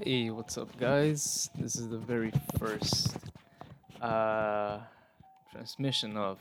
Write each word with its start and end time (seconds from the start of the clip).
Hey, 0.00 0.30
what's 0.30 0.56
up, 0.56 0.74
guys? 0.78 1.50
This 1.54 1.76
is 1.76 1.90
the 1.90 1.98
very 1.98 2.32
first 2.58 3.14
uh, 4.00 4.78
transmission 5.52 6.16
of 6.16 6.38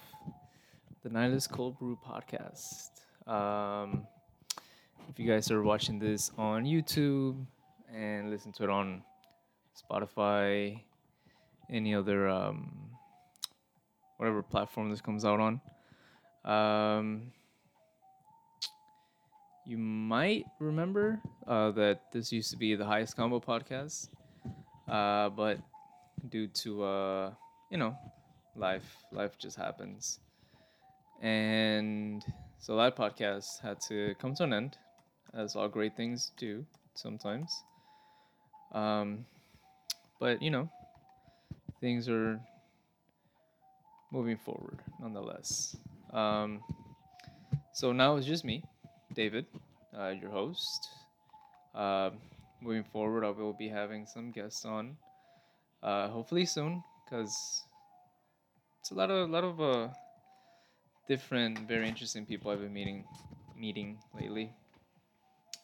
the 1.03 1.09
Nihilist 1.09 1.51
Cold 1.51 1.77
Brew 1.77 1.99
podcast. 2.01 2.91
Um, 3.27 4.07
if 5.09 5.19
you 5.19 5.27
guys 5.27 5.51
are 5.51 5.61
watching 5.61 5.99
this 5.99 6.31
on 6.37 6.63
YouTube 6.63 7.45
and 7.93 8.29
listen 8.29 8.53
to 8.53 8.63
it 8.63 8.69
on 8.69 9.03
Spotify, 9.75 10.81
any 11.69 11.93
other 11.93 12.29
um, 12.29 12.71
whatever 14.15 14.41
platform 14.41 14.89
this 14.89 15.01
comes 15.01 15.25
out 15.25 15.41
on, 15.41 15.61
um, 16.45 17.33
you 19.65 19.77
might 19.77 20.45
remember 20.59 21.21
uh, 21.47 21.71
that 21.71 22.01
this 22.11 22.31
used 22.31 22.51
to 22.51 22.57
be 22.57 22.75
the 22.75 22.85
highest 22.85 23.15
combo 23.15 23.39
podcast, 23.39 24.09
uh, 24.87 25.29
but 25.29 25.59
due 26.29 26.47
to 26.47 26.83
uh, 26.83 27.31
you 27.69 27.77
know 27.77 27.95
life, 28.55 29.05
life 29.11 29.37
just 29.37 29.57
happens, 29.57 30.19
and 31.21 32.23
so 32.59 32.75
that 32.77 32.95
podcast 32.95 33.61
had 33.61 33.79
to 33.81 34.15
come 34.19 34.35
to 34.35 34.43
an 34.43 34.53
end, 34.53 34.77
as 35.33 35.55
all 35.55 35.67
great 35.67 35.95
things 35.95 36.31
do 36.37 36.65
sometimes. 36.95 37.63
Um, 38.71 39.25
but 40.19 40.41
you 40.41 40.49
know, 40.49 40.69
things 41.79 42.09
are 42.09 42.39
moving 44.11 44.37
forward 44.37 44.79
nonetheless. 44.99 45.75
Um, 46.13 46.61
so 47.73 47.91
now 47.91 48.17
it's 48.17 48.27
just 48.27 48.43
me. 48.43 48.63
David, 49.13 49.45
uh, 49.97 50.09
your 50.09 50.31
host. 50.31 50.87
Uh, 51.75 52.11
moving 52.61 52.83
forward, 52.83 53.23
I 53.23 53.29
will 53.29 53.53
be 53.53 53.67
having 53.67 54.05
some 54.05 54.31
guests 54.31 54.65
on, 54.65 54.97
uh, 55.83 56.07
hopefully 56.09 56.45
soon, 56.45 56.83
because 57.03 57.63
it's 58.79 58.91
a 58.91 58.93
lot 58.93 59.09
of 59.11 59.29
lot 59.29 59.43
of 59.43 59.61
uh, 59.61 59.87
different, 61.07 61.67
very 61.67 61.87
interesting 61.87 62.25
people 62.25 62.51
I've 62.51 62.61
been 62.61 62.73
meeting 62.73 63.05
meeting 63.57 63.97
lately, 64.13 64.51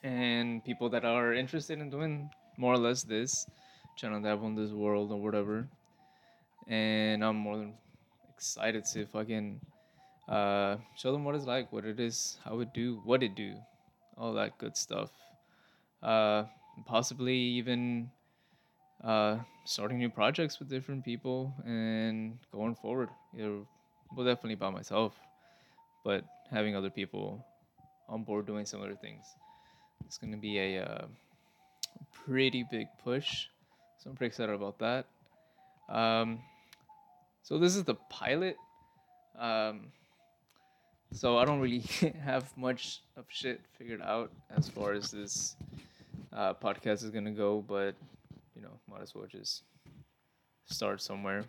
and 0.03 0.64
people 0.64 0.90
that 0.90 1.06
are 1.06 1.34
interested 1.34 1.80
in 1.80 1.90
doing 1.90 2.30
more 2.58 2.73
or 2.73 2.78
less 2.78 3.03
this, 3.03 3.45
trying 3.98 4.14
to 4.14 4.28
dabble 4.28 4.48
in 4.48 4.56
this 4.56 4.72
world 4.72 5.12
or 5.12 5.22
whatever. 5.22 5.68
And 6.68 7.23
I'm 7.23 7.38
more 7.38 7.58
than 7.58 7.73
excited 8.34 8.86
to 8.94 9.06
fucking 9.06 9.62
uh, 10.28 10.78
show 10.95 11.11
them 11.11 11.23
what 11.23 11.36
it's 11.36 11.45
like, 11.45 11.72
what 11.72 11.86
it 11.86 12.00
is, 12.00 12.38
how 12.44 12.59
it 12.59 12.73
do, 12.73 13.02
what 13.06 13.23
it 13.23 13.36
do, 13.36 13.53
all 14.17 14.34
that 14.34 14.58
good 14.58 14.75
stuff. 14.75 15.11
Uh, 16.03 16.44
possibly 16.86 17.36
even 17.36 18.09
uh, 19.03 19.38
starting 19.66 19.97
new 19.97 20.09
projects 20.09 20.59
with 20.59 20.69
different 20.69 21.03
people 21.03 21.53
and 21.66 22.38
going 22.52 22.75
forward. 22.75 23.09
Either, 23.38 23.59
well, 24.16 24.25
definitely 24.25 24.56
by 24.56 24.69
myself, 24.69 25.14
but 26.03 26.23
having 26.52 26.75
other 26.75 26.89
people 26.89 27.45
on 28.09 28.23
board 28.23 28.45
doing 28.45 28.66
similar 28.66 28.95
things. 28.95 29.25
It's 30.06 30.17
going 30.17 30.31
to 30.31 30.38
be 30.38 30.59
a 30.59 30.84
uh, 30.84 31.06
pretty 32.25 32.66
big 32.69 32.88
push. 33.03 33.47
So 33.97 34.09
I'm 34.09 34.16
pretty 34.16 34.30
excited 34.30 34.53
about 34.53 34.80
that. 34.80 35.06
Um, 35.89 36.39
so 37.44 37.58
this 37.58 37.75
is 37.75 37.84
the 37.84 37.95
pilot. 38.09 38.56
Um, 39.38 39.88
so 41.11 41.38
I 41.38 41.45
don't 41.45 41.59
really 41.59 41.80
have 42.23 42.55
much 42.58 43.02
of 43.16 43.25
shit 43.30 43.61
figured 43.77 44.02
out 44.02 44.31
as 44.55 44.67
far 44.67 44.94
as 44.94 45.11
this 45.11 45.55
uh, 46.33 46.53
podcast 46.53 47.03
is 47.03 47.09
gonna 47.09 47.31
go, 47.31 47.63
but 47.67 47.95
you 48.55 48.61
know, 48.61 48.80
might 48.89 49.02
as 49.02 49.16
well 49.16 49.25
just 49.30 49.63
start 50.66 51.02
somewhere. 51.02 51.44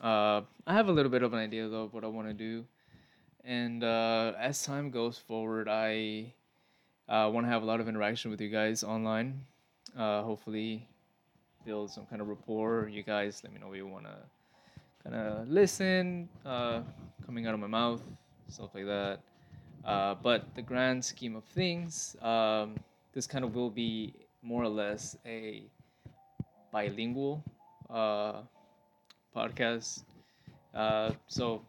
Uh, 0.00 0.42
I 0.66 0.74
have 0.74 0.88
a 0.88 0.92
little 0.92 1.10
bit 1.10 1.22
of 1.22 1.32
an 1.32 1.38
idea 1.38 1.68
though 1.68 1.84
of 1.84 1.94
what 1.94 2.04
I 2.04 2.06
want 2.06 2.28
to 2.28 2.34
do, 2.34 2.64
and 3.44 3.82
uh, 3.82 4.32
as 4.38 4.62
time 4.62 4.90
goes 4.90 5.18
forward, 5.18 5.68
I 5.68 6.32
uh, 7.08 7.30
want 7.32 7.46
to 7.46 7.50
have 7.50 7.62
a 7.62 7.66
lot 7.66 7.80
of 7.80 7.88
interaction 7.88 8.30
with 8.30 8.40
you 8.40 8.48
guys 8.48 8.82
online. 8.82 9.44
Uh, 9.96 10.22
hopefully, 10.22 10.86
build 11.64 11.90
some 11.90 12.06
kind 12.06 12.22
of 12.22 12.28
rapport. 12.28 12.88
You 12.90 13.02
guys, 13.02 13.40
let 13.42 13.52
me 13.52 13.58
know 13.58 13.68
what 13.68 13.76
you 13.76 13.86
want 13.86 14.06
to 14.06 14.16
kind 15.02 15.16
of 15.16 15.48
listen 15.48 16.28
uh, 16.46 16.82
coming 17.26 17.46
out 17.46 17.54
of 17.54 17.60
my 17.60 17.66
mouth 17.66 18.02
stuff 18.52 18.70
like 18.74 18.86
that. 18.86 19.20
Uh, 19.84 20.14
but 20.22 20.54
the 20.54 20.62
grand 20.62 21.04
scheme 21.04 21.36
of 21.36 21.44
things, 21.44 22.16
um, 22.22 22.76
this 23.12 23.26
kind 23.26 23.44
of 23.44 23.54
will 23.54 23.70
be 23.70 24.14
more 24.42 24.62
or 24.62 24.68
less 24.68 25.16
a 25.24 25.64
bilingual 26.72 27.42
uh, 27.88 28.40
podcast. 29.34 30.04
Uh, 30.74 31.12
so 31.26 31.62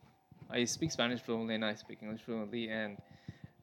I 0.50 0.66
speak 0.66 0.92
Spanish 0.92 1.22
fluently 1.22 1.56
and 1.56 1.66
I 1.66 1.74
speak 1.76 2.00
English 2.02 2.22
fluently, 2.22 2.70
and 2.70 2.98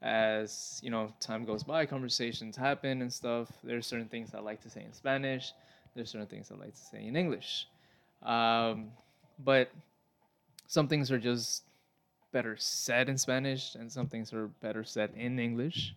as 0.02 0.80
you 0.82 0.90
know, 0.90 1.12
time 1.20 1.44
goes 1.44 1.62
by, 1.62 1.86
conversations 1.86 2.56
happen 2.56 3.02
and 3.02 3.12
stuff. 3.12 3.48
There's 3.62 3.86
certain 3.86 4.08
things 4.08 4.34
I 4.34 4.40
like 4.40 4.62
to 4.62 4.70
say 4.70 4.82
in 4.84 4.92
Spanish. 4.92 5.52
There's 5.94 6.10
certain 6.10 6.26
things 6.26 6.50
I 6.50 6.54
like 6.54 6.74
to 6.74 6.80
say 6.80 7.06
in 7.06 7.16
English. 7.16 7.66
Um, 8.22 8.88
but 9.44 9.70
some 10.66 10.88
things 10.88 11.10
are 11.10 11.18
just 11.18 11.64
better 12.32 12.56
said 12.58 13.08
in 13.08 13.18
Spanish 13.18 13.74
and 13.74 13.90
some 13.90 14.06
things 14.06 14.32
are 14.32 14.48
better 14.60 14.84
said 14.84 15.10
in 15.16 15.38
English. 15.38 15.94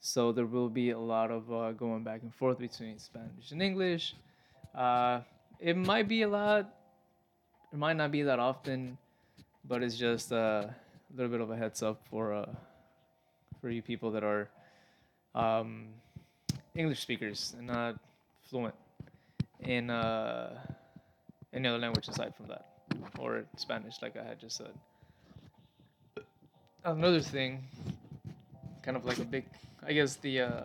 So 0.00 0.32
there 0.32 0.46
will 0.46 0.70
be 0.70 0.90
a 0.90 0.98
lot 0.98 1.30
of 1.30 1.52
uh, 1.52 1.72
going 1.72 2.02
back 2.02 2.22
and 2.22 2.34
forth 2.34 2.58
between 2.58 2.98
Spanish 2.98 3.52
and 3.52 3.62
English. 3.62 4.14
Uh, 4.74 5.20
it 5.58 5.76
might 5.76 6.08
be 6.08 6.22
a 6.22 6.28
lot, 6.28 6.74
it 7.72 7.78
might 7.78 7.96
not 7.96 8.10
be 8.10 8.22
that 8.22 8.38
often, 8.38 8.96
but 9.68 9.82
it's 9.82 9.96
just 9.96 10.32
a 10.32 10.74
little 11.14 11.30
bit 11.30 11.40
of 11.40 11.50
a 11.50 11.56
heads 11.56 11.82
up 11.82 12.00
for 12.08 12.32
uh, 12.32 12.46
for 13.60 13.68
you 13.68 13.82
people 13.82 14.10
that 14.12 14.24
are 14.24 14.48
um, 15.34 15.88
English 16.74 17.00
speakers 17.00 17.54
and 17.58 17.66
not 17.66 17.96
fluent 18.48 18.74
in 19.60 19.90
uh, 19.90 20.58
any 21.52 21.68
other 21.68 21.78
language 21.78 22.08
aside 22.08 22.34
from 22.34 22.46
that, 22.46 22.64
or 23.18 23.44
Spanish, 23.56 24.00
like 24.00 24.16
I 24.16 24.24
had 24.24 24.40
just 24.40 24.56
said 24.56 24.72
another 26.84 27.20
thing, 27.20 27.64
kind 28.82 28.96
of 28.96 29.04
like 29.04 29.18
a 29.18 29.24
big, 29.24 29.44
I 29.86 29.92
guess 29.92 30.16
the 30.16 30.40
uh, 30.40 30.62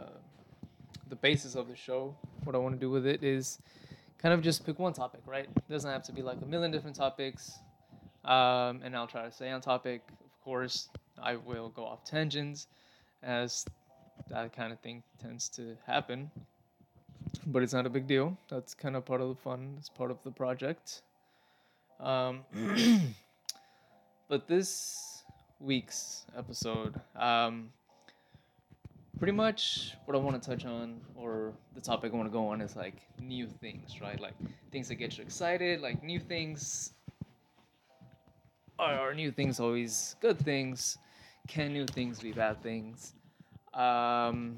the 1.09 1.16
basis 1.16 1.56
of 1.56 1.68
the 1.68 1.76
show. 1.76 2.16
What 2.44 2.56
I 2.56 2.59
want 2.59 2.76
to 2.76 2.80
do 2.80 2.90
with 2.90 3.06
it 3.06 3.24
is 3.24 3.59
kind 4.22 4.34
of 4.34 4.42
just 4.42 4.66
pick 4.66 4.80
one 4.80 4.94
topic, 4.94 5.22
right? 5.26 5.48
It 5.56 5.70
doesn't 5.70 5.90
have 5.90 6.03
to 6.03 6.12
be 6.12 6.22
like 6.22 6.42
a 6.42 6.46
million 6.46 6.72
different 6.72 6.96
topics. 6.96 7.59
Um, 8.24 8.81
and 8.84 8.96
I'll 8.96 9.08
try 9.08 9.24
to 9.24 9.31
stay 9.31 9.52
on 9.52 9.62
topic. 9.62 10.02
Of 10.24 10.44
course, 10.44 10.90
I 11.22 11.36
will 11.36 11.70
go 11.70 11.86
off 11.86 12.03
tangents, 12.03 12.68
as 13.22 13.66
that 14.30 14.56
kind 14.56 14.74
of 14.74 14.80
thing 14.80 15.03
tends 15.22 15.50
to 15.50 15.78
happen. 15.86 16.32
But 17.46 17.62
it's 17.62 17.74
not 17.74 17.86
a 17.86 17.90
big 17.90 18.08
deal. 18.08 18.38
That's 18.50 18.74
kind 18.74 18.96
of 18.96 19.06
part 19.06 19.22
of 19.22 19.30
the 19.30 19.36
fun. 19.36 19.76
It's 19.78 19.90
part 19.90 20.09
of 20.09 20.18
the 20.24 20.32
project. 20.32 21.02
Um, 22.00 22.42
but 24.28 24.47
this 24.47 25.15
week's 25.59 26.25
episode. 26.38 26.99
Um, 27.16 27.69
pretty 29.17 29.31
much 29.33 29.93
what 30.05 30.16
I 30.16 30.19
want 30.19 30.41
to 30.41 30.49
touch 30.49 30.66
on, 30.66 31.01
or 31.16 31.53
the 31.73 31.81
topic 31.81 32.13
I 32.13 32.16
want 32.16 32.27
to 32.27 32.33
go 32.33 32.47
on, 32.47 32.61
is 32.61 32.75
like 32.75 33.01
new 33.19 33.47
things, 33.47 34.01
right? 34.01 34.19
Like 34.19 34.33
things 34.71 34.88
that 34.89 34.95
get 34.95 35.17
you 35.17 35.23
excited, 35.23 35.81
like 35.81 36.03
new 36.03 36.19
things. 36.19 36.93
Are, 38.77 38.93
are 38.93 39.13
new 39.13 39.31
things 39.31 39.59
always 39.59 40.16
good 40.21 40.38
things? 40.39 40.97
Can 41.47 41.73
new 41.73 41.85
things 41.85 42.19
be 42.19 42.31
bad 42.31 42.61
things? 42.61 43.13
Um, 43.73 44.57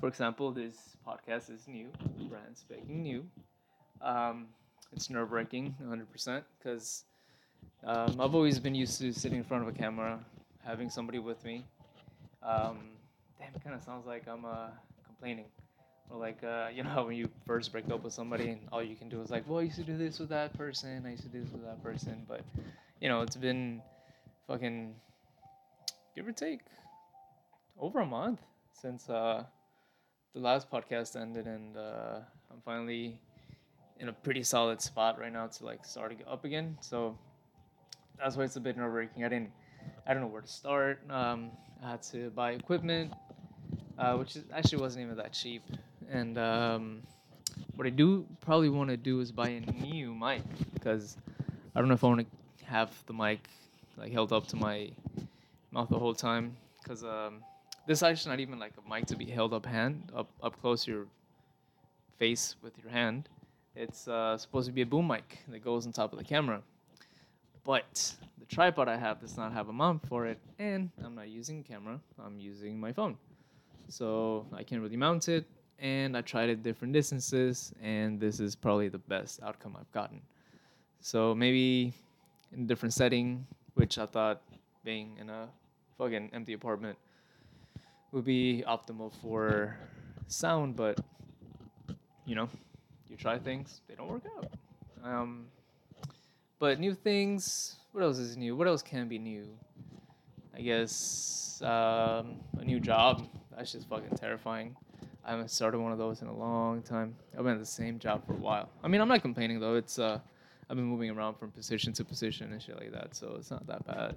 for 0.00 0.08
example, 0.08 0.52
this 0.52 0.96
podcast 1.06 1.50
is 1.50 1.66
new, 1.68 1.88
brand 2.28 2.56
spanking 2.56 3.02
new. 3.02 3.24
Um, 4.00 4.46
it's 4.92 5.10
nerve 5.10 5.32
wracking, 5.32 5.74
100%, 5.82 6.42
because 6.58 7.04
um, 7.84 8.20
I've 8.20 8.34
always 8.34 8.58
been 8.58 8.74
used 8.74 8.98
to 9.00 9.12
sitting 9.12 9.38
in 9.38 9.44
front 9.44 9.66
of 9.66 9.74
a 9.74 9.76
camera, 9.76 10.18
having 10.64 10.88
somebody 10.88 11.18
with 11.18 11.44
me. 11.44 11.64
Um, 12.42 12.78
damn, 13.38 13.54
it 13.54 13.62
kind 13.62 13.74
of 13.74 13.82
sounds 13.82 14.06
like 14.06 14.26
I'm 14.28 14.44
uh, 14.44 14.68
complaining. 15.06 15.46
Or 16.10 16.18
like, 16.18 16.42
uh, 16.44 16.68
you 16.74 16.82
know, 16.82 17.04
when 17.06 17.16
you 17.16 17.28
first 17.46 17.72
break 17.72 17.90
up 17.90 18.04
with 18.04 18.12
somebody 18.12 18.50
and 18.50 18.60
all 18.72 18.82
you 18.82 18.96
can 18.96 19.08
do 19.08 19.20
is 19.22 19.30
like, 19.30 19.48
well, 19.48 19.60
I 19.60 19.62
used 19.62 19.76
to 19.76 19.84
do 19.84 19.96
this 19.96 20.18
with 20.18 20.28
that 20.28 20.56
person, 20.56 21.04
I 21.06 21.10
used 21.12 21.22
to 21.22 21.28
do 21.28 21.42
this 21.42 21.50
with 21.50 21.64
that 21.64 21.82
person. 21.82 22.24
But, 22.28 22.42
you 23.00 23.08
know, 23.08 23.22
it's 23.22 23.36
been 23.36 23.80
fucking, 24.46 24.94
give 26.14 26.28
or 26.28 26.32
take, 26.32 26.60
over 27.78 28.00
a 28.00 28.06
month 28.06 28.40
since 28.72 29.08
uh, 29.08 29.44
the 30.34 30.40
last 30.40 30.70
podcast 30.70 31.20
ended. 31.20 31.46
And 31.46 31.76
uh, 31.76 32.20
I'm 32.50 32.60
finally 32.64 33.18
in 33.98 34.08
a 34.08 34.12
pretty 34.12 34.42
solid 34.42 34.82
spot 34.82 35.18
right 35.18 35.32
now 35.32 35.46
to 35.46 35.64
like 35.64 35.84
start 35.84 36.14
up 36.26 36.44
again. 36.44 36.76
So, 36.80 37.16
that's 38.18 38.36
why 38.36 38.44
it's 38.44 38.56
a 38.56 38.60
bit 38.60 38.76
nerve 38.76 38.92
wracking. 38.92 39.24
I 39.24 39.28
didn't, 39.28 39.50
I 40.06 40.14
don't 40.14 40.22
know 40.22 40.28
where 40.28 40.42
to 40.42 40.48
start. 40.48 41.00
Um, 41.10 41.50
I 41.82 41.92
had 41.92 42.02
to 42.04 42.30
buy 42.30 42.52
equipment, 42.52 43.12
uh, 43.98 44.16
which 44.16 44.36
is, 44.36 44.44
actually 44.52 44.80
wasn't 44.80 45.04
even 45.04 45.16
that 45.16 45.32
cheap. 45.32 45.62
and 46.10 46.38
um, 46.38 47.02
what 47.76 47.86
I 47.86 47.90
do 47.90 48.26
probably 48.40 48.68
want 48.68 48.90
to 48.90 48.96
do 48.96 49.20
is 49.20 49.32
buy 49.32 49.48
a 49.48 49.60
new 49.60 50.14
mic 50.14 50.42
because 50.74 51.16
I 51.74 51.80
don't 51.80 51.88
know 51.88 51.94
if 51.94 52.04
I 52.04 52.08
want 52.08 52.20
to 52.20 52.64
have 52.66 52.90
the 53.06 53.12
mic 53.12 53.48
like 53.96 54.12
held 54.12 54.32
up 54.32 54.46
to 54.48 54.56
my 54.56 54.90
mouth 55.70 55.88
the 55.88 55.98
whole 55.98 56.14
time 56.14 56.56
because 56.82 57.04
um, 57.04 57.42
this 57.86 57.98
is 57.98 58.02
actually 58.02 58.30
not 58.30 58.40
even 58.40 58.58
like 58.58 58.72
a 58.84 58.88
mic 58.88 59.06
to 59.06 59.16
be 59.16 59.24
held 59.24 59.52
up 59.52 59.66
hand 59.66 60.10
up 60.14 60.28
up 60.42 60.60
close 60.60 60.84
to 60.84 60.90
your 60.90 61.06
face 62.18 62.56
with 62.62 62.72
your 62.82 62.90
hand. 62.90 63.28
It's 63.76 64.06
uh, 64.06 64.38
supposed 64.38 64.66
to 64.66 64.72
be 64.72 64.82
a 64.82 64.86
boom 64.86 65.08
mic 65.08 65.38
that 65.48 65.64
goes 65.64 65.84
on 65.86 65.92
top 65.92 66.12
of 66.12 66.18
the 66.18 66.24
camera. 66.24 66.62
But 67.64 68.14
the 68.38 68.44
tripod 68.44 68.88
I 68.88 68.96
have 68.96 69.20
does 69.20 69.36
not 69.36 69.52
have 69.52 69.68
a 69.68 69.72
mount 69.72 70.06
for 70.06 70.26
it, 70.26 70.38
and 70.58 70.90
I'm 71.02 71.14
not 71.14 71.28
using 71.28 71.62
camera, 71.62 71.98
I'm 72.24 72.38
using 72.38 72.78
my 72.78 72.92
phone. 72.92 73.16
So 73.88 74.46
I 74.52 74.62
can't 74.62 74.82
really 74.82 74.96
mount 74.96 75.28
it, 75.28 75.46
and 75.78 76.16
I 76.16 76.20
tried 76.20 76.50
it 76.50 76.62
different 76.62 76.92
distances, 76.92 77.72
and 77.82 78.20
this 78.20 78.38
is 78.40 78.54
probably 78.54 78.88
the 78.88 78.98
best 78.98 79.40
outcome 79.42 79.76
I've 79.78 79.90
gotten. 79.92 80.20
So 81.00 81.34
maybe 81.34 81.94
in 82.52 82.64
a 82.64 82.66
different 82.66 82.92
setting, 82.92 83.46
which 83.74 83.98
I 83.98 84.06
thought 84.06 84.42
being 84.84 85.16
in 85.18 85.30
a 85.30 85.48
fucking 85.96 86.30
empty 86.32 86.52
apartment 86.52 86.98
would 88.12 88.24
be 88.24 88.62
optimal 88.68 89.12
for 89.20 89.76
sound, 90.28 90.76
but 90.76 91.00
you 92.26 92.34
know, 92.34 92.48
you 93.08 93.16
try 93.16 93.38
things, 93.38 93.80
they 93.88 93.94
don't 93.94 94.08
work 94.08 94.24
out. 94.36 94.52
Um, 95.02 95.46
but 96.58 96.80
new 96.80 96.94
things, 96.94 97.76
what 97.92 98.02
else 98.02 98.18
is 98.18 98.36
new? 98.36 98.56
What 98.56 98.66
else 98.66 98.82
can 98.82 99.08
be 99.08 99.18
new? 99.18 99.46
I 100.56 100.60
guess 100.60 101.60
um, 101.62 102.36
a 102.58 102.64
new 102.64 102.80
job. 102.80 103.26
That's 103.56 103.72
just 103.72 103.88
fucking 103.88 104.16
terrifying. 104.16 104.76
I 105.24 105.30
haven't 105.30 105.50
started 105.50 105.78
one 105.78 105.92
of 105.92 105.98
those 105.98 106.22
in 106.22 106.28
a 106.28 106.36
long 106.36 106.82
time. 106.82 107.16
I've 107.36 107.44
been 107.44 107.54
at 107.54 107.58
the 107.58 107.66
same 107.66 107.98
job 107.98 108.26
for 108.26 108.34
a 108.34 108.36
while. 108.36 108.68
I 108.82 108.88
mean, 108.88 109.00
I'm 109.00 109.08
not 109.08 109.22
complaining 109.22 109.58
though. 109.58 109.74
It's 109.74 109.98
uh, 109.98 110.18
I've 110.68 110.76
been 110.76 110.86
moving 110.86 111.10
around 111.10 111.34
from 111.34 111.50
position 111.50 111.92
to 111.94 112.04
position 112.04 112.52
and 112.52 112.62
shit 112.62 112.76
like 112.76 112.92
that, 112.92 113.16
so 113.16 113.34
it's 113.38 113.50
not 113.50 113.66
that 113.66 113.86
bad. 113.86 114.16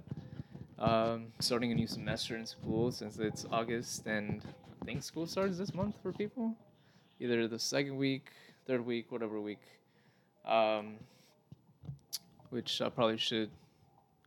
Um, 0.78 1.28
starting 1.40 1.72
a 1.72 1.74
new 1.74 1.86
semester 1.88 2.36
in 2.36 2.46
school 2.46 2.92
since 2.92 3.18
it's 3.18 3.44
August 3.50 4.06
and 4.06 4.42
I 4.80 4.84
think 4.84 5.02
school 5.02 5.26
starts 5.26 5.58
this 5.58 5.74
month 5.74 5.96
for 6.02 6.12
people 6.12 6.56
either 7.20 7.48
the 7.48 7.58
second 7.58 7.96
week, 7.96 8.30
third 8.66 8.84
week, 8.84 9.10
whatever 9.10 9.40
week. 9.40 9.62
Um, 10.44 10.94
which 12.50 12.80
I 12.80 12.88
probably 12.88 13.18
should 13.18 13.50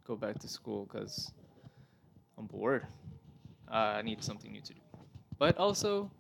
go 0.06 0.16
back 0.16 0.40
to 0.40 0.48
school 0.48 0.86
because 0.86 1.32
I'm 2.38 2.46
bored. 2.46 2.86
Uh, 3.72 4.00
I 4.00 4.02
need 4.02 4.24
something 4.24 4.52
new 4.52 4.62
to 4.62 4.74
do. 4.74 4.82
But 5.38 5.58
also, 5.58 6.12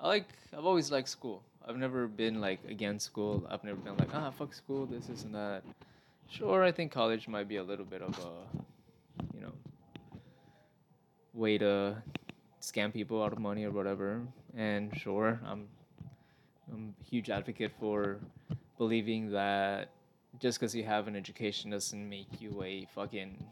I 0.00 0.08
like. 0.08 0.28
I've 0.56 0.66
always 0.66 0.90
liked 0.90 1.08
school. 1.08 1.42
I've 1.66 1.76
never 1.76 2.06
been 2.06 2.40
like 2.40 2.60
against 2.68 3.06
school. 3.06 3.46
I've 3.50 3.64
never 3.64 3.78
been 3.78 3.96
like 3.96 4.10
ah 4.14 4.30
fuck 4.30 4.54
school, 4.54 4.86
this, 4.86 5.24
and 5.24 5.34
that. 5.34 5.62
Sure, 6.28 6.62
I 6.62 6.72
think 6.72 6.92
college 6.92 7.26
might 7.26 7.48
be 7.48 7.56
a 7.56 7.62
little 7.62 7.84
bit 7.84 8.02
of 8.02 8.16
a, 8.18 9.34
you 9.34 9.40
know, 9.40 9.52
way 11.34 11.58
to 11.58 11.96
scam 12.60 12.92
people 12.92 13.22
out 13.22 13.32
of 13.32 13.38
money 13.38 13.64
or 13.64 13.70
whatever. 13.70 14.22
And 14.56 14.96
sure, 14.96 15.40
I'm 15.44 15.66
I'm 16.72 16.94
a 17.00 17.04
huge 17.04 17.30
advocate 17.30 17.72
for 17.80 18.18
believing 18.78 19.32
that 19.32 19.90
just 20.38 20.58
because 20.58 20.74
you 20.74 20.84
have 20.84 21.08
an 21.08 21.16
education 21.16 21.70
doesn't 21.70 22.08
make 22.08 22.40
you 22.40 22.62
a 22.62 22.86
fucking 22.94 23.44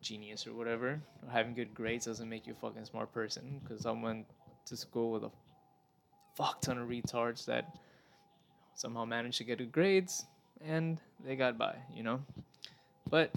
genius 0.00 0.46
or 0.46 0.54
whatever. 0.54 1.00
Having 1.30 1.54
good 1.54 1.74
grades 1.74 2.06
doesn't 2.06 2.28
make 2.28 2.46
you 2.46 2.52
a 2.52 2.56
fucking 2.56 2.84
smart 2.84 3.12
person. 3.12 3.60
Because 3.62 3.86
I 3.86 3.92
went 3.92 4.26
to 4.66 4.76
school 4.76 5.12
with 5.12 5.24
a 5.24 5.30
fuck 6.34 6.60
ton 6.60 6.78
of 6.78 6.88
retards 6.88 7.44
that 7.46 7.76
somehow 8.74 9.04
managed 9.04 9.38
to 9.38 9.44
get 9.44 9.58
good 9.58 9.72
grades 9.72 10.26
and 10.64 10.98
they 11.24 11.36
got 11.36 11.58
by, 11.58 11.76
you 11.94 12.02
know? 12.02 12.20
But 13.08 13.32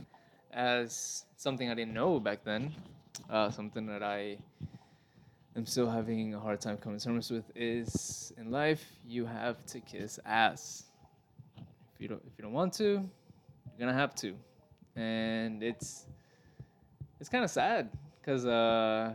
as 0.52 1.26
something 1.38 1.70
I 1.70 1.74
didn't 1.76 1.94
know 1.94 2.20
back 2.20 2.44
then, 2.44 2.74
uh, 3.30 3.52
something 3.52 3.86
that 3.88 4.04
I 4.04 4.38
am 5.56 5.66
still 5.66 5.90
having 5.90 6.34
a 6.34 6.40
hard 6.40 6.62
time 6.62 6.78
coming 6.78 7.00
to 7.00 7.06
terms 7.06 7.32
with 7.32 7.46
is 7.56 8.34
in 8.38 8.52
life 8.52 8.84
you 9.08 9.26
have 9.26 9.66
to 9.68 9.80
kiss 9.80 10.20
ass. 10.26 10.84
If 11.96 12.02
you 12.02 12.08
don't 12.10 12.22
if 12.28 12.34
you 12.38 12.44
don't 12.44 12.54
want 12.54 12.74
to, 12.74 12.84
you're 12.84 13.80
gonna 13.80 13.94
have 13.94 14.14
to, 14.16 14.36
and 14.96 15.64
it's 15.64 16.06
it's 17.20 17.30
kind 17.30 17.44
of 17.44 17.50
sad 17.50 17.90
because 18.20 18.46
uh, 18.46 19.14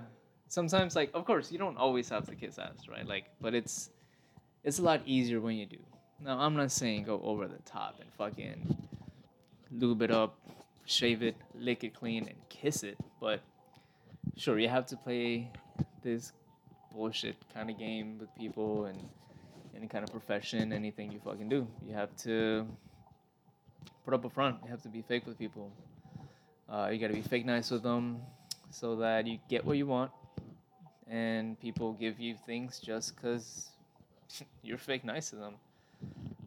sometimes 0.49 0.97
like 0.97 1.11
of 1.13 1.25
course 1.27 1.53
you 1.53 1.59
don't 1.59 1.77
always 1.77 2.09
have 2.09 2.27
to 2.27 2.35
kiss 2.35 2.59
ass 2.59 2.89
right 2.89 3.07
like 3.07 3.27
but 3.41 3.55
it's 3.55 3.91
it's 4.65 4.79
a 4.79 4.83
lot 4.83 5.03
easier 5.05 5.41
when 5.41 5.57
you 5.57 5.67
do. 5.67 5.79
Now 6.25 6.39
I'm 6.39 6.57
not 6.57 6.71
saying 6.73 7.05
go 7.05 7.21
over 7.23 7.47
the 7.47 7.63
top 7.65 8.01
and 8.01 8.11
fucking 8.15 8.77
lube 9.71 10.03
it 10.03 10.11
up, 10.11 10.39
shave 10.85 11.23
it, 11.23 11.37
lick 11.55 11.85
it 11.85 11.95
clean, 11.95 12.29
and 12.29 12.37
kiss 12.49 12.83
it, 12.83 12.97
but 13.21 13.41
sure 14.37 14.59
you 14.59 14.69
have 14.69 14.87
to 14.87 14.97
play 14.97 15.51
this 16.03 16.33
bullshit 16.93 17.37
kind 17.55 17.71
of 17.71 17.79
game 17.79 18.19
with 18.19 18.35
people 18.37 18.87
and 18.87 18.99
any 19.77 19.87
kind 19.87 20.05
of 20.05 20.11
profession, 20.11 20.73
anything 20.73 21.13
you 21.13 21.21
fucking 21.25 21.49
do. 21.49 21.67
You 21.87 21.95
have 21.95 22.15
to 22.19 22.67
put 24.05 24.15
up 24.15 24.25
a 24.25 24.31
front. 24.31 24.59
You 24.65 24.71
have 24.71 24.83
to 24.83 24.89
be 24.89 25.03
fake 25.03 25.27
with 25.27 25.39
people. 25.39 25.73
Uh, 26.69 26.89
you 26.93 26.99
gotta 26.99 27.15
be 27.15 27.23
fake 27.23 27.47
nice 27.47 27.71
with 27.71 27.83
them 27.83 28.21
so 28.71 28.97
that 28.97 29.27
you 29.27 29.39
get 29.49 29.65
what 29.65 29.77
you 29.77 29.87
want 29.87 30.13
and 31.09 31.59
people 31.61 31.93
give 31.95 32.21
you 32.21 32.37
things 32.47 32.79
just 32.79 33.17
because 33.17 33.71
you're 34.63 34.79
fake 34.79 35.05
nice 35.05 35.31
to 35.31 35.37
them. 35.37 35.55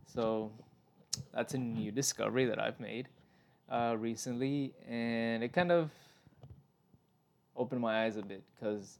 So 0.08 0.52
that's 1.34 1.54
a 1.54 1.58
new 1.58 1.92
discovery 1.92 2.46
that 2.46 2.60
I've 2.60 2.80
made 2.80 3.10
uh, 3.69 3.96
recently, 4.00 4.74
and 4.90 5.44
it 5.44 5.52
kind 5.52 5.72
of 5.72 5.92
opened 7.56 7.81
my 7.81 8.06
eyes 8.06 8.16
a 8.16 8.22
bit 8.22 8.44
because 8.56 8.98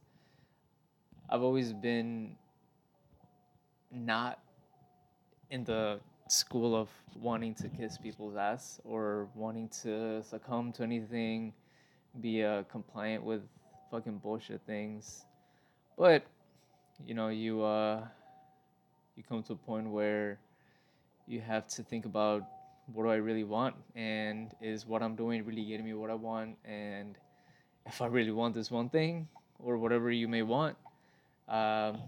I've 1.30 1.42
always 1.42 1.74
been 1.74 2.36
not 3.94 4.40
in 5.50 5.64
the 5.64 6.00
school 6.28 6.76
of 6.76 6.90
wanting 7.16 7.54
to 7.54 7.70
kiss 7.70 7.98
people's 7.98 8.36
ass 8.36 8.80
or 8.84 9.28
wanting 9.36 9.70
to 9.84 10.24
succumb 10.24 10.72
to 10.74 10.84
anything, 10.84 11.54
be 12.22 12.44
uh, 12.44 12.64
compliant 12.64 13.24
with 13.24 13.42
fucking 13.92 14.18
bullshit 14.18 14.62
things. 14.66 15.26
But 15.98 16.24
you 17.06 17.14
know, 17.14 17.30
you 17.30 17.64
uh, 17.64 18.06
you 19.16 19.24
come 19.24 19.44
to 19.44 19.54
a 19.54 19.56
point 19.56 19.90
where 19.90 20.40
you 21.28 21.42
have 21.42 21.68
to 21.68 21.84
think 21.84 22.06
about 22.06 22.44
what 22.92 23.04
do 23.04 23.10
I 23.10 23.16
really 23.16 23.44
want, 23.44 23.76
and 23.96 24.52
is 24.62 24.86
what 24.86 25.02
I'm 25.04 25.16
doing 25.16 25.46
really 25.46 25.64
getting 25.64 25.86
me 25.86 25.94
what 25.94 26.10
I 26.10 26.16
want, 26.16 26.58
and 26.66 27.16
if 27.86 28.02
I 28.02 28.08
really 28.08 28.32
want 28.32 28.56
this 28.56 28.72
one 28.72 28.90
thing 28.90 29.28
or 29.60 29.78
whatever 29.78 30.12
you 30.12 30.28
may 30.28 30.42
want, 30.42 30.76
um, 31.48 32.00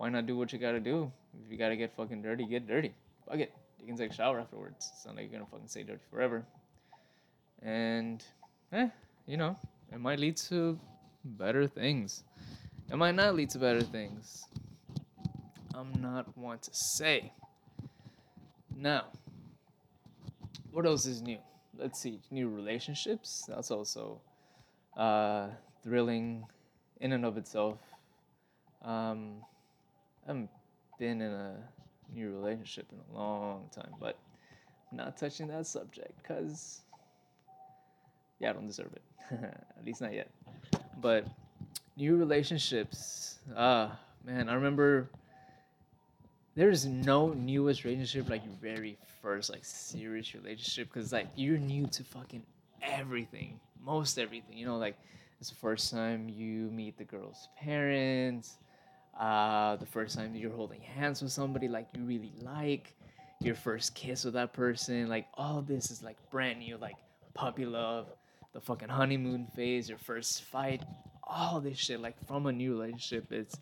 why 0.00 0.08
not 0.08 0.24
do 0.24 0.34
what 0.34 0.50
you 0.50 0.58
gotta 0.58 0.80
do? 0.80 1.12
If 1.44 1.52
you 1.52 1.58
gotta 1.58 1.76
get 1.76 1.94
fucking 1.94 2.22
dirty, 2.22 2.46
get 2.46 2.66
dirty. 2.66 2.94
Fuck 3.28 3.40
it. 3.40 3.52
You 3.78 3.86
can 3.86 3.98
take 3.98 4.12
a 4.12 4.14
shower 4.14 4.40
afterwards. 4.40 4.90
It's 4.94 5.04
not 5.04 5.14
like 5.14 5.24
you're 5.24 5.38
gonna 5.38 5.50
fucking 5.50 5.68
stay 5.68 5.82
dirty 5.82 6.00
forever. 6.10 6.42
And, 7.60 8.24
eh, 8.72 8.88
you 9.26 9.36
know, 9.36 9.58
it 9.92 10.00
might 10.00 10.18
lead 10.18 10.38
to 10.48 10.80
better 11.22 11.66
things. 11.66 12.24
It 12.90 12.96
might 12.96 13.14
not 13.14 13.34
lead 13.34 13.50
to 13.50 13.58
better 13.58 13.82
things. 13.82 14.46
I'm 15.74 15.92
not 16.00 16.34
one 16.34 16.60
to 16.60 16.70
say. 16.72 17.34
Now, 18.74 19.04
what 20.70 20.86
else 20.86 21.04
is 21.04 21.20
new? 21.20 21.40
Let's 21.78 22.00
see, 22.00 22.20
new 22.30 22.48
relationships. 22.48 23.44
That's 23.46 23.70
also 23.70 24.22
uh, 24.96 25.48
thrilling 25.84 26.46
in 27.02 27.12
and 27.12 27.26
of 27.26 27.36
itself. 27.36 27.78
Um, 28.82 29.42
haven't 30.30 30.50
been 30.96 31.20
in 31.20 31.32
a 31.32 31.56
new 32.14 32.30
relationship 32.30 32.86
in 32.92 32.98
a 33.12 33.18
long 33.18 33.68
time, 33.74 33.92
but 33.98 34.16
I'm 34.90 34.98
not 34.98 35.16
touching 35.16 35.48
that 35.48 35.66
subject 35.66 36.12
because, 36.22 36.82
yeah, 38.38 38.50
I 38.50 38.52
don't 38.52 38.68
deserve 38.68 38.92
it. 38.94 39.02
At 39.42 39.84
least 39.84 40.00
not 40.00 40.12
yet. 40.12 40.30
But 41.00 41.26
new 41.96 42.16
relationships, 42.16 43.40
ah, 43.56 43.98
man, 44.24 44.48
I 44.48 44.54
remember 44.54 45.10
there's 46.54 46.86
no 46.86 47.32
newest 47.32 47.82
relationship 47.82 48.30
like 48.30 48.44
your 48.44 48.54
very 48.62 48.98
first 49.22 49.50
like 49.50 49.64
serious 49.64 50.32
relationship 50.32 50.92
because 50.92 51.12
like 51.12 51.26
you're 51.34 51.58
new 51.58 51.88
to 51.88 52.04
fucking 52.04 52.44
everything, 52.82 53.58
most 53.84 54.16
everything. 54.16 54.56
You 54.56 54.66
know, 54.66 54.78
like 54.78 54.96
it's 55.40 55.50
the 55.50 55.56
first 55.56 55.90
time 55.90 56.28
you 56.28 56.70
meet 56.70 56.98
the 56.98 57.04
girl's 57.04 57.48
parents 57.60 58.58
uh, 59.18 59.76
the 59.76 59.86
first 59.86 60.16
time 60.16 60.34
you're 60.34 60.50
holding 60.50 60.80
hands 60.80 61.22
with 61.22 61.32
somebody 61.32 61.68
like 61.68 61.88
you 61.94 62.02
really 62.02 62.32
like, 62.40 62.94
your 63.40 63.54
first 63.54 63.94
kiss 63.94 64.24
with 64.24 64.34
that 64.34 64.52
person, 64.52 65.08
like 65.08 65.26
all 65.34 65.62
this 65.62 65.90
is 65.90 66.02
like 66.02 66.16
brand 66.30 66.58
new, 66.58 66.76
like 66.76 66.96
puppy 67.34 67.64
love, 67.64 68.06
the 68.52 68.60
fucking 68.60 68.88
honeymoon 68.88 69.46
phase, 69.54 69.88
your 69.88 69.98
first 69.98 70.42
fight, 70.44 70.82
all 71.24 71.60
this 71.60 71.78
shit, 71.78 72.00
like 72.00 72.16
from 72.26 72.46
a 72.46 72.52
new 72.52 72.72
relationship, 72.72 73.32
it's 73.32 73.56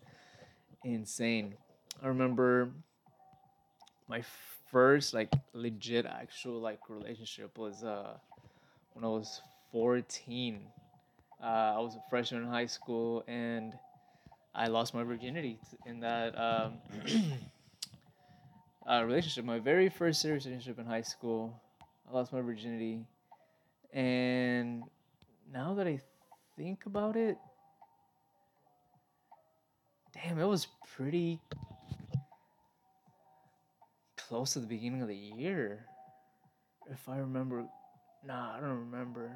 insane. 0.83 1.53
I 2.01 2.07
remember 2.07 2.71
my 4.07 4.23
first 4.71 5.13
like 5.13 5.31
legit 5.53 6.05
actual 6.05 6.59
like 6.59 6.89
relationship 6.89 7.57
was 7.57 7.83
uh 7.83 8.17
when 8.93 9.05
I 9.05 9.07
was 9.07 9.41
14. 9.71 10.59
Uh, 11.41 11.45
I 11.45 11.79
was 11.79 11.95
a 11.95 12.03
freshman 12.09 12.43
in 12.43 12.49
high 12.49 12.65
school 12.65 13.23
and 13.27 13.73
I 14.53 14.67
lost 14.67 14.93
my 14.93 15.03
virginity 15.03 15.59
in 15.85 15.99
that 16.01 16.37
um, 16.37 16.73
uh, 18.89 19.03
relationship. 19.03 19.45
My 19.45 19.59
very 19.59 19.89
first 19.89 20.21
serious 20.21 20.45
relationship 20.45 20.79
in 20.79 20.85
high 20.85 21.01
school. 21.01 21.61
I 22.09 22.15
lost 22.15 22.33
my 22.33 22.41
virginity. 22.41 23.05
And 23.93 24.83
now 25.51 25.75
that 25.75 25.87
I 25.87 25.99
think 26.57 26.85
about 26.85 27.15
it, 27.15 27.37
damn, 30.13 30.39
it 30.39 30.45
was 30.45 30.67
pretty 30.95 31.39
close 34.17 34.53
to 34.53 34.59
the 34.59 34.67
beginning 34.67 35.01
of 35.01 35.07
the 35.07 35.15
year. 35.15 35.85
If 36.91 37.07
I 37.07 37.17
remember, 37.17 37.65
nah, 38.25 38.55
I 38.55 38.59
don't 38.59 38.79
remember 38.79 39.31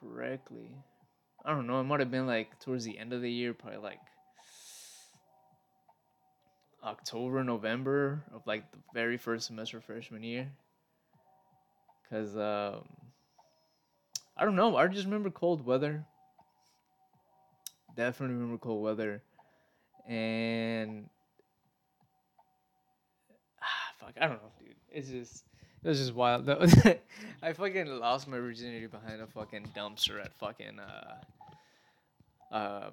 correctly. 0.00 0.70
I 1.44 1.50
don't 1.50 1.66
know. 1.66 1.80
It 1.80 1.84
might 1.84 2.00
have 2.00 2.10
been 2.10 2.26
like 2.26 2.58
towards 2.60 2.84
the 2.84 2.98
end 2.98 3.12
of 3.12 3.22
the 3.22 3.30
year, 3.30 3.54
probably 3.54 3.78
like 3.78 4.00
October, 6.86 7.42
November 7.42 8.22
of 8.32 8.46
like 8.46 8.70
the 8.70 8.78
very 8.94 9.16
first 9.16 9.46
semester 9.46 9.80
freshman 9.80 10.22
year. 10.22 10.48
Cause 12.08 12.36
um, 12.36 12.84
I 14.36 14.44
don't 14.44 14.54
know. 14.54 14.76
I 14.76 14.86
just 14.86 15.04
remember 15.04 15.30
cold 15.30 15.66
weather. 15.66 16.04
Definitely 17.96 18.36
remember 18.36 18.58
cold 18.58 18.84
weather, 18.84 19.22
and 20.06 21.08
ah, 23.60 23.92
fuck, 23.98 24.14
I 24.20 24.28
don't 24.28 24.42
know, 24.42 24.52
dude. 24.60 24.76
It's 24.90 25.08
just 25.08 25.44
it 25.82 25.88
was 25.88 25.98
just 25.98 26.14
wild. 26.14 26.46
Though. 26.46 26.64
I 27.42 27.52
fucking 27.52 27.86
lost 27.86 28.28
my 28.28 28.38
virginity 28.38 28.86
behind 28.86 29.20
a 29.20 29.26
fucking 29.26 29.70
dumpster 29.74 30.22
at 30.22 30.34
fucking 30.34 30.78
uh 30.78 32.54
um 32.54 32.92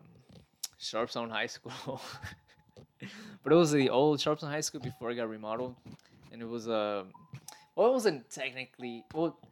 Sharpstown 0.79 1.29
High 1.29 1.47
School. 1.47 2.01
but 3.43 3.53
it 3.53 3.55
was 3.55 3.71
the 3.71 3.89
old 3.89 4.19
Sharpstown 4.19 4.49
High 4.49 4.61
School 4.61 4.81
before 4.81 5.11
it 5.11 5.15
got 5.15 5.29
remodeled, 5.29 5.75
and 6.31 6.41
it 6.41 6.47
was 6.47 6.67
uh, 6.67 7.03
well, 7.75 7.89
it 7.89 7.93
wasn't 7.93 8.29
technically 8.29 9.03
well. 9.13 9.37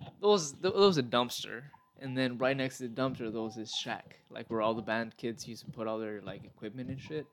It 0.00 0.26
was 0.26 0.54
was 0.62 0.96
a 0.96 1.02
dumpster, 1.02 1.62
and 2.00 2.16
then 2.16 2.38
right 2.38 2.56
next 2.56 2.78
to 2.78 2.88
the 2.88 2.94
dumpster 2.94 3.32
there 3.32 3.42
was 3.42 3.56
this 3.56 3.74
shack, 3.74 4.20
like 4.30 4.48
where 4.48 4.60
all 4.60 4.72
the 4.72 4.82
band 4.82 5.16
kids 5.16 5.46
used 5.48 5.64
to 5.64 5.72
put 5.72 5.88
all 5.88 5.98
their 5.98 6.20
like 6.20 6.44
equipment 6.44 6.88
and 6.88 7.00
shit. 7.00 7.26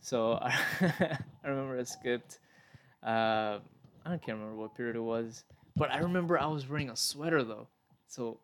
So 0.00 0.34
I, 0.34 0.56
I 1.44 1.48
remember 1.48 1.78
I 1.78 1.82
skipped. 1.82 2.38
Uh, 3.02 3.58
I 4.04 4.10
don't 4.10 4.22
can't 4.22 4.38
remember 4.38 4.54
what 4.54 4.76
period 4.76 4.94
it 4.94 5.00
was, 5.00 5.44
but 5.76 5.90
I 5.92 5.98
remember 5.98 6.38
I 6.38 6.46
was 6.46 6.68
wearing 6.68 6.90
a 6.90 6.96
sweater 6.96 7.42
though. 7.42 7.66
So 8.08 8.38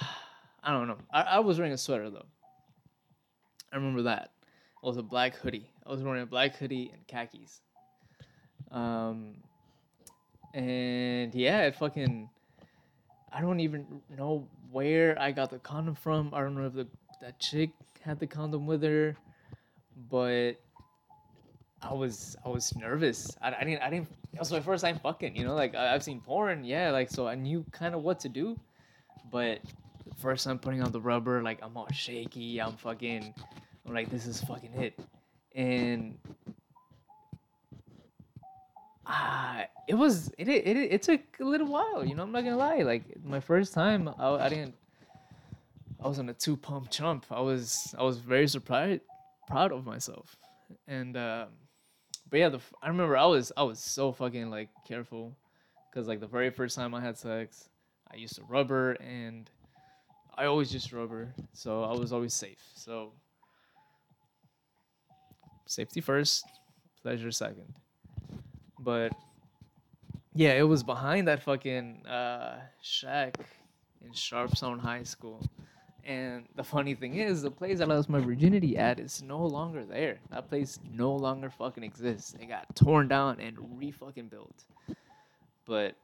I 0.62 0.72
don't 0.72 0.88
know. 0.88 0.98
I, 1.10 1.22
I 1.22 1.38
was 1.40 1.58
wearing 1.58 1.74
a 1.74 1.78
sweater 1.78 2.08
though. 2.08 2.26
I 3.72 3.76
remember 3.76 4.02
that. 4.02 4.30
It 4.82 4.86
was 4.86 4.96
a 4.96 5.02
black 5.02 5.36
hoodie. 5.36 5.70
I 5.86 5.90
was 5.90 6.02
wearing 6.02 6.22
a 6.22 6.26
black 6.26 6.56
hoodie 6.56 6.92
and 6.92 7.06
khakis. 7.06 7.60
Um, 8.70 9.34
and 10.54 11.34
yeah, 11.34 11.62
it 11.62 11.76
fucking. 11.76 12.28
I 13.32 13.40
don't 13.40 13.60
even 13.60 14.00
know 14.16 14.46
where 14.70 15.20
I 15.20 15.32
got 15.32 15.50
the 15.50 15.58
condom 15.58 15.94
from. 15.94 16.32
I 16.32 16.40
don't 16.40 16.54
know 16.54 16.66
if 16.66 16.74
the 16.74 16.86
that 17.20 17.38
chick 17.38 17.70
had 18.00 18.18
the 18.18 18.26
condom 18.26 18.66
with 18.66 18.82
her, 18.82 19.16
but 20.10 20.52
I 21.82 21.92
was 21.92 22.36
I 22.44 22.48
was 22.48 22.74
nervous. 22.76 23.36
I, 23.42 23.54
I 23.54 23.64
didn't 23.64 23.82
I 23.82 23.90
didn't. 23.90 24.08
It 24.32 24.38
was 24.38 24.52
my 24.52 24.60
first 24.60 24.84
time 24.84 24.98
fucking. 24.98 25.36
You 25.36 25.44
know, 25.44 25.54
like 25.54 25.74
I, 25.74 25.94
I've 25.94 26.02
seen 26.02 26.20
porn, 26.20 26.64
yeah, 26.64 26.90
like 26.90 27.10
so 27.10 27.26
I 27.26 27.34
knew 27.34 27.64
kind 27.72 27.94
of 27.94 28.02
what 28.02 28.20
to 28.20 28.28
do, 28.28 28.58
but 29.30 29.60
first 30.18 30.44
time 30.44 30.58
putting 30.58 30.82
on 30.82 30.92
the 30.92 31.00
rubber, 31.00 31.42
like 31.42 31.58
I'm 31.62 31.76
all 31.76 31.88
shaky. 31.92 32.60
I'm 32.60 32.76
fucking. 32.76 33.34
I'm 33.86 33.94
like, 33.94 34.10
this 34.10 34.26
is 34.26 34.40
fucking 34.42 34.74
it, 34.74 34.98
and 35.54 36.18
ah, 39.06 39.64
it 39.88 39.94
was 39.94 40.30
it, 40.36 40.48
it 40.48 40.76
it 40.76 41.02
took 41.02 41.20
a 41.40 41.44
little 41.44 41.68
while. 41.68 42.04
You 42.04 42.14
know, 42.14 42.24
I'm 42.24 42.32
not 42.32 42.44
gonna 42.44 42.56
lie. 42.56 42.82
Like 42.82 43.04
my 43.24 43.40
first 43.40 43.72
time, 43.72 44.08
I, 44.18 44.28
I 44.28 44.48
didn't. 44.48 44.74
I 46.02 46.06
was 46.06 46.18
on 46.18 46.28
a 46.28 46.34
two 46.34 46.56
pump 46.56 46.90
chump. 46.90 47.26
I 47.30 47.40
was 47.40 47.94
I 47.98 48.02
was 48.02 48.18
very 48.18 48.46
surprised, 48.46 49.02
proud 49.46 49.72
of 49.72 49.86
myself, 49.86 50.36
and 50.86 51.16
um, 51.16 51.48
but 52.30 52.38
yeah, 52.38 52.48
the 52.50 52.60
I 52.82 52.88
remember 52.88 53.16
I 53.16 53.26
was 53.26 53.52
I 53.56 53.62
was 53.62 53.78
so 53.78 54.12
fucking 54.12 54.50
like 54.50 54.68
careful, 54.86 55.36
cause 55.94 56.06
like 56.06 56.20
the 56.20 56.26
very 56.26 56.50
first 56.50 56.76
time 56.76 56.94
I 56.94 57.00
had 57.00 57.16
sex, 57.16 57.68
I 58.12 58.16
used 58.16 58.38
a 58.38 58.44
rubber 58.44 58.92
and 58.92 59.50
I 60.38 60.46
always 60.46 60.70
just 60.70 60.92
rubber, 60.92 61.34
so 61.52 61.82
I 61.82 61.94
was 61.94 62.12
always 62.12 62.32
safe. 62.32 62.62
So 62.76 63.10
safety 65.66 66.00
first, 66.00 66.44
pleasure 67.02 67.32
second. 67.32 67.74
But 68.78 69.12
yeah, 70.34 70.52
it 70.52 70.62
was 70.62 70.84
behind 70.84 71.26
that 71.26 71.42
fucking 71.42 72.06
uh, 72.06 72.60
shack 72.80 73.36
in 74.00 74.12
Sharpstown 74.12 74.78
High 74.78 75.02
School. 75.02 75.44
And 76.04 76.46
the 76.54 76.62
funny 76.62 76.94
thing 76.94 77.16
is, 77.16 77.42
the 77.42 77.50
place 77.50 77.80
I 77.80 77.84
lost 77.86 78.08
my 78.08 78.20
virginity 78.20 78.78
at 78.78 79.00
is 79.00 79.20
no 79.20 79.44
longer 79.44 79.84
there. 79.84 80.20
That 80.30 80.48
place 80.48 80.78
no 80.88 81.16
longer 81.16 81.50
fucking 81.50 81.82
exists. 81.82 82.36
It 82.40 82.46
got 82.46 82.76
torn 82.76 83.08
down 83.08 83.40
and 83.40 83.56
re 83.76 83.90
fucking 83.90 84.28
built. 84.28 84.64
But 85.66 85.96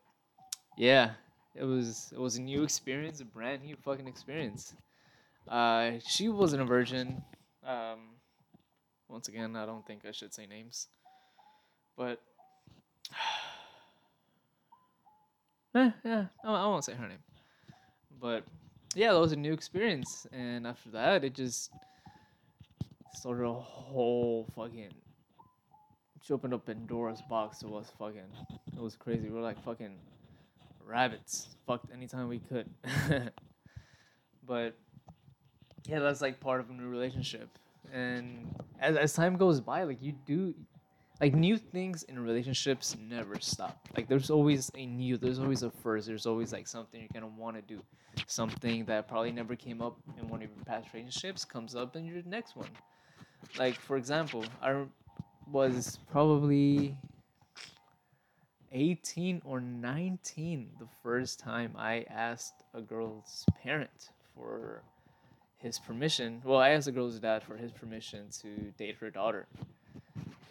yeah, 0.77 1.13
it 1.55 1.65
was 1.65 2.11
it 2.13 2.19
was 2.19 2.37
a 2.37 2.43
new 2.43 2.63
experience, 2.63 3.21
a 3.21 3.25
brand 3.25 3.63
new 3.63 3.77
fucking 3.77 4.09
experience. 4.09 4.75
Uh, 5.49 5.93
she 6.07 6.29
wasn't 6.29 6.63
a 6.63 6.65
virgin. 6.65 7.23
Um, 7.65 8.11
once 9.09 9.29
again, 9.29 9.57
I 9.57 9.67
don't 9.67 9.87
think 9.87 10.03
I 10.07 10.11
should 10.11 10.35
say 10.35 10.47
names, 10.47 10.89
but 11.97 12.21
eh, 15.75 15.91
yeah, 16.05 16.27
I, 16.45 16.49
I 16.49 16.67
won't 16.67 16.85
say 16.85 16.95
her 16.95 17.09
name. 17.09 17.19
But 18.21 18.45
yeah, 18.95 19.13
that 19.13 19.21
was 19.21 19.33
a 19.33 19.37
new 19.37 19.53
experience, 19.53 20.27
and 20.33 20.67
after 20.67 20.91
that, 20.91 21.25
it 21.25 21.35
just 21.35 21.71
started 23.13 23.47
a 23.47 23.53
whole 23.53 24.49
fucking. 24.57 24.91
She 26.23 26.33
opened 26.33 26.55
up 26.55 26.65
Pandora's 26.65 27.21
box. 27.29 27.63
It 27.63 27.69
was 27.69 27.93
fucking. 27.99 28.23
It 28.73 28.81
was 28.81 28.97
crazy. 28.97 29.29
We 29.29 29.35
were 29.35 29.43
like 29.43 29.63
fucking 29.63 29.99
rabbits. 30.87 31.49
Fucked 31.67 31.93
anytime 31.93 32.29
we 32.29 32.39
could. 32.39 32.69
but 34.47 34.77
yeah, 35.87 35.99
that's 36.01 36.21
like 36.21 36.41
part 36.41 36.61
of 36.61 36.71
a 36.71 36.73
new 36.73 36.89
relationship. 36.89 37.49
And 37.93 38.55
as 38.81 38.97
as 38.97 39.13
time 39.13 39.37
goes 39.37 39.61
by, 39.61 39.85
like 39.85 40.03
you 40.03 40.13
do 40.27 40.55
like 41.21 41.35
new 41.35 41.57
things 41.57 42.03
in 42.05 42.19
relationships 42.19 42.97
never 43.01 43.39
stop. 43.41 43.89
Like 43.97 44.09
there's 44.09 44.31
always 44.31 44.71
a 44.75 44.87
new, 44.87 45.17
there's 45.17 45.39
always 45.39 45.63
a 45.63 45.71
first, 45.71 46.07
there's 46.07 46.27
always 46.27 46.53
like 46.53 46.67
something 46.67 47.01
you're 47.01 47.09
gonna 47.13 47.33
want 47.33 47.57
to 47.57 47.63
do, 47.63 47.81
something 48.27 48.85
that 48.87 49.09
probably 49.09 49.33
never 49.33 49.55
came 49.55 49.81
up 49.81 49.97
in 50.19 50.29
one 50.29 50.43
of 50.43 50.51
your 50.55 50.65
past 50.65 50.89
relationships 50.93 51.45
comes 51.45 51.77
up 51.77 51.97
in 51.97 52.05
your 52.05 52.23
next 52.27 52.57
one. 52.57 52.69
Like 53.59 53.75
for 53.75 53.97
example, 53.97 54.45
I 54.61 54.85
was 55.51 55.99
probably 56.11 56.97
18 58.75 59.41
or 59.45 59.61
19 59.61 60.69
the 60.81 60.87
first 61.03 61.39
time 61.39 61.73
I 61.79 62.05
asked 62.11 62.65
a 62.75 62.81
girl's 62.81 63.47
parent 63.63 64.11
for 64.35 64.83
his 65.59 65.79
permission. 65.79 66.43
Well, 66.45 66.59
I 66.59 66.71
asked 66.71 66.87
the 66.87 66.93
girl's 66.93 67.19
dad 67.21 67.43
for 67.45 67.57
his 67.57 67.71
permission 67.71 68.27
to 68.43 68.49
date 68.77 68.97
her 69.01 69.11
daughter. 69.11 69.47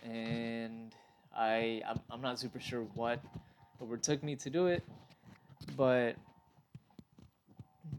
And 0.03 0.95
I 1.35 1.81
I'm, 1.87 1.99
I'm 2.09 2.21
not 2.21 2.39
super 2.39 2.59
sure 2.59 2.81
what 2.95 3.19
overtook 3.81 4.23
me 4.23 4.35
to 4.37 4.49
do 4.49 4.67
it, 4.67 4.83
but 5.75 6.15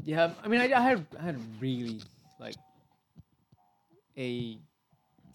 yeah, 0.05 0.33
I 0.43 0.49
mean 0.49 0.61
I, 0.61 0.73
I 0.73 0.81
had 0.81 1.07
I 1.19 1.23
had 1.23 1.41
really 1.61 2.01
like 2.41 2.57
a 4.17 4.59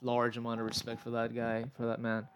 large 0.02 0.38
amount 0.38 0.62
of 0.62 0.66
respect 0.66 1.02
for 1.04 1.12
that 1.12 1.36
guy, 1.36 1.66
for 1.76 1.86
that 1.86 2.02
man. 2.02 2.28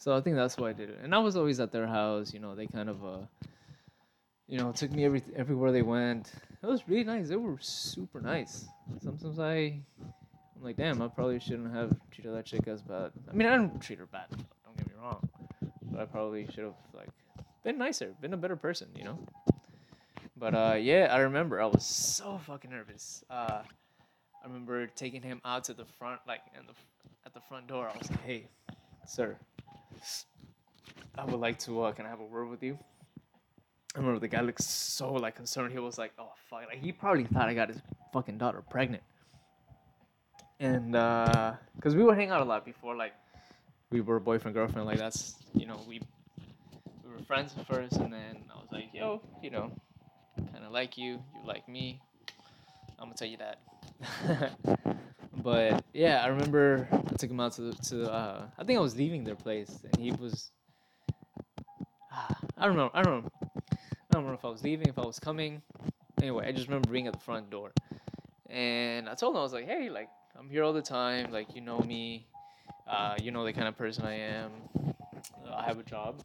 So 0.00 0.16
I 0.16 0.22
think 0.22 0.34
that's 0.34 0.56
why 0.56 0.70
I 0.70 0.72
did 0.72 0.88
it. 0.88 0.98
And 1.02 1.14
I 1.14 1.18
was 1.18 1.36
always 1.36 1.60
at 1.60 1.72
their 1.72 1.86
house, 1.86 2.32
you 2.32 2.40
know, 2.40 2.54
they 2.54 2.66
kind 2.66 2.88
of 2.88 3.04
uh 3.04 3.18
you 4.48 4.58
know, 4.58 4.72
took 4.72 4.90
me 4.90 5.04
every 5.04 5.22
everywhere 5.36 5.72
they 5.72 5.82
went. 5.82 6.32
It 6.62 6.66
was 6.66 6.88
really 6.88 7.04
nice. 7.04 7.28
They 7.28 7.36
were 7.36 7.58
super 7.60 8.20
nice. 8.20 8.64
Sometimes 9.02 9.38
I 9.38 9.52
I'm 10.56 10.62
like, 10.62 10.76
damn, 10.76 11.02
I 11.02 11.08
probably 11.08 11.38
shouldn't 11.38 11.72
have 11.74 11.94
treated 12.10 12.34
that 12.34 12.46
chick 12.46 12.66
as 12.66 12.80
bad. 12.80 13.12
I 13.30 13.34
mean, 13.34 13.46
I 13.46 13.56
don't 13.56 13.78
treat 13.78 13.98
her 13.98 14.06
bad. 14.06 14.24
Don't 14.30 14.76
get 14.78 14.86
me 14.88 14.94
wrong, 15.02 15.28
but 15.90 16.00
I 16.00 16.06
probably 16.06 16.46
should 16.46 16.64
have 16.64 16.80
like 16.94 17.10
been 17.62 17.76
nicer, 17.76 18.14
been 18.22 18.32
a 18.32 18.38
better 18.38 18.56
person, 18.56 18.88
you 18.96 19.04
know. 19.04 19.18
But 20.34 20.54
uh, 20.54 20.76
yeah, 20.80 21.08
I 21.10 21.18
remember 21.18 21.60
I 21.60 21.66
was 21.66 21.84
so 21.84 22.40
fucking 22.46 22.70
nervous. 22.70 23.22
Uh, 23.28 23.60
I 24.42 24.46
remember 24.46 24.86
taking 24.86 25.20
him 25.20 25.42
out 25.44 25.64
to 25.64 25.74
the 25.74 25.84
front, 25.84 26.22
like 26.26 26.40
in 26.58 26.66
the 26.66 26.72
at 27.26 27.34
the 27.34 27.40
front 27.50 27.66
door. 27.66 27.90
I 27.94 27.98
was 27.98 28.10
like, 28.10 28.22
"Hey, 28.24 28.48
sir, 29.06 29.36
I 31.16 31.24
would 31.24 31.40
like 31.40 31.58
to. 31.60 31.82
Uh, 31.82 31.92
can 31.92 32.06
I 32.06 32.08
have 32.08 32.20
a 32.20 32.24
word 32.24 32.48
with 32.48 32.62
you?" 32.62 32.78
I 33.94 33.98
remember 33.98 34.20
the 34.20 34.28
guy 34.28 34.40
looked 34.40 34.62
so 34.62 35.12
like 35.12 35.34
concerned. 35.36 35.72
He 35.72 35.78
was 35.78 35.98
like, 35.98 36.12
"Oh 36.18 36.32
fuck!" 36.48 36.66
Like 36.68 36.80
he 36.80 36.92
probably 36.92 37.24
thought 37.24 37.48
I 37.48 37.54
got 37.54 37.68
his 37.68 37.80
fucking 38.12 38.38
daughter 38.38 38.62
pregnant. 38.62 39.02
And 40.60 40.94
uh, 40.94 41.54
cause 41.80 41.96
we 41.96 42.02
would 42.04 42.16
hang 42.16 42.30
out 42.30 42.40
a 42.40 42.44
lot 42.44 42.64
before, 42.64 42.94
like 42.94 43.14
we 43.90 44.00
were 44.00 44.20
boyfriend 44.20 44.54
girlfriend. 44.54 44.86
Like 44.86 44.98
that's 44.98 45.34
you 45.54 45.66
know 45.66 45.80
we 45.88 46.00
we 47.04 47.12
were 47.12 47.22
friends 47.26 47.54
at 47.58 47.66
first, 47.66 47.96
and 47.96 48.12
then 48.12 48.36
I 48.54 48.60
was 48.60 48.70
like, 48.70 48.92
"Yo, 48.92 49.22
you 49.42 49.50
know, 49.50 49.72
kind 50.52 50.64
of 50.64 50.70
like 50.72 50.96
you, 50.96 51.12
you 51.34 51.46
like 51.46 51.68
me." 51.68 52.00
I'm 52.98 53.06
gonna 53.06 53.14
tell 53.16 53.28
you 53.28 53.38
that. 53.38 54.96
but 55.42 55.84
yeah, 55.92 56.22
I 56.22 56.28
remember 56.28 56.88
I 56.92 57.14
took 57.16 57.30
him 57.30 57.40
out 57.40 57.52
to 57.52 57.72
to 57.72 58.10
uh, 58.10 58.46
I 58.58 58.64
think 58.64 58.78
I 58.78 58.82
was 58.82 58.96
leaving 58.96 59.24
their 59.24 59.34
place, 59.34 59.78
and 59.84 60.02
he 60.02 60.12
was. 60.12 60.50
I 62.58 62.66
don't 62.66 62.76
know. 62.76 62.90
I 62.92 63.02
don't 63.02 63.24
know. 63.24 63.30
I 63.42 64.12
don't 64.12 64.22
remember 64.22 64.34
if 64.34 64.44
I 64.44 64.48
was 64.48 64.62
leaving, 64.62 64.88
if 64.88 64.98
I 64.98 65.06
was 65.06 65.18
coming. 65.18 65.62
Anyway, 66.20 66.46
I 66.46 66.52
just 66.52 66.66
remember 66.66 66.90
being 66.90 67.06
at 67.06 67.14
the 67.14 67.20
front 67.20 67.50
door, 67.50 67.72
and 68.48 69.08
I 69.08 69.14
told 69.14 69.34
him 69.34 69.38
I 69.40 69.42
was 69.42 69.52
like, 69.52 69.66
"Hey, 69.66 69.88
like 69.90 70.08
I'm 70.38 70.50
here 70.50 70.62
all 70.64 70.72
the 70.72 70.82
time. 70.82 71.32
Like 71.32 71.54
you 71.54 71.60
know 71.60 71.80
me. 71.80 72.26
Uh, 72.88 73.14
you 73.22 73.30
know 73.30 73.44
the 73.44 73.52
kind 73.52 73.68
of 73.68 73.76
person 73.78 74.04
I 74.04 74.14
am. 74.14 74.50
I 75.52 75.64
have 75.64 75.78
a 75.78 75.84
job." 75.84 76.22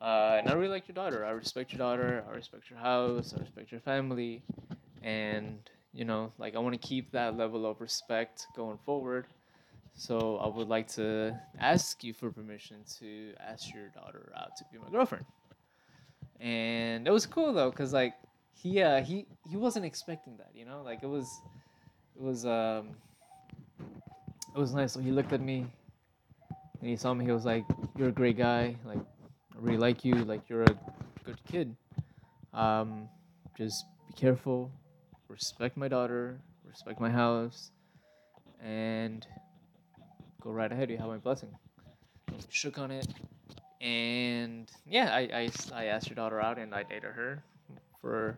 Uh, 0.00 0.38
and 0.38 0.48
I 0.48 0.54
really 0.54 0.68
like 0.68 0.88
your 0.88 0.94
daughter. 0.94 1.26
I 1.26 1.30
respect 1.30 1.72
your 1.72 1.78
daughter. 1.78 2.24
I 2.28 2.34
respect 2.34 2.70
your 2.70 2.78
house. 2.78 3.34
I 3.36 3.40
respect 3.40 3.70
your 3.70 3.82
family 3.82 4.42
and 5.02 5.58
you 5.92 6.04
know 6.04 6.32
like 6.38 6.54
i 6.54 6.58
want 6.58 6.72
to 6.72 6.88
keep 6.88 7.10
that 7.12 7.36
level 7.36 7.66
of 7.66 7.80
respect 7.80 8.46
going 8.56 8.78
forward. 8.84 9.26
So 9.94 10.36
i 10.38 10.46
would 10.46 10.68
like 10.68 10.88
to 10.94 11.38
ask 11.58 12.02
you 12.04 12.14
for 12.14 12.30
permission 12.30 12.78
to 13.00 13.34
ask 13.40 13.74
your 13.74 13.88
daughter 13.88 14.32
out 14.36 14.56
to 14.56 14.64
be 14.72 14.78
my 14.78 14.88
girlfriend. 14.90 15.24
And 16.38 17.06
it 17.06 17.10
was 17.10 17.26
cool 17.26 17.52
though 17.52 17.70
because 17.70 17.92
like 17.92 18.14
he 18.54 18.82
uh 18.82 19.02
he 19.02 19.26
he 19.48 19.56
wasn't 19.56 19.84
expecting 19.84 20.36
that 20.38 20.50
you 20.54 20.64
know? 20.64 20.82
Like 20.82 21.02
it 21.02 21.08
was 21.08 21.28
it 22.16 22.22
was 22.22 22.46
um 22.46 22.90
it 24.54 24.58
was 24.58 24.74
nice. 24.74 24.92
So 24.92 25.00
he 25.00 25.10
looked 25.10 25.32
at 25.32 25.40
me 25.40 25.66
and 26.80 26.88
he 26.88 26.96
saw 26.96 27.12
me. 27.14 27.24
He 27.24 27.32
was 27.32 27.44
like 27.44 27.64
you're 27.96 28.08
a 28.08 28.12
great 28.12 28.38
guy. 28.38 28.76
Like 28.84 28.98
i 28.98 29.58
really 29.58 29.76
like 29.78 30.04
you. 30.04 30.14
Like 30.14 30.48
you're 30.48 30.62
a 30.62 30.78
good 31.24 31.40
kid. 31.50 31.76
Um 32.54 33.08
just 33.58 33.84
be 34.06 34.14
careful 34.14 34.70
respect 35.30 35.76
my 35.76 35.88
daughter, 35.88 36.40
respect 36.68 37.00
my 37.00 37.08
house, 37.08 37.70
and 38.62 39.26
go 40.42 40.50
right 40.50 40.70
ahead. 40.70 40.90
You 40.90 40.98
have 40.98 41.06
my 41.06 41.18
blessing. 41.18 41.50
Shook 42.48 42.78
on 42.78 42.90
it, 42.90 43.06
and 43.80 44.70
yeah, 44.86 45.14
I, 45.14 45.20
I, 45.20 45.50
I 45.72 45.84
asked 45.86 46.08
your 46.08 46.16
daughter 46.16 46.40
out, 46.40 46.58
and 46.58 46.74
I 46.74 46.82
dated 46.82 47.12
her 47.12 47.42
for 48.00 48.36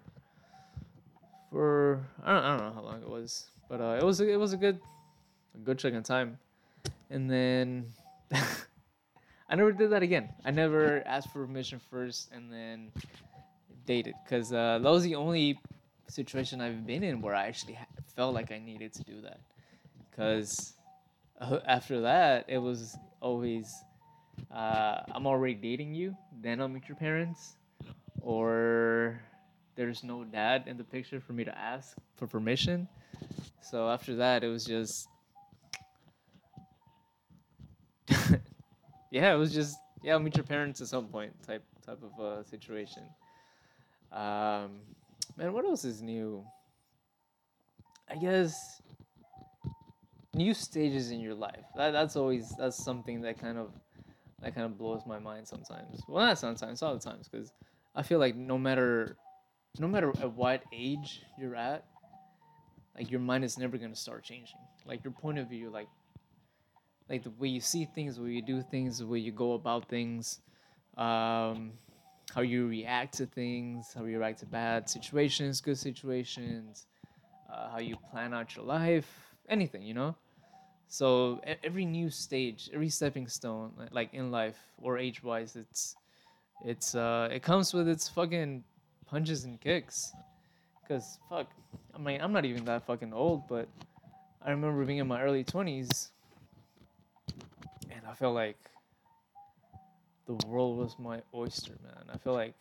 for 1.50 2.04
I 2.22 2.32
don't, 2.34 2.44
I 2.44 2.56
don't 2.56 2.66
know 2.66 2.74
how 2.74 2.82
long 2.82 3.02
it 3.02 3.08
was, 3.08 3.46
but 3.68 3.80
uh, 3.80 3.96
it 3.98 4.04
was 4.04 4.20
it 4.20 4.38
was 4.38 4.52
a 4.52 4.56
good 4.56 4.78
a 5.54 5.58
good 5.58 5.82
of 5.84 6.04
time, 6.04 6.38
and 7.10 7.30
then. 7.30 7.86
I 9.48 9.54
never 9.54 9.70
did 9.70 9.90
that 9.90 10.02
again. 10.02 10.30
I 10.46 10.50
never 10.50 11.02
asked 11.04 11.30
for 11.30 11.44
permission 11.44 11.78
first 11.90 12.30
and 12.32 12.50
then 12.50 12.90
dated 13.84 14.14
because 14.24 14.50
uh, 14.50 14.78
that 14.82 14.90
was 14.90 15.02
the 15.02 15.14
only 15.14 15.58
situation 16.12 16.60
I've 16.60 16.86
been 16.86 17.02
in 17.02 17.20
where 17.22 17.34
I 17.34 17.46
actually 17.46 17.78
felt 18.14 18.34
like 18.34 18.52
I 18.52 18.58
needed 18.58 18.92
to 18.94 19.04
do 19.04 19.20
that. 19.22 19.40
Because 20.10 20.74
uh, 21.40 21.58
after 21.66 22.02
that, 22.02 22.44
it 22.48 22.58
was 22.58 22.96
always 23.20 23.72
uh, 24.50 25.02
I'm 25.14 25.26
already 25.26 25.54
dating 25.54 25.94
you, 25.94 26.16
then 26.42 26.60
I'll 26.60 26.68
meet 26.68 26.88
your 26.88 26.96
parents, 26.96 27.54
or 28.20 29.20
there's 29.74 30.02
no 30.04 30.24
dad 30.24 30.64
in 30.66 30.76
the 30.76 30.84
picture 30.84 31.20
for 31.20 31.32
me 31.32 31.44
to 31.44 31.56
ask 31.56 31.96
for 32.16 32.26
permission. 32.26 32.88
So 33.60 33.88
after 33.88 34.16
that, 34.16 34.44
it 34.44 34.48
was 34.48 34.64
just. 34.64 35.08
yeah, 39.10 39.32
it 39.32 39.36
was 39.36 39.52
just 39.52 39.76
yeah, 40.02 40.14
I'll 40.14 40.20
meet 40.20 40.36
your 40.36 40.44
parents 40.44 40.80
at 40.80 40.88
some 40.88 41.06
point 41.06 41.32
type 41.46 41.64
type 41.86 42.00
of 42.02 42.20
uh, 42.20 42.42
situation. 42.44 43.04
Um, 44.10 44.80
Man, 45.36 45.52
what 45.52 45.64
else 45.64 45.84
is 45.84 46.02
new? 46.02 46.44
I 48.10 48.16
guess 48.16 48.82
new 50.34 50.54
stages 50.54 51.10
in 51.10 51.20
your 51.20 51.34
life. 51.34 51.64
That 51.76 51.92
that's 51.92 52.16
always 52.16 52.54
that's 52.58 52.82
something 52.82 53.22
that 53.22 53.38
kind 53.40 53.58
of 53.58 53.70
that 54.42 54.54
kind 54.54 54.66
of 54.66 54.76
blows 54.76 55.02
my 55.06 55.18
mind 55.18 55.46
sometimes. 55.46 56.02
Well, 56.08 56.26
not 56.26 56.38
sometimes, 56.38 56.82
all 56.82 56.94
the 56.94 57.00
times, 57.00 57.28
because 57.28 57.52
I 57.94 58.02
feel 58.02 58.18
like 58.18 58.36
no 58.36 58.58
matter 58.58 59.16
no 59.78 59.88
matter 59.88 60.10
at 60.20 60.32
what 60.32 60.62
age 60.72 61.22
you're 61.38 61.56
at, 61.56 61.84
like 62.96 63.10
your 63.10 63.20
mind 63.20 63.44
is 63.44 63.58
never 63.58 63.78
gonna 63.78 63.96
start 63.96 64.24
changing. 64.24 64.58
Like 64.84 65.04
your 65.04 65.12
point 65.12 65.38
of 65.38 65.48
view, 65.48 65.70
like 65.70 65.88
like 67.08 67.22
the 67.22 67.30
way 67.30 67.48
you 67.48 67.60
see 67.60 67.86
things, 67.94 68.16
the 68.16 68.22
way 68.22 68.30
you 68.30 68.42
do 68.42 68.62
things, 68.62 68.98
the 68.98 69.06
way 69.06 69.18
you 69.18 69.32
go 69.32 69.52
about 69.52 69.88
things. 69.88 70.40
Um, 70.96 71.72
how 72.34 72.40
you 72.40 72.66
react 72.66 73.14
to 73.14 73.26
things, 73.26 73.92
how 73.94 74.04
you 74.04 74.18
react 74.18 74.40
to 74.40 74.46
bad 74.46 74.88
situations, 74.88 75.60
good 75.60 75.78
situations, 75.78 76.86
uh, 77.52 77.70
how 77.70 77.78
you 77.78 77.96
plan 78.10 78.32
out 78.32 78.56
your 78.56 78.64
life, 78.64 79.06
anything, 79.48 79.82
you 79.82 79.94
know? 79.94 80.16
So 80.88 81.40
every 81.64 81.86
new 81.86 82.10
stage, 82.10 82.70
every 82.72 82.90
stepping 82.90 83.26
stone, 83.26 83.72
like 83.92 84.12
in 84.12 84.30
life 84.30 84.58
or 84.80 84.98
age 84.98 85.22
wise, 85.22 85.56
it's 85.56 85.96
it's 86.64 86.94
uh 86.94 87.28
it 87.32 87.42
comes 87.42 87.72
with 87.72 87.88
its 87.88 88.08
fucking 88.08 88.62
punches 89.06 89.44
and 89.44 89.60
kicks. 89.60 90.12
Cause 90.86 91.18
fuck, 91.30 91.46
I 91.94 91.98
mean 91.98 92.20
I'm 92.20 92.32
not 92.32 92.44
even 92.44 92.64
that 92.66 92.86
fucking 92.86 93.12
old, 93.14 93.48
but 93.48 93.68
I 94.44 94.50
remember 94.50 94.84
being 94.84 94.98
in 94.98 95.06
my 95.06 95.22
early 95.22 95.44
twenties, 95.44 96.10
and 97.90 98.02
I 98.06 98.12
felt 98.12 98.34
like 98.34 98.58
the 100.38 100.46
world 100.46 100.78
was 100.78 100.96
my 100.98 101.20
oyster, 101.34 101.74
man. 101.82 102.04
I 102.12 102.18
feel 102.18 102.32
like 102.32 102.54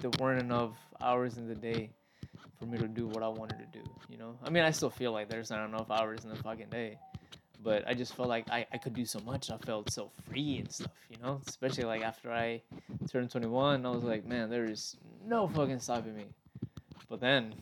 there 0.00 0.10
weren't 0.18 0.40
enough 0.40 0.76
hours 1.00 1.36
in 1.38 1.48
the 1.48 1.54
day 1.54 1.90
for 2.58 2.66
me 2.66 2.78
to 2.78 2.88
do 2.88 3.06
what 3.06 3.22
I 3.22 3.28
wanted 3.28 3.58
to 3.58 3.78
do, 3.78 3.84
you 4.08 4.18
know? 4.18 4.36
I 4.44 4.50
mean, 4.50 4.64
I 4.64 4.70
still 4.70 4.90
feel 4.90 5.12
like 5.12 5.28
there's 5.28 5.50
not 5.50 5.68
enough 5.68 5.90
hours 5.90 6.24
in 6.24 6.30
the 6.30 6.36
fucking 6.36 6.68
day, 6.70 6.98
but 7.62 7.86
I 7.86 7.94
just 7.94 8.14
felt 8.14 8.28
like 8.28 8.48
I, 8.50 8.66
I 8.72 8.78
could 8.78 8.94
do 8.94 9.04
so 9.04 9.20
much. 9.20 9.50
I 9.50 9.58
felt 9.58 9.90
so 9.90 10.10
free 10.28 10.58
and 10.58 10.70
stuff, 10.70 10.92
you 11.10 11.16
know? 11.22 11.40
Especially 11.46 11.84
like 11.84 12.02
after 12.02 12.32
I 12.32 12.62
turned 13.10 13.30
21, 13.30 13.84
I 13.84 13.90
was 13.90 14.04
like, 14.04 14.26
man, 14.26 14.50
there 14.50 14.64
is 14.64 14.96
no 15.24 15.48
fucking 15.48 15.80
stopping 15.80 16.16
me. 16.16 16.26
But 17.08 17.20
then, 17.20 17.54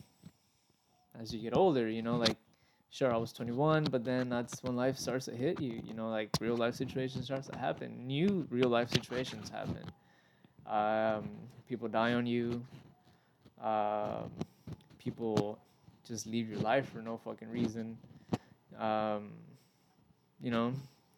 as 1.19 1.33
you 1.33 1.39
get 1.39 1.55
older, 1.55 1.87
you 1.89 2.01
know, 2.01 2.17
like 2.17 2.37
sure 2.89 3.13
I 3.13 3.17
was 3.17 3.33
21, 3.33 3.85
but 3.85 4.03
then 4.03 4.29
that's 4.29 4.63
when 4.63 4.75
life 4.75 4.97
starts 4.97 5.25
to 5.25 5.35
hit 5.35 5.61
you. 5.61 5.81
You 5.83 5.93
know, 5.93 6.09
like 6.09 6.29
real 6.39 6.55
life 6.55 6.75
situations 6.75 7.25
starts 7.25 7.47
to 7.47 7.57
happen. 7.57 8.07
New 8.07 8.47
real 8.49 8.69
life 8.69 8.89
situations 8.89 9.49
happen. 9.49 9.83
Um, 10.65 11.29
people 11.67 11.87
die 11.87 12.13
on 12.13 12.25
you. 12.25 12.63
Um, 13.61 14.31
people 14.99 15.57
just 16.05 16.27
leave 16.27 16.49
your 16.49 16.59
life 16.59 16.89
for 16.89 16.99
no 16.99 17.17
fucking 17.17 17.49
reason. 17.49 17.97
Um, 18.79 19.31
you 20.41 20.51
know, 20.51 20.73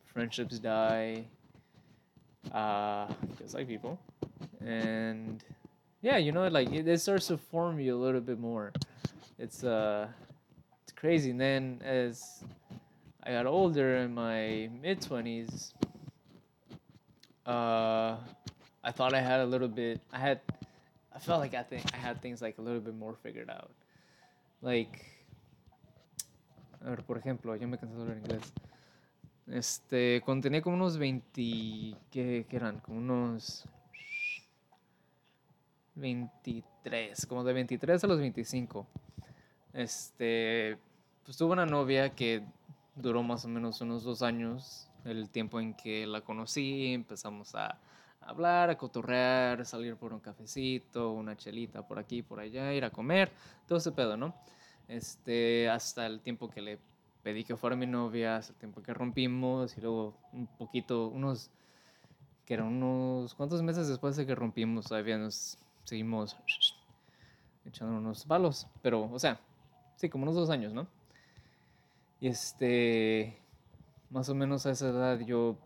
friendships 0.05 0.59
die. 0.59 1.25
Uh, 2.53 3.07
just 3.37 3.53
like 3.53 3.67
people, 3.67 3.99
and 4.65 5.43
yeah, 6.01 6.17
you 6.17 6.31
know, 6.31 6.47
like 6.47 6.71
it, 6.71 6.87
it 6.87 6.99
starts 7.01 7.27
to 7.27 7.37
form 7.37 7.79
you 7.79 7.95
a 7.95 7.99
little 7.99 8.21
bit 8.21 8.39
more. 8.39 8.71
It's 9.37 9.63
uh 9.63 10.07
crazy. 10.99 11.31
And 11.31 11.39
then 11.39 11.81
as 11.83 12.43
I 13.23 13.31
got 13.31 13.45
older 13.45 13.97
in 13.97 14.13
my 14.13 14.69
mid 14.81 15.01
20s, 15.01 15.73
uh, 17.45 18.17
I 18.83 18.91
thought 18.91 19.13
I 19.13 19.21
had 19.21 19.39
a 19.39 19.45
little 19.45 19.67
bit, 19.67 20.01
I 20.11 20.19
had, 20.19 20.41
I 21.15 21.19
felt 21.19 21.39
like 21.39 21.53
I 21.53 21.63
think 21.63 21.83
I 21.93 21.97
had 21.97 22.21
things 22.21 22.41
like 22.41 22.57
a 22.57 22.61
little 22.61 22.81
bit 22.81 22.95
more 22.95 23.15
figured 23.23 23.49
out. 23.49 23.71
Like, 24.61 25.05
a 26.81 26.89
ver, 26.89 27.03
por 27.03 27.17
ejemplo, 27.17 27.55
yo 27.55 27.67
me 27.67 27.77
cansé 27.77 27.95
de 27.95 28.01
hablar 28.01 28.17
inglés. 28.17 28.53
Este, 29.47 30.21
cuando 30.23 30.43
tenía 30.43 30.61
como 30.61 30.75
unos 30.75 30.97
20, 30.97 31.95
¿qué, 32.11 32.45
qué 32.47 32.55
eran? 32.55 32.79
Como 32.81 32.99
unos 32.99 33.65
23, 35.95 37.25
como 37.25 37.43
de 37.43 37.53
23 37.53 38.03
a 38.03 38.07
los 38.07 38.19
25. 38.19 38.85
Este, 39.73 40.77
pues 41.29 41.37
tuve 41.37 41.53
una 41.53 41.67
novia 41.67 42.15
que 42.15 42.43
duró 42.95 43.21
más 43.21 43.45
o 43.45 43.49
menos 43.49 43.81
unos 43.81 44.03
dos 44.03 44.23
años, 44.23 44.89
el 45.05 45.29
tiempo 45.29 45.59
en 45.59 45.75
que 45.75 46.07
la 46.07 46.21
conocí, 46.21 46.91
empezamos 46.91 47.53
a 47.53 47.77
hablar, 48.19 48.71
a 48.71 48.77
cotorrear, 48.79 49.63
salir 49.63 49.95
por 49.95 50.11
un 50.11 50.21
cafecito, 50.21 51.11
una 51.11 51.37
chelita 51.37 51.87
por 51.87 51.99
aquí, 51.99 52.23
por 52.23 52.39
allá, 52.39 52.73
ir 52.73 52.83
a 52.83 52.89
comer, 52.89 53.31
todo 53.67 53.77
ese 53.77 53.91
pedo, 53.91 54.17
¿no? 54.17 54.33
Este, 54.87 55.69
hasta 55.69 56.07
el 56.07 56.19
tiempo 56.21 56.49
que 56.49 56.63
le 56.63 56.79
pedí 57.21 57.43
que 57.43 57.55
fuera 57.55 57.75
mi 57.75 57.85
novia, 57.85 58.37
hasta 58.37 58.53
el 58.53 58.57
tiempo 58.57 58.81
que 58.81 58.91
rompimos 58.91 59.77
y 59.77 59.81
luego 59.81 60.15
un 60.33 60.47
poquito, 60.47 61.09
unos, 61.09 61.51
que 62.43 62.55
eran 62.55 62.69
unos, 62.69 63.35
¿cuántos 63.35 63.61
meses 63.61 63.87
después 63.87 64.15
de 64.15 64.25
que 64.25 64.33
rompimos? 64.33 64.87
Todavía 64.87 65.19
nos 65.19 65.59
seguimos 65.83 66.35
echando 67.65 67.99
unos 67.99 68.25
balos, 68.25 68.65
pero, 68.81 69.07
o 69.11 69.19
sea, 69.19 69.39
sí, 69.95 70.09
como 70.09 70.23
unos 70.23 70.33
dos 70.33 70.49
años, 70.49 70.73
¿no? 70.73 70.87
Y 72.19 72.27
este, 72.27 73.37
más 74.09 74.29
o 74.29 74.35
menos 74.35 74.65
a 74.65 74.71
esa 74.71 74.89
edad 74.89 75.19
yo 75.19 75.57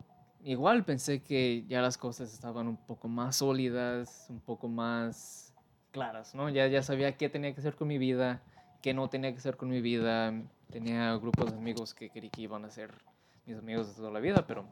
igual 0.44 0.84
pensé 0.84 1.22
que 1.22 1.64
ya 1.66 1.80
las 1.80 1.98
cosas 1.98 2.32
estaban 2.32 2.68
un 2.68 2.76
poco 2.76 3.08
más 3.08 3.36
sólidas, 3.36 4.26
un 4.28 4.40
poco 4.40 4.68
más 4.68 5.52
claras, 5.90 6.34
¿no? 6.34 6.48
Ya, 6.50 6.66
ya 6.66 6.82
sabía 6.82 7.16
qué 7.16 7.28
tenía 7.28 7.52
que 7.54 7.60
hacer 7.60 7.74
con 7.74 7.88
mi 7.88 7.98
vida, 7.98 8.42
qué 8.82 8.92
no 8.94 9.08
tenía 9.08 9.32
que 9.32 9.38
hacer 9.38 9.56
con 9.56 9.70
mi 9.70 9.80
vida. 9.80 10.34
Tenía 10.70 11.14
grupos 11.16 11.52
de 11.52 11.56
amigos 11.56 11.94
que 11.94 12.10
creí 12.10 12.30
que 12.30 12.42
iban 12.42 12.64
a 12.64 12.70
ser 12.70 12.92
mis 13.46 13.56
amigos 13.56 13.88
de 13.88 13.94
toda 13.94 14.10
la 14.10 14.20
vida, 14.20 14.46
pero 14.46 14.64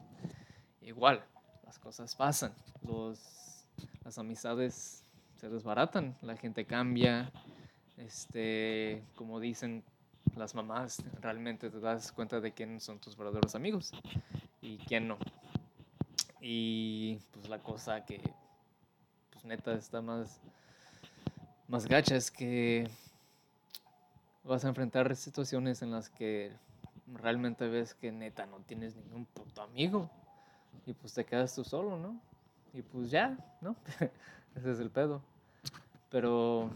igual, 0.81 1.23
las 1.65 1.79
cosas 1.79 2.15
pasan. 2.15 2.53
Los, 2.85 3.65
las 4.03 4.17
amistades 4.17 5.05
se 5.37 5.49
desbaratan, 5.49 6.15
la 6.21 6.35
gente 6.37 6.65
cambia. 6.65 7.31
Este, 7.97 9.03
como 9.15 9.39
dicen 9.39 9.83
las 10.35 10.55
mamás, 10.55 11.03
realmente 11.21 11.69
te 11.69 11.79
das 11.79 12.11
cuenta 12.11 12.39
de 12.39 12.51
quién 12.51 12.79
son 12.79 12.99
tus 12.99 13.15
verdaderos 13.15 13.55
amigos 13.55 13.91
y 14.61 14.77
quién 14.79 15.07
no. 15.07 15.17
Y 16.41 17.19
pues 17.31 17.47
la 17.49 17.59
cosa 17.59 18.05
que, 18.05 18.21
pues 19.31 19.45
neta, 19.45 19.73
está 19.73 20.01
más, 20.01 20.39
más 21.67 21.87
gacha 21.87 22.15
es 22.15 22.31
que 22.31 22.89
vas 24.43 24.65
a 24.65 24.69
enfrentar 24.69 25.15
situaciones 25.15 25.81
en 25.81 25.91
las 25.91 26.09
que 26.09 26.51
realmente 27.07 27.67
ves 27.67 27.93
que 27.93 28.11
neta 28.11 28.45
no 28.45 28.59
tienes 28.59 28.95
ningún 28.95 29.25
puto 29.25 29.61
amigo. 29.61 30.09
Y 30.85 30.93
pues 30.93 31.13
te 31.13 31.23
quedas 31.23 31.55
tú 31.55 31.63
solo, 31.63 31.97
¿no? 31.97 32.19
Y 32.73 32.81
pues 32.81 33.09
ya, 33.09 33.37
¿no? 33.61 33.75
Ese 34.55 34.71
es 34.71 34.79
el 34.79 34.89
pedo. 34.89 35.21
Pero... 36.09 36.69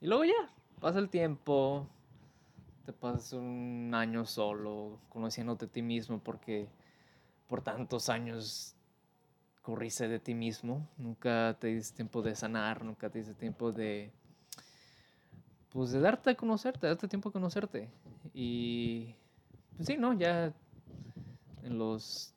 Y 0.00 0.06
luego 0.06 0.24
ya, 0.24 0.50
pasa 0.80 0.98
el 0.98 1.08
tiempo, 1.08 1.86
te 2.86 2.92
pasas 2.92 3.32
un 3.32 3.90
año 3.94 4.24
solo, 4.24 5.00
conociéndote 5.08 5.64
a 5.64 5.68
ti 5.68 5.82
mismo 5.82 6.20
porque 6.20 6.68
por 7.48 7.60
tantos 7.60 8.08
años 8.08 8.76
corriste 9.60 10.06
de 10.06 10.20
ti 10.20 10.34
mismo, 10.34 10.88
nunca 10.96 11.56
te 11.60 11.66
diste 11.66 11.96
tiempo 11.96 12.22
de 12.22 12.36
sanar, 12.36 12.84
nunca 12.84 13.10
te 13.10 13.18
diste 13.18 13.34
tiempo 13.34 13.72
de, 13.72 14.12
pues 15.70 15.90
de 15.90 15.98
darte 15.98 16.30
a 16.30 16.36
conocerte, 16.36 16.86
darte 16.86 17.08
tiempo 17.08 17.30
a 17.30 17.32
conocerte. 17.32 17.90
Y, 18.32 19.16
pues 19.74 19.88
sí, 19.88 19.96
¿no? 19.96 20.12
Ya 20.12 20.54
en 21.64 21.78
los 21.78 22.32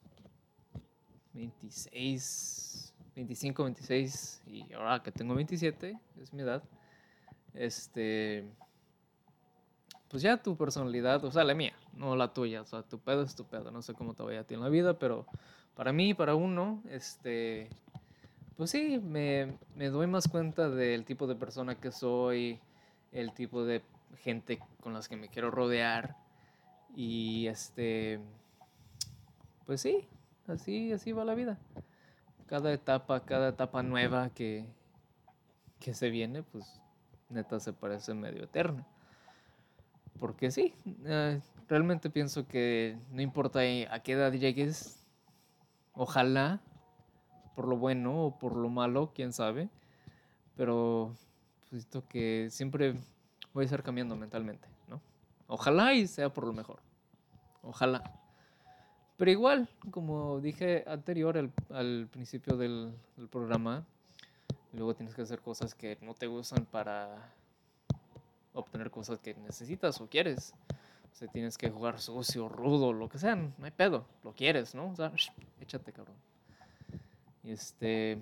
26, 1.33 2.95
25, 3.15 3.63
26, 3.65 4.41
y 4.47 4.73
ahora 4.73 5.03
que 5.03 5.11
tengo 5.11 5.35
27, 5.35 5.99
es 6.19 6.33
mi 6.33 6.41
edad, 6.41 6.63
este, 7.53 8.51
pues 10.09 10.23
ya 10.23 10.37
tu 10.37 10.57
personalidad, 10.57 11.23
o 11.23 11.31
sea, 11.31 11.43
la 11.43 11.53
mía, 11.53 11.73
no 11.93 12.15
la 12.15 12.33
tuya, 12.33 12.61
o 12.61 12.65
sea, 12.65 12.81
tu 12.83 12.99
pedo 12.99 13.21
es 13.21 13.35
tu 13.35 13.45
pedo, 13.45 13.71
no 13.71 13.81
sé 13.81 13.93
cómo 13.93 14.13
te 14.13 14.23
vaya 14.23 14.41
a 14.41 14.43
ti 14.43 14.55
en 14.55 14.61
la 14.61 14.69
vida, 14.69 14.97
pero 14.97 15.25
para 15.75 15.93
mí, 15.93 16.13
para 16.13 16.35
uno, 16.35 16.81
este, 16.89 17.69
pues 18.57 18.71
sí, 18.71 18.99
me, 18.99 19.57
me 19.75 19.89
doy 19.89 20.07
más 20.07 20.27
cuenta 20.27 20.69
del 20.69 21.05
tipo 21.05 21.27
de 21.27 21.35
persona 21.35 21.75
que 21.75 21.91
soy, 21.91 22.59
el 23.11 23.33
tipo 23.33 23.63
de 23.63 23.83
gente 24.17 24.59
con 24.81 24.93
las 24.93 25.07
que 25.07 25.15
me 25.15 25.29
quiero 25.29 25.51
rodear 25.51 26.15
y 26.95 27.47
este, 27.47 28.19
pues 29.65 29.81
sí, 29.81 30.07
así, 30.47 30.91
así 30.91 31.11
va 31.11 31.23
la 31.23 31.35
vida. 31.35 31.59
Cada 32.47 32.73
etapa, 32.73 33.25
cada 33.25 33.49
etapa 33.49 33.83
nueva 33.83 34.31
que, 34.31 34.65
que 35.79 35.93
se 35.93 36.09
viene, 36.09 36.41
pues 36.41 36.81
neta 37.29 37.59
se 37.59 37.73
parece 37.73 38.15
medio 38.15 38.43
eterna. 38.43 38.87
Porque 40.19 40.51
sí, 40.51 40.73
eh, 41.05 41.39
realmente 41.67 42.09
pienso 42.09 42.47
que 42.47 42.97
no 43.11 43.21
importa 43.21 43.59
a 43.59 43.99
qué 44.01 44.11
edad 44.13 44.33
llegues, 44.33 45.05
ojalá, 45.93 46.59
por 47.55 47.67
lo 47.67 47.77
bueno 47.77 48.25
o 48.25 48.39
por 48.39 48.55
lo 48.55 48.69
malo, 48.69 49.11
quién 49.13 49.33
sabe, 49.33 49.69
pero 50.55 51.15
pues, 51.69 51.87
que 52.09 52.47
siempre 52.49 52.95
voy 53.53 53.63
a 53.63 53.65
estar 53.65 53.83
cambiando 53.83 54.15
mentalmente, 54.15 54.67
¿no? 54.87 55.01
Ojalá 55.47 55.93
y 55.93 56.07
sea 56.07 56.33
por 56.33 56.45
lo 56.45 56.53
mejor, 56.53 56.79
ojalá. 57.63 58.03
Pero 59.17 59.31
igual, 59.31 59.69
como 59.91 60.39
dije 60.39 60.83
anterior 60.87 61.37
al, 61.69 62.07
principio 62.07 62.55
del 62.55 62.93
programa, 63.29 63.85
luego 64.73 64.95
tienes 64.95 65.13
que 65.13 65.21
hacer 65.21 65.41
cosas 65.41 65.75
que 65.75 65.97
no 66.01 66.13
te 66.13 66.27
gustan 66.27 66.65
para 66.65 67.33
obtener 68.59 68.91
cosas 68.91 69.19
que 69.19 69.33
necesitas 69.35 69.99
o 70.01 70.07
quieres. 70.07 70.53
O 71.11 71.15
sea, 71.15 71.27
tienes 71.27 71.57
que 71.57 71.69
jugar 71.69 71.99
sucio, 71.99 72.47
rudo, 72.47 72.93
lo 72.93 73.09
que 73.09 73.17
sea, 73.17 73.35
no 73.35 73.65
hay 73.65 73.71
pedo, 73.71 74.05
lo 74.23 74.33
quieres, 74.33 74.75
¿no? 74.75 74.91
O 74.91 74.95
sea, 74.95 75.11
échate, 75.59 75.91
cabrón. 75.91 76.15
Y 77.43 77.51
este, 77.51 78.21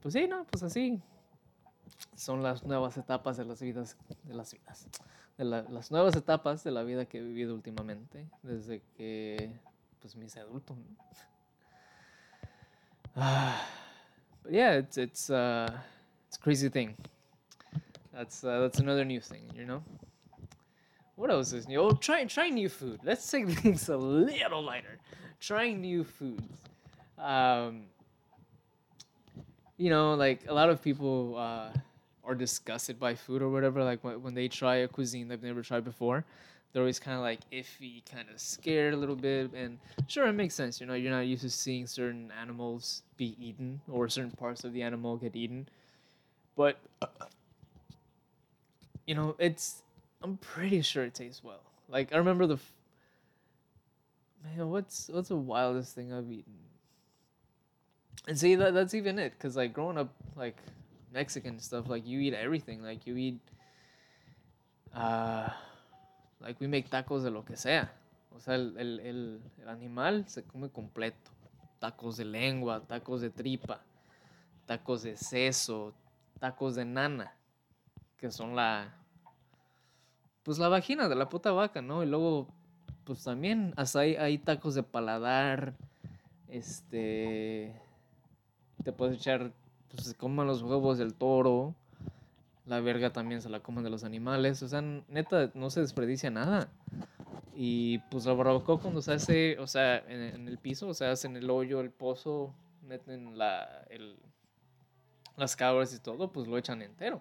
pues 0.00 0.14
sí, 0.14 0.26
no, 0.28 0.44
pues 0.44 0.62
así. 0.62 1.00
Son 2.16 2.42
las 2.42 2.64
nuevas 2.64 2.96
etapas 2.96 3.36
de 3.36 3.44
las 3.44 3.60
vidas, 3.60 3.96
de 4.22 4.34
las 4.34 4.52
vidas, 4.52 4.86
de 5.36 5.44
las 5.44 5.90
nuevas 5.90 6.14
etapas 6.16 6.62
de 6.62 6.70
la 6.70 6.82
vida 6.82 7.06
que 7.06 7.18
he 7.18 7.22
vivido 7.22 7.54
últimamente, 7.54 8.28
desde 8.42 8.82
que, 8.96 9.52
pues, 10.00 10.16
me 10.16 10.26
hice 10.26 10.40
adulto, 10.40 10.74
¿no? 10.74 10.84
Ah, 13.16 13.64
but 14.42 14.52
yeah, 14.52 14.76
it's, 14.76 14.96
it's, 14.98 15.30
uh, 15.30 15.66
it's 16.26 16.36
a 16.36 16.40
crazy 16.40 16.68
thing. 16.68 16.96
That's 18.14 18.44
uh, 18.44 18.60
that's 18.60 18.78
another 18.78 19.04
new 19.04 19.20
thing, 19.20 19.42
you 19.54 19.64
know. 19.64 19.82
What 21.16 21.30
else 21.30 21.52
is 21.52 21.68
new? 21.68 21.80
Oh, 21.80 21.92
try 21.92 22.24
try 22.24 22.48
new 22.48 22.68
food. 22.68 23.00
Let's 23.02 23.28
take 23.28 23.48
things 23.60 23.88
a 23.88 23.96
little 23.96 24.62
lighter. 24.62 24.98
Trying 25.40 25.80
new 25.80 26.04
foods. 26.04 26.60
Um, 27.18 27.82
you 29.76 29.90
know, 29.90 30.14
like 30.14 30.42
a 30.48 30.54
lot 30.54 30.70
of 30.70 30.82
people 30.82 31.36
uh, 31.36 31.68
are 32.24 32.34
disgusted 32.34 32.98
by 32.98 33.14
food 33.14 33.42
or 33.42 33.48
whatever. 33.48 33.82
Like 33.82 34.02
when, 34.04 34.22
when 34.22 34.34
they 34.34 34.48
try 34.48 34.76
a 34.76 34.88
cuisine 34.88 35.28
they've 35.28 35.42
never 35.42 35.62
tried 35.62 35.84
before, 35.84 36.24
they're 36.72 36.82
always 36.82 37.00
kind 37.00 37.16
of 37.16 37.22
like 37.22 37.40
iffy, 37.50 38.02
kind 38.10 38.28
of 38.32 38.40
scared 38.40 38.94
a 38.94 38.96
little 38.96 39.16
bit. 39.16 39.52
And 39.54 39.78
sure, 40.06 40.26
it 40.26 40.32
makes 40.32 40.54
sense. 40.54 40.80
You 40.80 40.86
know, 40.86 40.94
you're 40.94 41.12
not 41.12 41.26
used 41.26 41.42
to 41.42 41.50
seeing 41.50 41.86
certain 41.86 42.32
animals 42.40 43.02
be 43.16 43.36
eaten 43.40 43.80
or 43.90 44.08
certain 44.08 44.32
parts 44.32 44.64
of 44.64 44.72
the 44.72 44.82
animal 44.82 45.16
get 45.16 45.34
eaten. 45.34 45.68
But 46.56 46.78
you 49.06 49.14
know, 49.14 49.34
it's 49.38 49.82
I'm 50.22 50.36
pretty 50.38 50.82
sure 50.82 51.04
it 51.04 51.14
tastes 51.14 51.42
well. 51.42 51.62
Like 51.88 52.12
I 52.12 52.16
remember 52.16 52.46
the 52.46 52.54
f- 52.54 52.72
man, 54.44 54.70
what's 54.70 55.08
what's 55.12 55.28
the 55.28 55.36
wildest 55.36 55.94
thing 55.94 56.12
I've 56.12 56.30
eaten? 56.30 56.54
And 58.26 58.38
see 58.38 58.54
that 58.54 58.72
that's 58.72 58.94
even 58.94 59.18
it, 59.18 59.38
cause 59.38 59.56
like 59.56 59.74
growing 59.74 59.98
up 59.98 60.14
like 60.36 60.56
Mexican 61.12 61.58
stuff, 61.58 61.88
like 61.88 62.06
you 62.06 62.20
eat 62.20 62.34
everything, 62.34 62.82
like 62.82 63.06
you 63.06 63.16
eat. 63.16 63.40
Uh, 64.94 65.50
like 66.40 66.60
we 66.60 66.66
make 66.66 66.88
tacos 66.88 67.22
de 67.22 67.30
lo 67.30 67.42
que 67.42 67.56
sea. 67.56 67.90
O 68.34 68.40
sea, 68.40 68.54
el, 68.54 68.76
el, 68.78 69.00
el, 69.00 69.40
el 69.62 69.68
animal 69.68 70.24
se 70.26 70.42
come 70.42 70.68
completo. 70.68 71.30
Tacos 71.80 72.16
de 72.16 72.24
lengua, 72.24 72.80
tacos 72.80 73.20
de 73.20 73.30
tripa, 73.30 73.80
tacos 74.66 75.02
de 75.02 75.16
seso, 75.16 75.92
tacos 76.40 76.76
de 76.76 76.84
nana. 76.84 77.32
Que 78.24 78.30
son 78.30 78.56
la, 78.56 78.90
pues 80.44 80.56
la 80.56 80.68
vagina 80.68 81.10
de 81.10 81.14
la 81.14 81.28
puta 81.28 81.52
vaca, 81.52 81.82
¿no? 81.82 82.02
Y 82.02 82.06
luego, 82.06 82.48
pues 83.04 83.22
también, 83.22 83.74
hasta 83.76 84.00
hay, 84.00 84.16
hay 84.16 84.38
tacos 84.38 84.74
de 84.74 84.82
paladar, 84.82 85.74
este, 86.48 87.78
te 88.82 88.92
puedes 88.92 89.18
echar, 89.18 89.52
pues 89.90 90.06
se 90.06 90.14
coman 90.14 90.46
los 90.46 90.62
huevos 90.62 90.96
del 90.96 91.12
toro, 91.12 91.74
la 92.64 92.80
verga 92.80 93.12
también 93.12 93.42
se 93.42 93.50
la 93.50 93.60
comen 93.60 93.84
de 93.84 93.90
los 93.90 94.04
animales, 94.04 94.62
o 94.62 94.68
sea, 94.68 94.80
neta, 94.80 95.50
no 95.52 95.68
se 95.68 95.82
desperdicia 95.82 96.30
nada. 96.30 96.70
Y 97.54 97.98
pues 98.10 98.24
la 98.24 98.32
barbacoa 98.32 98.80
cuando 98.80 99.02
se 99.02 99.12
hace, 99.12 99.58
o 99.58 99.66
sea, 99.66 99.98
en, 99.98 100.48
el 100.48 100.56
piso, 100.56 100.88
o 100.88 100.94
sea, 100.94 101.10
hacen 101.10 101.36
el 101.36 101.50
hoyo, 101.50 101.82
el 101.82 101.90
pozo, 101.90 102.54
meten 102.80 103.36
la, 103.36 103.84
el, 103.90 104.16
las 105.36 105.56
cabras 105.56 105.94
y 105.94 105.98
todo, 105.98 106.32
pues 106.32 106.48
lo 106.48 106.56
echan 106.56 106.80
entero. 106.80 107.20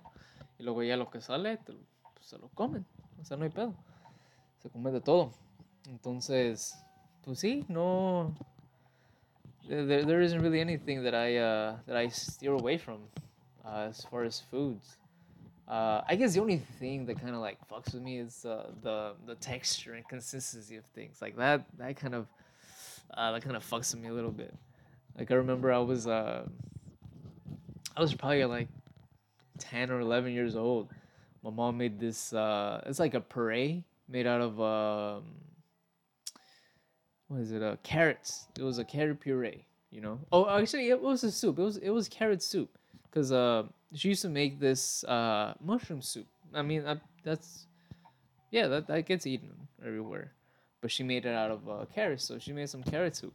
Luego 0.63 0.81
ya 0.81 0.95
lo 0.95 1.09
que 1.09 1.19
sale, 1.21 1.57
pues, 1.57 1.77
se 2.21 2.37
lo 2.37 2.47
comen. 2.49 2.85
O 3.21 3.25
sea, 3.25 3.37
no 3.37 3.43
hay 3.43 3.49
pedo. 3.49 3.73
Se 4.61 4.69
come 4.69 4.91
de 4.91 5.01
todo. 5.01 5.31
Entonces, 5.87 6.73
pues 7.23 7.39
sí, 7.39 7.65
no. 7.67 8.33
There, 9.67 10.05
there 10.05 10.21
isn't 10.21 10.41
really 10.41 10.61
anything 10.61 11.03
that 11.03 11.13
I 11.13 11.37
uh, 11.37 11.77
that 11.85 11.97
I 11.97 12.09
steer 12.09 12.53
away 12.53 12.77
from 12.77 12.99
uh, 13.65 13.87
as 13.89 14.05
far 14.05 14.23
as 14.23 14.39
foods. 14.39 14.97
Uh, 15.67 16.01
I 16.07 16.15
guess 16.15 16.33
the 16.33 16.41
only 16.41 16.57
thing 16.79 17.05
that 17.05 17.19
kind 17.19 17.33
of 17.33 17.41
like 17.41 17.57
fucks 17.69 17.93
with 17.93 18.03
me 18.03 18.19
is 18.19 18.45
uh, 18.45 18.71
the 18.81 19.15
the 19.25 19.35
texture 19.35 19.93
and 19.93 20.07
consistency 20.07 20.77
of 20.77 20.85
things. 20.85 21.21
Like 21.21 21.35
that 21.37 21.65
that 21.77 21.95
kind 21.95 22.15
of 22.15 22.27
uh, 23.13 23.31
that 23.31 23.41
kind 23.41 23.55
of 23.55 23.63
fucks 23.63 23.93
with 23.93 24.03
me 24.03 24.09
a 24.09 24.13
little 24.13 24.31
bit. 24.31 24.53
Like 25.17 25.31
I 25.31 25.35
remember 25.35 25.71
I 25.71 25.79
was 25.79 26.07
uh, 26.07 26.45
I 27.95 28.01
was 28.01 28.13
probably 28.13 28.43
like 28.45 28.67
ten 29.57 29.91
or 29.91 29.99
eleven 29.99 30.31
years 30.33 30.55
old. 30.55 30.89
My 31.43 31.49
mom 31.49 31.77
made 31.77 31.99
this. 31.99 32.33
Uh, 32.33 32.81
it's 32.85 32.99
like 32.99 33.13
a 33.13 33.21
puree 33.21 33.83
made 34.07 34.27
out 34.27 34.41
of 34.41 34.61
um, 34.61 35.23
what 37.27 37.41
is 37.41 37.51
it? 37.51 37.61
Uh, 37.61 37.75
carrots. 37.83 38.47
It 38.57 38.63
was 38.63 38.77
a 38.77 38.83
carrot 38.85 39.19
puree. 39.19 39.65
You 39.91 40.01
know. 40.01 40.19
Oh, 40.31 40.49
actually, 40.49 40.89
it 40.89 40.99
was 40.99 41.23
a 41.23 41.31
soup. 41.31 41.59
It 41.59 41.63
was 41.63 41.77
it 41.77 41.89
was 41.89 42.07
carrot 42.07 42.41
soup. 42.41 42.69
Cause 43.11 43.31
uh, 43.31 43.63
she 43.93 44.09
used 44.09 44.23
to 44.23 44.29
make 44.29 44.59
this 44.59 45.03
uh 45.03 45.53
mushroom 45.63 46.01
soup. 46.01 46.25
I 46.53 46.61
mean, 46.61 46.85
uh, 46.85 46.95
that's 47.23 47.67
yeah, 48.51 48.67
that 48.67 48.87
that 48.87 49.05
gets 49.05 49.27
eaten 49.27 49.51
everywhere. 49.85 50.31
But 50.81 50.91
she 50.91 51.03
made 51.03 51.25
it 51.25 51.33
out 51.33 51.51
of 51.51 51.69
uh, 51.69 51.85
carrots, 51.93 52.23
so 52.23 52.37
she 52.39 52.53
made 52.53 52.69
some 52.69 52.83
carrot 52.83 53.15
soup. 53.15 53.33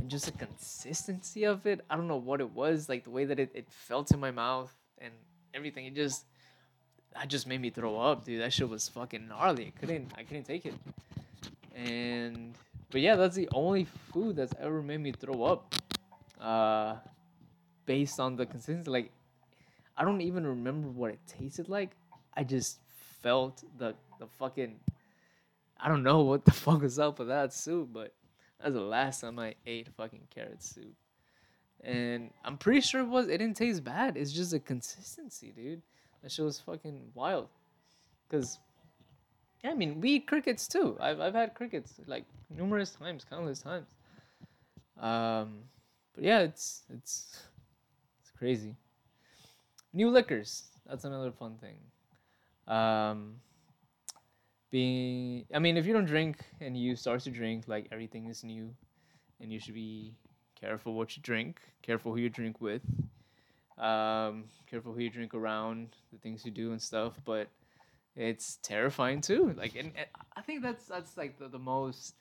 And 0.00 0.10
just 0.10 0.24
the 0.24 0.32
consistency 0.32 1.44
of 1.44 1.66
it, 1.66 1.84
I 1.88 1.96
don't 1.96 2.08
know 2.08 2.16
what 2.16 2.40
it 2.40 2.50
was, 2.50 2.88
like 2.88 3.04
the 3.04 3.10
way 3.10 3.24
that 3.26 3.38
it, 3.38 3.50
it 3.54 3.66
felt 3.70 4.10
in 4.12 4.18
my 4.18 4.30
mouth 4.30 4.74
and 4.98 5.12
everything. 5.54 5.86
It 5.86 5.94
just 5.94 6.24
that 7.14 7.28
just 7.28 7.46
made 7.46 7.60
me 7.60 7.70
throw 7.70 7.98
up, 7.98 8.24
dude. 8.24 8.40
That 8.40 8.52
shit 8.52 8.68
was 8.68 8.88
fucking 8.88 9.28
gnarly. 9.28 9.72
I 9.76 9.80
couldn't 9.80 10.12
I 10.16 10.22
couldn't 10.24 10.44
take 10.44 10.66
it. 10.66 10.74
And 11.74 12.54
but 12.90 13.00
yeah, 13.00 13.16
that's 13.16 13.36
the 13.36 13.48
only 13.52 13.86
food 14.12 14.36
that's 14.36 14.54
ever 14.60 14.82
made 14.82 15.00
me 15.00 15.12
throw 15.12 15.44
up. 15.44 15.74
Uh 16.40 16.96
based 17.90 18.20
on 18.20 18.36
the 18.36 18.46
consistency. 18.46 18.88
Like, 18.88 19.10
I 19.96 20.04
don't 20.04 20.20
even 20.20 20.46
remember 20.46 20.88
what 20.88 21.10
it 21.10 21.18
tasted 21.26 21.68
like. 21.68 21.90
I 22.36 22.44
just 22.44 22.78
felt 23.20 23.64
the 23.78 23.94
the 24.20 24.26
fucking. 24.38 24.78
I 25.82 25.88
don't 25.88 26.04
know 26.04 26.20
what 26.30 26.44
the 26.44 26.52
fuck 26.52 26.82
was 26.82 26.98
up 27.00 27.18
with 27.18 27.28
that 27.28 27.52
soup, 27.52 27.88
but 27.92 28.14
that's 28.60 28.74
the 28.74 28.80
last 28.80 29.22
time 29.22 29.40
I 29.40 29.54
ate 29.66 29.88
fucking 29.96 30.28
carrot 30.30 30.62
soup. 30.62 30.94
And 31.82 32.30
I'm 32.44 32.58
pretty 32.58 32.80
sure 32.80 33.00
it 33.00 33.08
was. 33.08 33.28
It 33.28 33.38
didn't 33.38 33.56
taste 33.56 33.82
bad. 33.84 34.16
It's 34.16 34.32
just 34.32 34.50
the 34.50 34.60
consistency, 34.60 35.52
dude. 35.54 35.82
That 36.22 36.30
shit 36.30 36.44
was 36.44 36.60
fucking 36.60 37.00
wild. 37.14 37.48
Cause, 38.30 38.58
yeah, 39.64 39.70
I 39.70 39.74
mean, 39.74 40.00
we 40.00 40.10
eat 40.10 40.26
crickets 40.26 40.68
too. 40.68 40.96
I've 41.00 41.20
I've 41.20 41.34
had 41.34 41.54
crickets 41.54 41.94
like 42.06 42.24
numerous 42.50 42.90
times, 42.90 43.24
countless 43.28 43.60
times. 43.60 43.88
Um, 44.98 45.60
but 46.14 46.24
yeah, 46.24 46.40
it's 46.40 46.82
it's 46.92 47.42
crazy. 48.38 48.76
New 49.92 50.10
liquors. 50.10 50.64
That's 50.86 51.04
another 51.04 51.32
fun 51.32 51.56
thing. 51.58 51.76
Um, 52.66 53.36
being, 54.70 55.46
I 55.54 55.58
mean, 55.58 55.76
if 55.76 55.86
you 55.86 55.92
don't 55.92 56.04
drink 56.04 56.38
and 56.60 56.76
you 56.76 56.94
start 56.94 57.20
to 57.22 57.30
drink, 57.30 57.64
like 57.66 57.88
everything 57.90 58.26
is 58.26 58.44
new, 58.44 58.74
and 59.40 59.52
you 59.52 59.58
should 59.58 59.74
be 59.74 60.14
careful 60.60 60.94
what 60.94 61.16
you 61.16 61.22
drink, 61.22 61.60
careful 61.82 62.12
who 62.12 62.20
you 62.20 62.28
drink 62.28 62.60
with, 62.60 62.82
um, 63.78 64.44
careful 64.68 64.92
who 64.92 65.00
you 65.00 65.10
drink 65.10 65.34
around, 65.34 65.96
the 66.12 66.18
things 66.18 66.44
you 66.44 66.50
do 66.50 66.72
and 66.72 66.80
stuff. 66.80 67.14
But 67.24 67.48
it's 68.16 68.58
terrifying 68.62 69.20
too. 69.20 69.54
Like, 69.56 69.74
and, 69.74 69.92
and 69.96 70.06
I 70.36 70.42
think 70.42 70.62
that's 70.62 70.86
that's 70.86 71.16
like 71.16 71.38
the, 71.38 71.48
the 71.48 71.58
most 71.58 72.14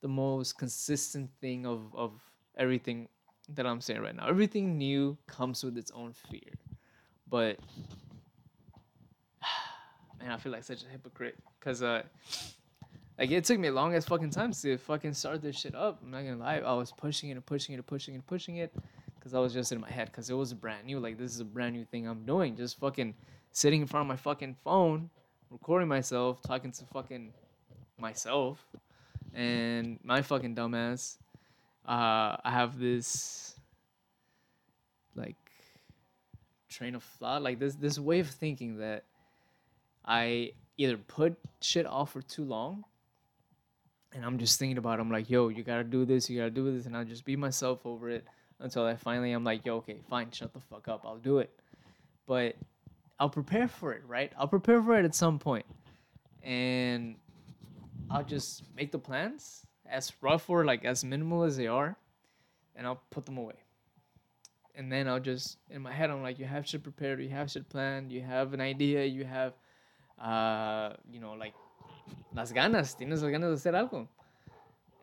the 0.00 0.08
most 0.08 0.58
consistent 0.58 1.30
thing 1.40 1.66
of 1.66 1.94
of 1.94 2.12
everything 2.56 3.08
that 3.54 3.66
I'm 3.66 3.80
saying 3.80 4.00
right 4.00 4.14
now. 4.14 4.28
Everything 4.28 4.78
new 4.78 5.16
comes 5.26 5.64
with 5.64 5.76
its 5.76 5.90
own 5.90 6.12
fear. 6.12 6.52
But 7.28 7.58
man, 10.20 10.30
I 10.30 10.36
feel 10.36 10.52
like 10.52 10.64
such 10.64 10.84
a 10.84 10.88
hypocrite 10.88 11.36
because 11.58 11.82
uh, 11.82 12.02
like 13.20 13.30
it 13.30 13.44
took 13.44 13.60
me 13.60 13.70
long 13.70 13.94
as 13.94 14.06
fucking 14.06 14.30
time 14.30 14.52
to 14.52 14.78
fucking 14.78 15.14
start 15.14 15.42
this 15.42 15.56
shit 15.56 15.74
up. 15.74 16.00
I'm 16.02 16.10
not 16.10 16.22
gonna 16.22 16.38
lie, 16.38 16.56
I 16.58 16.72
was 16.72 16.90
pushing 16.90 17.30
it 17.30 17.34
and 17.34 17.46
pushing 17.46 17.74
it 17.74 17.76
and 17.76 17.86
pushing 17.86 18.14
and 18.14 18.26
pushing 18.26 18.56
it 18.56 18.74
because 19.14 19.34
I 19.34 19.38
was 19.38 19.52
just 19.52 19.70
in 19.70 19.80
my 19.80 19.90
head 19.90 20.06
because 20.06 20.30
it 20.30 20.34
was 20.34 20.52
brand 20.54 20.86
new. 20.86 20.98
Like 20.98 21.18
this 21.18 21.32
is 21.32 21.40
a 21.40 21.44
brand 21.44 21.76
new 21.76 21.84
thing 21.84 22.08
I'm 22.08 22.24
doing. 22.24 22.56
Just 22.56 22.80
fucking 22.80 23.14
sitting 23.52 23.82
in 23.82 23.86
front 23.86 24.02
of 24.02 24.08
my 24.08 24.16
fucking 24.16 24.56
phone, 24.64 25.10
recording 25.50 25.86
myself, 25.86 26.42
talking 26.42 26.72
to 26.72 26.84
fucking 26.86 27.32
myself, 27.98 28.58
and 29.34 30.00
my 30.02 30.22
fucking 30.22 30.56
dumbass 30.56 31.18
uh, 31.86 32.36
I 32.44 32.50
have 32.50 32.78
this 32.78 33.56
like 35.14 35.36
train 36.68 36.94
of 36.94 37.02
thought, 37.02 37.42
like 37.42 37.58
this 37.58 37.74
this 37.74 37.98
way 37.98 38.20
of 38.20 38.28
thinking 38.28 38.78
that 38.78 39.04
I 40.04 40.52
either 40.76 40.96
put 40.96 41.36
shit 41.60 41.86
off 41.86 42.12
for 42.12 42.22
too 42.22 42.44
long, 42.44 42.84
and 44.12 44.24
I'm 44.24 44.38
just 44.38 44.58
thinking 44.58 44.78
about. 44.78 44.98
It. 44.98 45.02
I'm 45.02 45.10
like, 45.10 45.30
yo, 45.30 45.48
you 45.48 45.62
gotta 45.62 45.84
do 45.84 46.04
this, 46.04 46.28
you 46.28 46.38
gotta 46.38 46.50
do 46.50 46.72
this, 46.72 46.86
and 46.86 46.96
I'll 46.96 47.04
just 47.04 47.24
be 47.24 47.36
myself 47.36 47.84
over 47.86 48.10
it 48.10 48.26
until 48.58 48.84
I 48.84 48.96
finally 48.96 49.32
I'm 49.32 49.44
like, 49.44 49.64
yo, 49.64 49.76
okay, 49.76 49.98
fine, 50.08 50.30
shut 50.30 50.52
the 50.52 50.60
fuck 50.60 50.88
up, 50.88 51.04
I'll 51.06 51.16
do 51.16 51.38
it. 51.38 51.50
But 52.26 52.56
I'll 53.18 53.30
prepare 53.30 53.68
for 53.68 53.92
it, 53.92 54.02
right? 54.06 54.32
I'll 54.38 54.48
prepare 54.48 54.82
for 54.82 54.98
it 54.98 55.04
at 55.04 55.14
some 55.14 55.38
point, 55.38 55.66
and 56.42 57.16
I'll 58.10 58.24
just 58.24 58.64
make 58.76 58.92
the 58.92 58.98
plans 58.98 59.66
as 59.88 60.12
rough 60.20 60.48
or 60.48 60.64
like 60.64 60.84
as 60.84 61.04
minimal 61.04 61.44
as 61.44 61.56
they 61.56 61.66
are, 61.66 61.96
and 62.76 62.86
I'll 62.86 63.02
put 63.10 63.26
them 63.26 63.38
away. 63.38 63.54
And 64.74 64.90
then 64.90 65.08
I'll 65.08 65.20
just 65.20 65.58
in 65.68 65.82
my 65.82 65.92
head 65.92 66.10
I'm 66.10 66.22
like, 66.22 66.38
you 66.38 66.46
have 66.46 66.66
shit 66.66 66.82
prepared, 66.82 67.20
you 67.20 67.28
have 67.28 67.50
shit 67.50 67.68
planned, 67.68 68.12
you 68.12 68.22
have 68.22 68.54
an 68.54 68.60
idea, 68.60 69.04
you 69.04 69.24
have, 69.24 69.52
uh, 70.18 70.94
you 71.10 71.20
know, 71.20 71.32
like 71.32 71.54
las 72.34 72.52
ganas, 72.52 72.96
tienes 72.96 73.22
las 73.22 73.30
ganas 73.30 73.50
de 73.50 73.56
hacer 73.56 73.74
algo, 73.74 74.08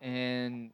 and 0.00 0.72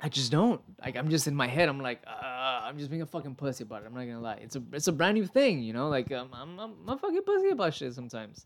I 0.00 0.08
just 0.08 0.32
don't. 0.32 0.60
Like 0.84 0.96
I'm 0.96 1.08
just 1.08 1.28
in 1.28 1.34
my 1.34 1.46
head. 1.46 1.68
I'm 1.68 1.80
like, 1.80 2.02
uh, 2.06 2.60
I'm 2.64 2.76
just 2.76 2.90
being 2.90 3.02
a 3.02 3.06
fucking 3.06 3.36
pussy 3.36 3.62
about 3.62 3.82
it. 3.82 3.86
I'm 3.86 3.94
not 3.94 4.04
gonna 4.04 4.20
lie. 4.20 4.38
It's 4.42 4.56
a 4.56 4.62
it's 4.72 4.88
a 4.88 4.92
brand 4.92 5.14
new 5.14 5.26
thing, 5.26 5.62
you 5.62 5.72
know. 5.72 5.88
Like 5.88 6.10
um, 6.10 6.30
I'm 6.32 6.58
I'm 6.58 6.74
I'm 6.88 6.96
a 6.96 6.98
fucking 6.98 7.22
pussy 7.22 7.50
about 7.50 7.72
shit 7.72 7.94
sometimes. 7.94 8.44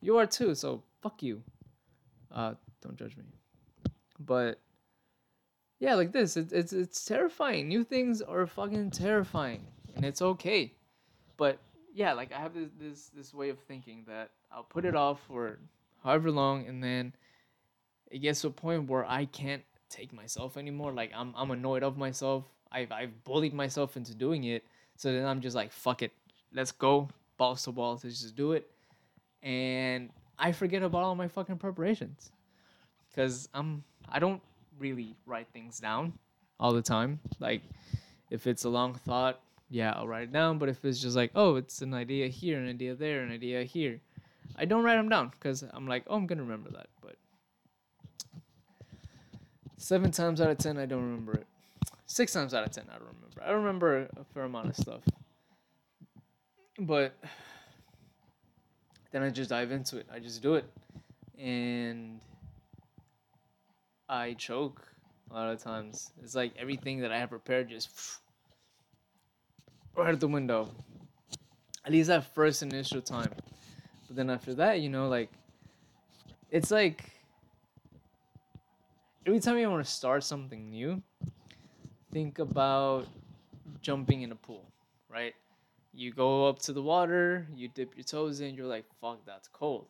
You 0.00 0.16
are 0.16 0.26
too. 0.26 0.54
So 0.54 0.82
fuck 1.02 1.22
you. 1.22 1.42
Uh, 2.32 2.54
don't 2.80 2.96
judge 2.96 3.16
me. 3.16 3.24
But 4.18 4.58
yeah, 5.80 5.94
like 5.94 6.12
this, 6.12 6.38
it, 6.38 6.50
it's 6.50 6.72
it's 6.72 7.04
terrifying. 7.04 7.68
New 7.68 7.84
things 7.84 8.22
are 8.22 8.46
fucking 8.46 8.90
terrifying, 8.90 9.66
and 9.94 10.04
it's 10.04 10.22
okay. 10.22 10.72
But 11.36 11.58
yeah, 11.92 12.14
like 12.14 12.32
I 12.32 12.40
have 12.40 12.54
this 12.54 12.70
this 12.80 13.10
this 13.14 13.34
way 13.34 13.50
of 13.50 13.58
thinking 13.58 14.04
that 14.08 14.30
I'll 14.54 14.62
put 14.62 14.84
it 14.84 14.94
off 14.94 15.20
for 15.26 15.58
however 16.02 16.30
long, 16.30 16.66
and 16.66 16.82
then 16.82 17.14
it 18.10 18.18
gets 18.18 18.42
to 18.42 18.48
a 18.48 18.50
point 18.50 18.88
where 18.88 19.04
I 19.04 19.24
can't 19.24 19.62
take 19.90 20.12
myself 20.12 20.56
anymore. 20.56 20.92
Like 20.92 21.10
I'm 21.14 21.34
I'm 21.36 21.50
annoyed 21.50 21.82
of 21.82 21.96
myself. 21.98 22.44
I've 22.70 22.92
I've 22.92 23.24
bullied 23.24 23.54
myself 23.54 23.96
into 23.96 24.14
doing 24.14 24.44
it. 24.44 24.64
So 24.96 25.12
then 25.12 25.26
I'm 25.26 25.40
just 25.40 25.56
like, 25.56 25.72
fuck 25.72 26.02
it, 26.02 26.12
let's 26.52 26.70
go, 26.70 27.08
balls 27.36 27.64
to 27.64 27.72
balls, 27.72 28.04
let's 28.04 28.22
just 28.22 28.36
do 28.36 28.52
it. 28.52 28.70
And 29.42 30.10
I 30.38 30.52
forget 30.52 30.82
about 30.82 31.02
all 31.02 31.16
my 31.16 31.26
fucking 31.26 31.58
preparations, 31.58 32.30
cause 33.14 33.48
I'm 33.52 33.82
I 34.08 34.20
don't 34.20 34.40
really 34.78 35.16
write 35.26 35.48
things 35.52 35.80
down 35.80 36.12
all 36.60 36.72
the 36.72 36.82
time. 36.82 37.18
Like 37.40 37.62
if 38.30 38.46
it's 38.46 38.64
a 38.64 38.68
long 38.68 38.94
thought, 38.94 39.40
yeah, 39.68 39.92
I'll 39.96 40.06
write 40.06 40.24
it 40.24 40.32
down. 40.32 40.58
But 40.58 40.68
if 40.68 40.84
it's 40.84 41.00
just 41.00 41.16
like, 41.16 41.32
oh, 41.34 41.56
it's 41.56 41.82
an 41.82 41.92
idea 41.92 42.28
here, 42.28 42.58
an 42.58 42.68
idea 42.68 42.94
there, 42.94 43.22
an 43.22 43.32
idea 43.32 43.64
here, 43.64 44.00
I 44.56 44.64
don't 44.64 44.84
write 44.84 44.96
them 44.96 45.08
down 45.08 45.30
because 45.30 45.64
I'm 45.72 45.86
like, 45.86 46.04
oh, 46.06 46.16
I'm 46.16 46.26
gonna 46.26 46.42
remember 46.42 46.70
that. 46.70 46.86
But 47.00 47.16
seven 49.76 50.10
times 50.10 50.40
out 50.40 50.50
of 50.50 50.58
ten, 50.58 50.78
I 50.78 50.86
don't 50.86 51.02
remember 51.02 51.34
it. 51.34 51.46
Six 52.06 52.32
times 52.32 52.54
out 52.54 52.66
of 52.66 52.72
ten, 52.72 52.84
I 52.88 52.98
don't 52.98 53.08
remember. 53.08 53.42
I 53.44 53.50
remember 53.50 54.08
a 54.16 54.24
fair 54.32 54.44
amount 54.44 54.68
of 54.68 54.76
stuff, 54.76 55.02
but 56.78 57.14
then 59.10 59.22
I 59.22 59.30
just 59.30 59.50
dive 59.50 59.72
into 59.72 59.98
it. 59.98 60.06
I 60.12 60.18
just 60.18 60.42
do 60.42 60.54
it, 60.54 60.64
and 61.38 62.20
I 64.08 64.34
choke 64.34 64.86
a 65.30 65.34
lot 65.34 65.50
of 65.50 65.62
times. 65.62 66.12
It's 66.22 66.34
like 66.34 66.52
everything 66.56 67.00
that 67.00 67.10
I 67.10 67.18
have 67.18 67.30
prepared 67.30 67.68
just 67.68 67.90
right 69.96 70.12
out 70.12 70.20
the 70.20 70.28
window. 70.28 70.70
At 71.84 71.92
least 71.92 72.08
that 72.08 72.32
first 72.34 72.62
initial 72.62 73.02
time. 73.02 73.30
But 74.14 74.28
then 74.28 74.30
after 74.30 74.54
that, 74.54 74.80
you 74.80 74.88
know, 74.88 75.08
like 75.08 75.28
it's 76.48 76.70
like 76.70 77.02
every 79.26 79.40
time 79.40 79.58
you 79.58 79.68
want 79.68 79.84
to 79.84 79.90
start 79.90 80.22
something 80.22 80.70
new, 80.70 81.02
think 82.12 82.38
about 82.38 83.08
jumping 83.82 84.22
in 84.22 84.30
a 84.30 84.36
pool, 84.36 84.70
right? 85.08 85.34
You 85.92 86.12
go 86.12 86.46
up 86.46 86.60
to 86.60 86.72
the 86.72 86.80
water, 86.80 87.48
you 87.56 87.66
dip 87.66 87.96
your 87.96 88.04
toes 88.04 88.40
in, 88.40 88.54
you're 88.54 88.68
like, 88.68 88.84
fuck, 89.00 89.18
that's 89.26 89.48
cold. 89.48 89.86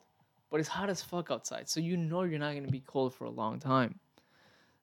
But 0.51 0.61
it's 0.61 0.71
hot 0.71 0.89
as 0.89 1.03
fuck 1.03 1.31
outside, 1.31 1.69
so 1.69 1.81
you 1.81 1.99
know 1.99 2.23
you're 2.23 2.39
not 2.39 2.55
gonna 2.55 2.69
be 2.69 2.83
cold 2.87 3.15
for 3.15 3.27
a 3.27 3.31
long 3.31 3.59
time. 3.61 4.01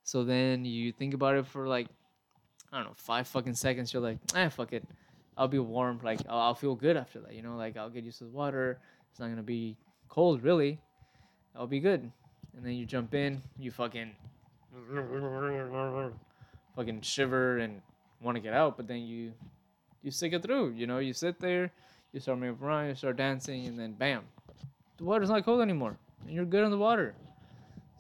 So 0.03 0.23
then 0.23 0.65
you 0.65 0.91
think 0.91 1.15
about 1.15 1.35
it 1.35 1.47
for 1.47 1.67
like, 1.67 1.87
I 2.71 2.77
don't 2.77 2.85
know, 2.85 2.93
five 2.95 3.27
fucking 3.27 3.55
seconds. 3.55 3.91
You're 3.91 4.03
like, 4.03 4.19
ah, 4.35 4.49
fuck 4.49 4.71
it. 4.71 4.83
I'll 5.35 5.47
be 5.47 5.57
warm. 5.57 5.99
Like 6.03 6.19
I'll, 6.29 6.39
I'll 6.39 6.53
feel 6.53 6.75
good 6.75 6.95
after 6.95 7.21
that. 7.21 7.33
You 7.33 7.41
know, 7.41 7.57
like 7.57 7.75
I'll 7.75 7.89
get 7.89 8.03
used 8.03 8.19
to 8.19 8.25
the 8.25 8.29
water. 8.29 8.77
It's 9.11 9.19
not 9.19 9.29
gonna 9.29 9.43
be 9.43 9.77
cold 10.09 10.43
really. 10.43 10.79
That'll 11.53 11.67
be 11.67 11.79
good. 11.79 12.11
And 12.55 12.65
then 12.65 12.73
you 12.73 12.85
jump 12.85 13.13
in, 13.13 13.41
you 13.59 13.71
fucking 13.71 14.11
fucking 16.75 17.01
shiver 17.01 17.57
and 17.57 17.81
want 18.21 18.35
to 18.35 18.41
get 18.41 18.53
out, 18.53 18.77
but 18.77 18.87
then 18.87 19.01
you 19.01 19.33
you 20.01 20.11
stick 20.11 20.33
it 20.33 20.43
through. 20.43 20.71
You 20.71 20.87
know, 20.87 20.99
you 20.99 21.13
sit 21.13 21.39
there, 21.39 21.71
you 22.11 22.19
start 22.19 22.39
moving 22.39 22.65
around, 22.65 22.89
you 22.89 22.95
start 22.95 23.17
dancing, 23.17 23.67
and 23.67 23.77
then 23.77 23.93
bam, 23.93 24.23
the 24.97 25.03
water's 25.03 25.29
not 25.29 25.45
cold 25.45 25.61
anymore, 25.61 25.97
and 26.25 26.33
you're 26.33 26.45
good 26.45 26.63
in 26.63 26.71
the 26.71 26.77
water. 26.77 27.13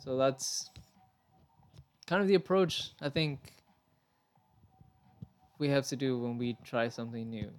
So 0.03 0.17
that's 0.17 0.69
kind 2.07 2.21
of 2.21 2.27
the 2.27 2.35
approach 2.35 2.91
I 3.01 3.09
think 3.09 3.39
we 5.59 5.69
have 5.69 5.87
to 5.87 5.95
do 5.95 6.17
when 6.19 6.37
we 6.37 6.57
try 6.63 6.89
something 6.89 7.29
new. 7.29 7.49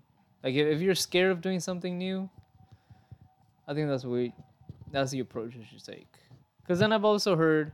Like 0.43 0.55
if, 0.55 0.67
if 0.67 0.81
you're 0.81 0.97
scared 0.97 1.31
of 1.31 1.41
doing 1.41 1.61
something 1.61 1.97
new, 1.97 2.29
I 3.73 3.75
think 3.75 3.89
that's 3.89 4.05
what 4.05 4.13
we, 4.13 4.35
that's 4.91 5.11
the 5.11 5.21
approach 5.21 5.55
you 5.55 5.65
should 5.65 5.83
take. 5.83 6.13
Because 6.61 6.79
then 6.79 6.93
I've 6.93 7.07
also 7.07 7.37
heard, 7.37 7.73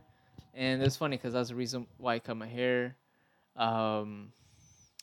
and 0.54 0.80
it's 0.80 0.94
funny 0.94 1.16
because 1.16 1.32
that's 1.32 1.48
the 1.48 1.56
reason 1.56 1.88
why 1.96 2.14
I 2.14 2.18
cut 2.20 2.36
my 2.36 2.46
hair, 2.46 2.94
um, 3.56 4.32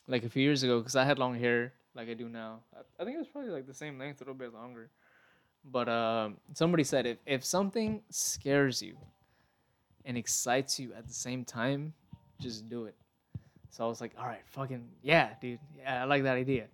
like 0.08 0.24
a 0.24 0.30
few 0.30 0.42
years 0.42 0.64
ago. 0.64 0.80
Because 0.80 0.96
I 0.96 1.04
had 1.04 1.20
long 1.20 1.38
hair 1.38 1.74
like 1.96 2.08
I 2.08 2.14
do 2.14 2.30
now. 2.30 2.60
I, 2.74 2.80
I 3.02 3.04
think 3.04 3.16
it 3.16 3.20
was 3.20 3.28
probably 3.28 3.52
like 3.52 3.68
the 3.68 3.74
same 3.74 4.00
length, 4.00 4.22
a 4.22 4.24
little 4.24 4.36
bit 4.36 4.54
longer. 4.54 4.90
But 5.66 5.90
um, 5.90 6.38
somebody 6.54 6.86
said 6.86 7.06
if 7.06 7.18
if 7.26 7.44
something 7.44 8.02
scares 8.10 8.82
you 8.82 8.98
and 10.06 10.18
excites 10.18 10.80
you 10.80 10.94
at 10.94 11.08
the 11.08 11.14
same 11.14 11.44
time, 11.44 11.94
just 12.40 12.70
do 12.70 12.86
it. 12.86 12.96
So 13.70 13.84
I 13.84 13.88
was 13.88 14.00
like, 14.00 14.14
all 14.18 14.28
right, 14.28 14.44
fucking 14.46 14.88
yeah, 15.02 15.32
dude. 15.42 15.60
Yeah, 15.78 16.04
I 16.04 16.06
like 16.06 16.24
that 16.24 16.38
idea. 16.38 16.68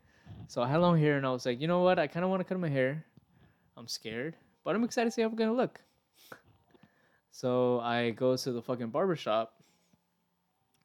So 0.48 0.62
I 0.62 0.68
had 0.68 0.78
long 0.78 1.00
hair 1.00 1.18
and 1.18 1.26
I 1.26 1.32
was 1.32 1.46
like, 1.46 1.60
you 1.60 1.68
know 1.68 1.82
what? 1.82 1.98
I 1.98 2.06
kind 2.06 2.24
of 2.24 2.30
want 2.30 2.42
to 2.42 2.44
cut 2.44 2.60
my 2.60 2.70
hair. 2.70 3.04
I'm 3.82 3.88
scared, 3.88 4.36
but 4.64 4.76
I'm 4.76 4.84
excited 4.84 5.10
to 5.10 5.12
see 5.12 5.24
how 5.24 5.28
I'm 5.28 5.36
gonna 5.36 5.54
look. 5.54 5.82
So 7.32 7.80
I 7.80 8.12
go 8.12 8.38
to 8.38 8.52
the 8.52 8.62
fucking 8.62 8.90
barber 8.90 9.16
shop. 9.16 9.56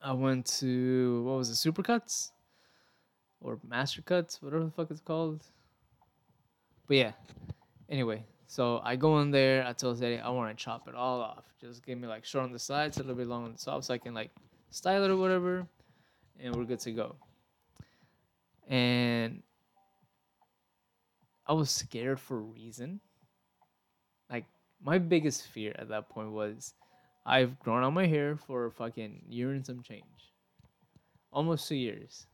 I 0.01 0.15
went 0.15 0.47
to 0.61 1.23
what 1.25 1.37
was 1.37 1.51
it, 1.51 1.69
Supercuts 1.69 2.31
or 3.43 3.59
Master 3.69 4.01
Cuts, 4.01 4.41
whatever 4.41 4.65
the 4.65 4.71
fuck 4.71 4.91
it's 4.91 5.03
called. 5.03 5.45
But 6.87 6.97
yeah. 6.97 7.13
Anyway, 7.91 8.25
so 8.47 8.81
I 8.83 8.97
go 8.97 9.21
in 9.21 9.31
there. 9.31 9.67
I 9.67 9.75
tell 9.75 9.95
Zeddy 9.95 10.23
I 10.23 10.31
want 10.31 10.57
to 10.57 10.65
chop 10.65 10.89
it 10.89 10.95
all 10.95 11.21
off. 11.21 11.45
Just 11.61 11.85
give 11.85 11.99
me 11.99 12.09
like 12.09 12.25
short 12.25 12.45
on 12.45 12.53
the 12.53 12.59
sides, 12.59 12.97
a 12.97 13.01
little 13.01 13.15
bit 13.15 13.27
long 13.27 13.45
on 13.45 13.53
the 13.53 13.59
top, 13.59 13.85
so 13.85 13.93
I 13.93 13.99
can 13.99 14.15
like 14.15 14.31
style 14.71 15.05
it 15.05 15.11
or 15.11 15.19
whatever, 15.19 15.67
and 16.41 16.57
we're 16.57 16.65
good 16.65 16.81
to 16.81 16.93
go. 16.93 17.17
And 18.69 19.43
I 21.47 21.53
was 21.53 21.71
scared 21.71 22.21
for 22.21 22.39
a 22.39 22.43
reason. 22.43 23.01
Like 24.31 24.45
my 24.83 24.99
biggest 24.99 25.47
fear 25.47 25.75
at 25.79 25.89
that 25.89 26.09
point 26.09 26.33
was 26.33 26.75
I've 27.25 27.59
grown 27.59 27.85
out 27.85 27.93
my 27.93 28.07
hair 28.07 28.37
for 28.37 28.67
a 28.67 28.71
fucking 28.71 29.23
year 29.29 29.53
and 29.53 29.65
some 29.65 29.83
change. 29.83 30.33
Almost 31.33 31.69
two 31.69 31.77
years. 31.77 32.27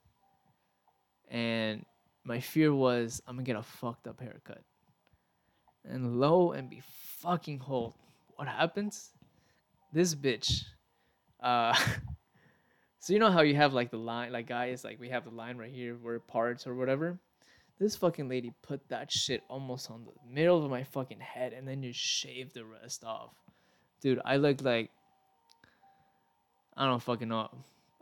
And 1.30 1.84
my 2.24 2.40
fear 2.40 2.74
was 2.74 3.22
I'm 3.26 3.36
gonna 3.36 3.44
get 3.44 3.56
a 3.56 3.62
fucked 3.62 4.06
up 4.06 4.20
haircut. 4.20 4.62
And 5.84 6.20
lo 6.20 6.52
and 6.52 6.70
be 6.70 6.82
fucking 7.18 7.58
hold. 7.58 7.94
What 8.36 8.48
happens? 8.48 9.10
This 9.92 10.14
bitch. 10.14 10.64
Uh 11.42 11.74
so 12.98 13.12
you 13.12 13.18
know 13.18 13.30
how 13.30 13.42
you 13.42 13.56
have 13.56 13.74
like 13.74 13.90
the 13.90 13.98
line 13.98 14.32
like 14.32 14.46
guys, 14.46 14.84
like 14.84 14.98
we 14.98 15.10
have 15.10 15.24
the 15.24 15.30
line 15.30 15.58
right 15.58 15.72
here 15.72 15.96
where 16.00 16.16
it 16.16 16.26
parts 16.26 16.66
or 16.66 16.74
whatever? 16.74 17.18
This 17.82 17.96
fucking 17.96 18.28
lady 18.28 18.52
put 18.62 18.88
that 18.90 19.10
shit 19.10 19.42
almost 19.48 19.90
on 19.90 20.04
the 20.04 20.12
middle 20.32 20.64
of 20.64 20.70
my 20.70 20.84
fucking 20.84 21.18
head 21.18 21.52
and 21.52 21.66
then 21.66 21.82
just 21.82 21.98
shaved 21.98 22.54
the 22.54 22.64
rest 22.64 23.02
off. 23.02 23.34
Dude, 24.00 24.20
I 24.24 24.36
looked 24.36 24.62
like 24.62 24.92
I 26.76 26.86
don't 26.86 27.02
fucking 27.02 27.26
know. 27.26 27.50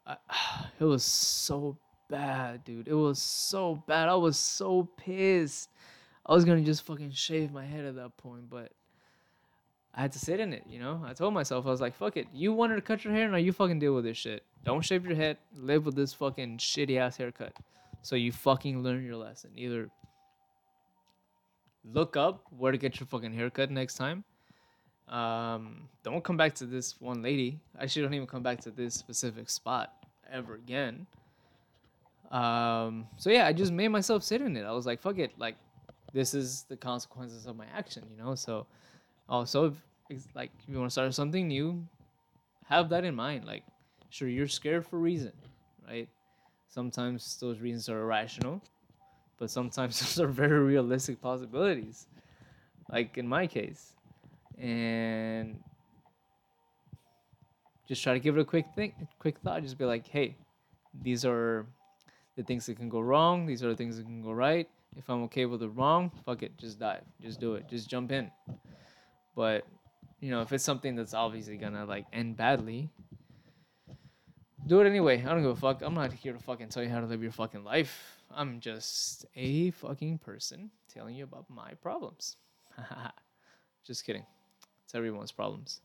I, 0.06 0.16
it 0.80 0.84
was 0.84 1.02
so 1.02 1.78
bad, 2.10 2.62
dude. 2.62 2.88
It 2.88 2.94
was 2.94 3.22
so 3.22 3.82
bad. 3.88 4.10
I 4.10 4.16
was 4.16 4.36
so 4.36 4.86
pissed. 4.98 5.70
I 6.26 6.34
was 6.34 6.44
gonna 6.44 6.60
just 6.60 6.82
fucking 6.82 7.12
shave 7.12 7.50
my 7.50 7.64
head 7.64 7.86
at 7.86 7.94
that 7.94 8.18
point, 8.18 8.50
but 8.50 8.72
I 9.94 10.02
had 10.02 10.12
to 10.12 10.18
sit 10.18 10.40
in 10.40 10.52
it, 10.52 10.64
you 10.68 10.78
know? 10.78 11.02
I 11.06 11.14
told 11.14 11.32
myself, 11.32 11.64
I 11.64 11.70
was 11.70 11.80
like, 11.80 11.94
fuck 11.94 12.18
it. 12.18 12.26
You 12.34 12.52
wanted 12.52 12.74
to 12.74 12.82
cut 12.82 13.02
your 13.02 13.14
hair, 13.14 13.30
now 13.30 13.38
you 13.38 13.54
fucking 13.54 13.78
deal 13.78 13.94
with 13.94 14.04
this 14.04 14.18
shit. 14.18 14.42
Don't 14.62 14.84
shave 14.84 15.06
your 15.06 15.16
head. 15.16 15.38
Live 15.56 15.86
with 15.86 15.96
this 15.96 16.12
fucking 16.12 16.58
shitty 16.58 16.98
ass 16.98 17.16
haircut. 17.16 17.54
So 18.02 18.16
you 18.16 18.32
fucking 18.32 18.82
learn 18.82 19.04
your 19.04 19.16
lesson. 19.16 19.50
Either 19.54 19.88
look 21.84 22.16
up 22.16 22.44
where 22.56 22.72
to 22.72 22.78
get 22.78 23.00
your 23.00 23.06
fucking 23.06 23.32
haircut 23.32 23.70
next 23.70 23.94
time. 23.94 24.24
Um, 25.08 25.88
don't 26.04 26.22
come 26.22 26.36
back 26.36 26.54
to 26.56 26.66
this 26.66 27.00
one 27.00 27.22
lady. 27.22 27.60
Actually, 27.80 28.02
don't 28.02 28.14
even 28.14 28.26
come 28.26 28.42
back 28.42 28.60
to 28.60 28.70
this 28.70 28.94
specific 28.94 29.50
spot 29.50 29.92
ever 30.30 30.54
again. 30.54 31.06
Um, 32.30 33.06
so 33.16 33.30
yeah, 33.30 33.46
I 33.46 33.52
just 33.52 33.72
made 33.72 33.88
myself 33.88 34.22
sit 34.22 34.40
in 34.40 34.56
it. 34.56 34.64
I 34.64 34.72
was 34.72 34.86
like, 34.86 35.00
fuck 35.00 35.18
it. 35.18 35.32
Like, 35.36 35.56
this 36.12 36.32
is 36.32 36.64
the 36.68 36.76
consequences 36.76 37.46
of 37.46 37.56
my 37.56 37.66
action, 37.74 38.04
you 38.10 38.22
know? 38.22 38.34
So 38.34 38.66
also, 39.28 39.74
if, 40.08 40.22
like, 40.34 40.50
if 40.62 40.68
you 40.68 40.78
want 40.78 40.90
to 40.90 40.92
start 40.92 41.12
something 41.14 41.48
new, 41.48 41.84
have 42.66 42.88
that 42.90 43.04
in 43.04 43.14
mind. 43.14 43.44
Like, 43.44 43.64
sure, 44.10 44.28
you're 44.28 44.48
scared 44.48 44.86
for 44.86 44.96
a 44.96 45.00
reason, 45.00 45.32
right? 45.88 46.08
Sometimes 46.70 47.36
those 47.40 47.58
reasons 47.58 47.88
are 47.88 48.00
irrational, 48.00 48.62
but 49.38 49.50
sometimes 49.50 49.98
those 50.00 50.20
are 50.20 50.28
very 50.28 50.60
realistic 50.60 51.20
possibilities. 51.20 52.06
Like 52.90 53.18
in 53.18 53.26
my 53.26 53.46
case. 53.46 53.92
And 54.56 55.58
just 57.88 58.02
try 58.02 58.12
to 58.12 58.20
give 58.20 58.38
it 58.38 58.40
a 58.40 58.44
quick 58.44 58.66
think, 58.76 58.94
quick 59.18 59.38
thought. 59.40 59.62
Just 59.62 59.78
be 59.78 59.84
like, 59.84 60.06
hey, 60.06 60.36
these 61.02 61.24
are 61.24 61.66
the 62.36 62.44
things 62.44 62.66
that 62.66 62.76
can 62.76 62.88
go 62.88 63.00
wrong. 63.00 63.46
These 63.46 63.64
are 63.64 63.68
the 63.68 63.76
things 63.76 63.96
that 63.96 64.04
can 64.04 64.22
go 64.22 64.32
right. 64.32 64.68
If 64.96 65.08
I'm 65.08 65.22
okay 65.24 65.46
with 65.46 65.60
the 65.60 65.68
wrong, 65.68 66.10
fuck 66.24 66.42
it, 66.42 66.56
just 66.56 66.78
dive, 66.78 67.02
just 67.20 67.40
do 67.40 67.54
it, 67.54 67.68
just 67.68 67.88
jump 67.88 68.12
in. 68.12 68.30
But 69.34 69.66
you 70.20 70.30
know, 70.30 70.42
if 70.42 70.52
it's 70.52 70.64
something 70.64 70.94
that's 70.94 71.14
obviously 71.14 71.56
gonna 71.56 71.84
like 71.84 72.06
end 72.12 72.36
badly, 72.36 72.90
do 74.66 74.80
it 74.80 74.86
anyway. 74.86 75.22
I 75.22 75.28
don't 75.30 75.42
give 75.42 75.50
a 75.50 75.56
fuck. 75.56 75.82
I'm 75.82 75.94
not 75.94 76.12
here 76.12 76.32
to 76.32 76.38
fucking 76.38 76.68
tell 76.68 76.82
you 76.82 76.88
how 76.88 77.00
to 77.00 77.06
live 77.06 77.22
your 77.22 77.32
fucking 77.32 77.64
life. 77.64 78.20
I'm 78.32 78.60
just 78.60 79.26
a 79.36 79.70
fucking 79.72 80.18
person 80.18 80.70
telling 80.92 81.14
you 81.16 81.24
about 81.24 81.46
my 81.48 81.72
problems. 81.82 82.36
just 83.86 84.04
kidding. 84.04 84.24
It's 84.84 84.94
everyone's 84.94 85.32
problems. 85.32 85.80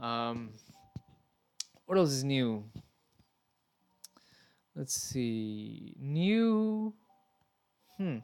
Um, 0.00 0.50
what 1.86 1.98
else 1.98 2.10
is 2.10 2.24
new? 2.24 2.64
Let's 4.74 4.94
see. 4.94 5.94
New. 6.00 6.92
Hmm. 7.96 8.18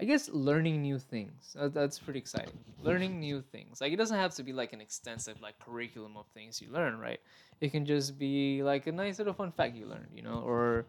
I 0.00 0.04
guess 0.06 0.28
learning 0.28 0.82
new 0.82 0.98
things. 0.98 1.56
that's 1.72 1.98
pretty 1.98 2.18
exciting. 2.18 2.58
Learning 2.82 3.20
new 3.20 3.42
things. 3.42 3.80
Like 3.80 3.92
it 3.92 3.96
doesn't 3.96 4.18
have 4.18 4.34
to 4.34 4.42
be 4.42 4.52
like 4.52 4.72
an 4.72 4.80
extensive 4.80 5.40
like 5.40 5.58
curriculum 5.58 6.16
of 6.16 6.26
things 6.34 6.60
you 6.60 6.70
learn, 6.72 6.98
right? 6.98 7.20
It 7.60 7.72
can 7.72 7.86
just 7.86 8.18
be 8.18 8.62
like 8.62 8.86
a 8.86 8.92
nice 8.92 9.18
little 9.18 9.32
fun 9.34 9.52
fact 9.52 9.74
you 9.76 9.86
learned, 9.86 10.08
you 10.14 10.22
know, 10.22 10.42
or 10.46 10.86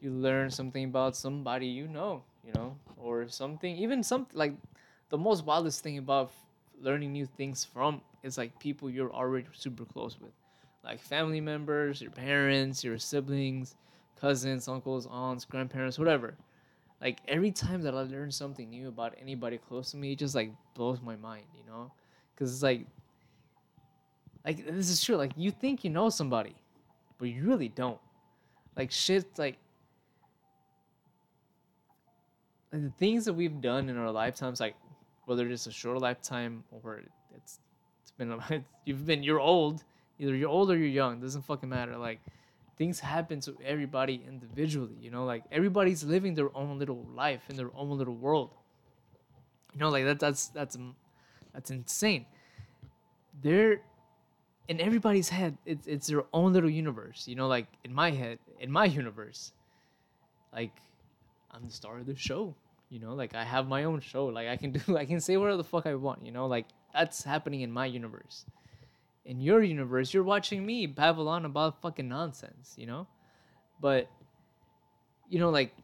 you 0.00 0.10
learn 0.10 0.50
something 0.50 0.84
about 0.84 1.16
somebody 1.16 1.66
you 1.66 1.88
know, 1.88 2.22
you 2.44 2.52
know, 2.52 2.76
or 2.96 3.28
something 3.28 3.76
even 3.76 4.02
something 4.02 4.36
like 4.36 4.54
the 5.10 5.18
most 5.18 5.44
wildest 5.44 5.82
thing 5.82 5.98
about 5.98 6.32
learning 6.80 7.12
new 7.12 7.26
things 7.26 7.64
from 7.64 8.00
is 8.22 8.36
like 8.36 8.58
people 8.58 8.90
you're 8.90 9.12
already 9.12 9.46
super 9.52 9.84
close 9.84 10.18
with. 10.20 10.32
Like 10.84 11.00
family 11.00 11.40
members, 11.40 12.00
your 12.00 12.10
parents, 12.12 12.84
your 12.84 12.98
siblings, 12.98 13.74
cousins, 14.20 14.68
uncles, 14.68 15.06
aunts, 15.10 15.44
grandparents, 15.44 15.98
whatever 15.98 16.34
like 17.00 17.18
every 17.28 17.50
time 17.50 17.82
that 17.82 17.94
I 17.94 18.02
learn 18.02 18.30
something 18.30 18.70
new 18.70 18.88
about 18.88 19.14
anybody 19.20 19.58
close 19.58 19.90
to 19.90 19.96
me, 19.96 20.12
it 20.12 20.18
just 20.18 20.34
like 20.34 20.50
blows 20.74 21.00
my 21.02 21.16
mind, 21.16 21.44
you 21.54 21.64
know? 21.70 21.92
Because 22.34 22.52
it's 22.52 22.62
like, 22.62 22.86
like 24.46 24.64
this 24.64 24.88
is 24.88 25.02
true. 25.02 25.16
Like 25.16 25.32
you 25.36 25.50
think 25.50 25.82
you 25.84 25.90
know 25.90 26.08
somebody, 26.08 26.54
but 27.18 27.26
you 27.26 27.44
really 27.44 27.68
don't. 27.68 27.98
Like 28.76 28.92
shit, 28.92 29.26
like, 29.38 29.56
like 32.72 32.82
the 32.82 32.92
things 32.98 33.24
that 33.24 33.32
we've 33.32 33.60
done 33.60 33.88
in 33.88 33.96
our 33.96 34.10
lifetimes, 34.10 34.60
like 34.60 34.76
whether 35.24 35.48
it's 35.48 35.66
a 35.66 35.72
short 35.72 35.98
lifetime 35.98 36.62
or 36.70 37.02
it's 37.34 37.58
it's 38.02 38.12
been 38.12 38.32
it's, 38.50 38.64
you've 38.84 39.04
been 39.04 39.24
you're 39.24 39.40
old, 39.40 39.82
either 40.20 40.34
you're 40.34 40.48
old 40.48 40.70
or 40.70 40.76
you're 40.76 40.86
young, 40.86 41.20
doesn't 41.20 41.42
fucking 41.42 41.68
matter. 41.68 41.96
Like 41.96 42.20
things 42.78 43.00
happen 43.00 43.40
to 43.40 43.56
everybody 43.64 44.22
individually 44.28 44.96
you 45.00 45.10
know 45.10 45.24
like 45.24 45.42
everybody's 45.50 46.04
living 46.04 46.34
their 46.34 46.54
own 46.54 46.78
little 46.78 47.06
life 47.14 47.42
in 47.48 47.56
their 47.56 47.70
own 47.74 47.96
little 47.96 48.14
world 48.14 48.50
you 49.72 49.80
know 49.80 49.88
like 49.88 50.04
that 50.04 50.18
that's 50.18 50.48
that's 50.48 50.76
that's 51.54 51.70
insane 51.70 52.26
they're 53.42 53.80
in 54.68 54.80
everybody's 54.80 55.28
head 55.28 55.56
it's 55.64 55.86
it's 55.86 56.06
their 56.06 56.24
own 56.32 56.52
little 56.52 56.70
universe 56.70 57.26
you 57.28 57.34
know 57.34 57.46
like 57.46 57.66
in 57.84 57.94
my 57.94 58.10
head 58.10 58.38
in 58.60 58.70
my 58.70 58.84
universe 58.84 59.52
like 60.52 60.72
I'm 61.56 61.64
the 61.64 61.72
star 61.72 61.98
of 61.98 62.06
the 62.06 62.16
show. 62.16 62.54
You 62.90 63.00
know, 63.00 63.14
like 63.14 63.34
I 63.34 63.44
have 63.44 63.66
my 63.66 63.84
own 63.84 64.00
show. 64.00 64.26
Like 64.26 64.48
I 64.48 64.56
can 64.56 64.72
do, 64.72 64.96
I 64.96 65.04
can 65.04 65.20
say 65.20 65.36
whatever 65.36 65.56
the 65.56 65.64
fuck 65.64 65.86
I 65.86 65.94
want. 65.94 66.24
You 66.24 66.32
know, 66.32 66.46
like 66.46 66.66
that's 66.92 67.24
happening 67.24 67.62
in 67.62 67.70
my 67.70 67.86
universe. 67.86 68.44
In 69.24 69.40
your 69.40 69.62
universe, 69.62 70.14
you're 70.14 70.22
watching 70.22 70.64
me 70.64 70.86
babble 70.86 71.28
on 71.28 71.44
about 71.44 71.80
fucking 71.82 72.08
nonsense. 72.08 72.74
You 72.76 72.86
know, 72.86 73.06
but 73.80 74.08
you 75.28 75.38
know, 75.38 75.50
like 75.50 75.74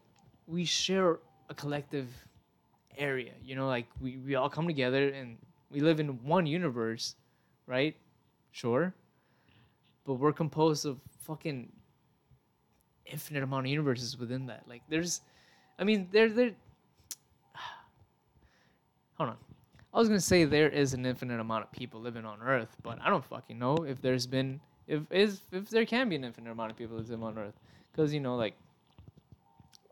we 0.47 0.63
share 0.65 1.19
a 1.49 1.53
collective 1.53 2.07
area. 2.97 3.31
You 3.43 3.55
know, 3.55 3.67
like 3.67 3.87
we 3.99 4.17
we 4.17 4.35
all 4.35 4.49
come 4.49 4.67
together 4.67 5.09
and 5.09 5.37
we 5.71 5.81
live 5.81 5.99
in 5.99 6.23
one 6.23 6.45
universe, 6.45 7.15
right? 7.67 7.95
Sure, 8.53 8.93
but 10.05 10.13
we're 10.13 10.31
composed 10.31 10.85
of 10.85 10.99
fucking 11.21 11.71
infinite 13.07 13.41
amount 13.41 13.65
of 13.65 13.71
universes 13.71 14.15
within 14.15 14.45
that. 14.45 14.63
Like 14.69 14.83
there's 14.87 15.21
I 15.79 15.83
mean 15.83 16.07
there 16.11 16.29
there 16.29 16.51
Hold 19.17 19.31
on. 19.31 19.37
I 19.91 19.97
was 19.97 20.07
gonna 20.07 20.21
say 20.21 20.45
there 20.45 20.69
is 20.69 20.93
an 20.93 21.03
infinite 21.03 21.39
amount 21.39 21.63
of 21.63 21.71
people 21.71 21.99
living 21.99 22.25
on 22.25 22.43
Earth, 22.43 22.77
but 22.83 22.99
I 23.01 23.09
don't 23.09 23.25
fucking 23.25 23.57
know 23.57 23.75
if 23.77 23.99
there's 24.03 24.27
been 24.27 24.59
if 24.87 25.01
is 25.11 25.41
if 25.51 25.71
there 25.71 25.85
can 25.85 26.07
be 26.07 26.15
an 26.15 26.23
infinite 26.23 26.51
amount 26.51 26.69
of 26.69 26.77
people 26.77 26.97
living 26.97 27.23
on 27.23 27.35
Earth, 27.39 27.59
because 27.91 28.13
you 28.13 28.19
know 28.19 28.35
like 28.35 28.53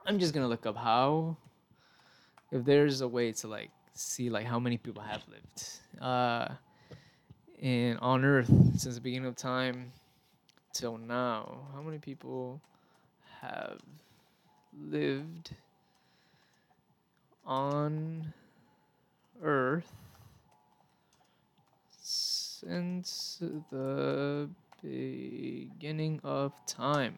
I'm 0.06 0.20
just 0.20 0.36
gonna 0.36 0.48
look 0.48 0.68
up 0.68 0.78
how 0.78 1.36
if 2.52 2.64
there's 2.64 3.02
a 3.02 3.08
way 3.08 3.32
to 3.32 3.48
like 3.48 3.72
see 3.96 4.30
like 4.30 4.46
how 4.46 4.60
many 4.60 4.78
people 4.78 5.02
have 5.02 5.24
lived 5.28 6.02
uh 6.02 6.50
in 7.62 7.98
on 7.98 8.26
Earth 8.26 8.52
since 8.78 8.96
the 8.96 9.02
beginning 9.02 9.28
of 9.28 9.36
time 9.36 9.94
till 10.74 10.98
now. 10.98 11.60
How 11.74 11.82
many 11.82 12.00
people 12.00 12.60
have 13.40 13.80
lived 14.78 15.52
on 17.46 18.34
Earth 19.44 19.94
since 22.02 23.42
the 23.72 24.50
beginning 24.82 26.20
of 26.24 26.54
time. 26.66 27.18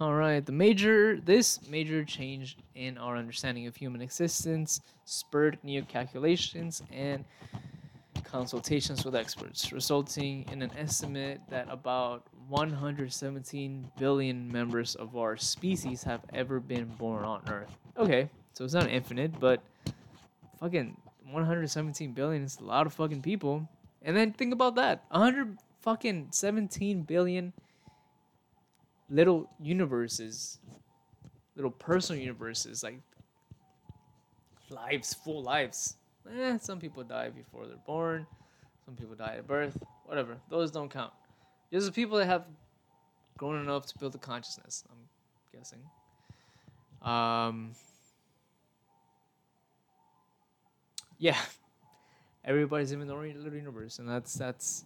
All 0.00 0.14
right, 0.14 0.44
the 0.44 0.52
major 0.52 1.20
this 1.20 1.68
major 1.68 2.04
change 2.04 2.56
in 2.76 2.98
our 2.98 3.16
understanding 3.16 3.66
of 3.66 3.74
human 3.74 4.00
existence 4.00 4.80
spurred 5.04 5.58
new 5.64 5.82
calculations 5.82 6.82
and 6.92 7.24
consultations 8.30 9.04
with 9.04 9.14
experts, 9.14 9.72
resulting 9.72 10.44
in 10.52 10.62
an 10.62 10.70
estimate 10.76 11.40
that 11.48 11.66
about 11.70 12.26
117 12.48 13.90
billion 13.98 14.50
members 14.50 14.94
of 14.94 15.16
our 15.16 15.36
species 15.36 16.02
have 16.02 16.20
ever 16.32 16.60
been 16.60 16.86
born 16.98 17.24
on 17.24 17.42
Earth. 17.48 17.74
Okay, 17.96 18.28
so 18.52 18.64
it's 18.64 18.74
not 18.74 18.88
infinite, 18.90 19.38
but 19.40 19.62
fucking 20.60 20.96
117 21.30 22.12
billion 22.12 22.42
is 22.42 22.58
a 22.60 22.64
lot 22.64 22.86
of 22.86 22.92
fucking 22.92 23.22
people. 23.22 23.68
And 24.02 24.16
then 24.16 24.32
think 24.32 24.52
about 24.52 24.76
that 24.76 25.04
100 25.10 25.58
fucking 25.80 26.28
17 26.30 27.02
billion 27.02 27.52
little 29.10 29.50
universes, 29.60 30.58
little 31.56 31.70
personal 31.70 32.20
universes, 32.20 32.82
like 32.82 33.00
lives, 34.70 35.14
full 35.14 35.42
lives. 35.42 35.96
Eh, 36.36 36.58
some 36.58 36.78
people 36.78 37.02
die 37.04 37.30
before 37.30 37.66
they're 37.66 37.76
born, 37.86 38.26
some 38.84 38.94
people 38.94 39.14
die 39.14 39.36
at 39.38 39.46
birth, 39.46 39.76
whatever. 40.04 40.36
Those 40.50 40.70
don't 40.70 40.90
count. 40.90 41.12
Just 41.72 41.86
the 41.86 41.92
people 41.92 42.18
that 42.18 42.26
have 42.26 42.44
grown 43.36 43.60
enough 43.60 43.86
to 43.86 43.98
build 43.98 44.14
a 44.14 44.18
consciousness, 44.18 44.84
I'm 44.90 44.98
guessing. 45.52 45.80
Um, 47.02 47.72
yeah, 51.18 51.36
everybody's 52.44 52.92
in 52.92 53.00
the 53.00 53.06
little 53.06 53.54
universe, 53.54 53.98
and 53.98 54.08
that's 54.08 54.34
that's 54.34 54.84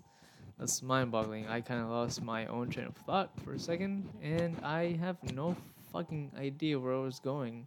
that's 0.59 0.83
mind-boggling. 0.83 1.49
I 1.49 1.61
kind 1.61 1.81
of 1.81 1.89
lost 1.89 2.23
my 2.23 2.47
own 2.47 2.69
train 2.69 2.87
of 2.87 2.97
thought 3.07 3.31
for 3.45 3.55
a 3.55 3.59
second, 3.59 4.09
and 4.23 4.57
I 4.63 4.97
have 5.01 5.17
no 5.33 5.57
fucking 5.93 6.33
idea 6.39 6.79
where 6.79 6.95
I 6.95 6.99
was 6.99 7.19
going 7.21 7.67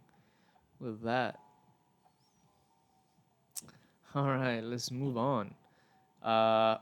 with 0.80 1.02
that. 1.02 1.38
All 4.14 4.24
right, 4.26 4.62
let's 4.62 4.90
move 4.90 5.16
on. 5.16 5.54
Uh, 6.22 6.78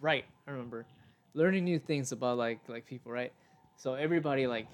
right, 0.00 0.24
I 0.46 0.50
remember 0.50 0.86
learning 1.34 1.64
new 1.64 1.78
things 1.78 2.12
about 2.12 2.38
like 2.38 2.60
like 2.68 2.86
people, 2.86 3.12
right? 3.12 3.32
So 3.76 3.94
everybody 3.94 4.46
like 4.46 4.66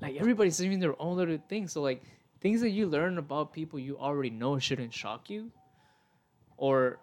like 0.00 0.16
everybody's 0.16 0.58
doing 0.58 0.78
their 0.78 1.00
own 1.00 1.16
little 1.16 1.38
thing. 1.48 1.66
So 1.68 1.82
like 1.82 2.02
things 2.40 2.60
that 2.60 2.70
you 2.70 2.86
learn 2.86 3.18
about 3.18 3.52
people 3.52 3.78
you 3.78 3.98
already 3.98 4.30
know 4.30 4.58
shouldn't 4.58 4.92
shock 4.92 5.30
you 5.30 5.50
or 6.56 6.98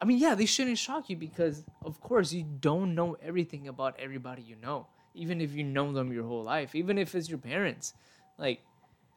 I 0.00 0.06
mean, 0.06 0.18
yeah, 0.18 0.34
they 0.34 0.44
shouldn't 0.44 0.76
shock 0.76 1.08
you 1.08 1.16
because, 1.16 1.64
of 1.82 1.98
course, 2.00 2.30
you 2.32 2.44
don't 2.60 2.94
know 2.94 3.16
everything 3.22 3.68
about 3.68 3.96
everybody 3.98 4.42
you 4.42 4.56
know, 4.60 4.86
even 5.14 5.40
if 5.40 5.52
you 5.54 5.64
know 5.64 5.92
them 5.92 6.12
your 6.12 6.24
whole 6.24 6.42
life, 6.42 6.74
even 6.74 6.98
if 6.98 7.14
it's 7.14 7.28
your 7.28 7.38
parents. 7.38 7.94
Like, 8.36 8.60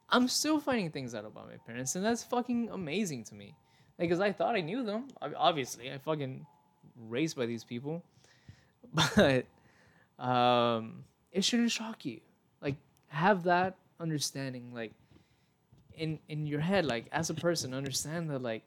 I'm 0.10 0.28
still 0.28 0.60
finding 0.60 0.92
things 0.92 1.14
out 1.14 1.26
about 1.26 1.48
my 1.48 1.58
parents, 1.66 1.96
and 1.96 2.04
that's 2.04 2.24
fucking 2.24 2.70
amazing 2.72 3.24
to 3.26 3.36
me. 3.36 3.56
Like, 4.00 4.10
cause 4.10 4.20
I 4.20 4.32
thought 4.32 4.56
I 4.56 4.62
knew 4.62 4.84
them. 4.84 5.08
Obviously, 5.36 5.92
I 5.92 5.98
fucking 5.98 6.46
raised 7.08 7.36
by 7.36 7.46
these 7.46 7.64
people, 7.64 8.04
but 8.94 9.46
um, 10.20 11.04
it 11.32 11.44
shouldn't 11.44 11.72
shock 11.72 12.06
you. 12.06 12.22
Like, 12.62 12.76
have 13.08 13.44
that 13.44 13.76
understanding 14.00 14.72
like 14.74 14.92
in 15.96 16.20
in 16.28 16.46
your 16.46 16.60
head 16.60 16.86
like 16.86 17.06
as 17.12 17.30
a 17.30 17.34
person 17.34 17.74
understand 17.74 18.30
that 18.30 18.42
like 18.42 18.64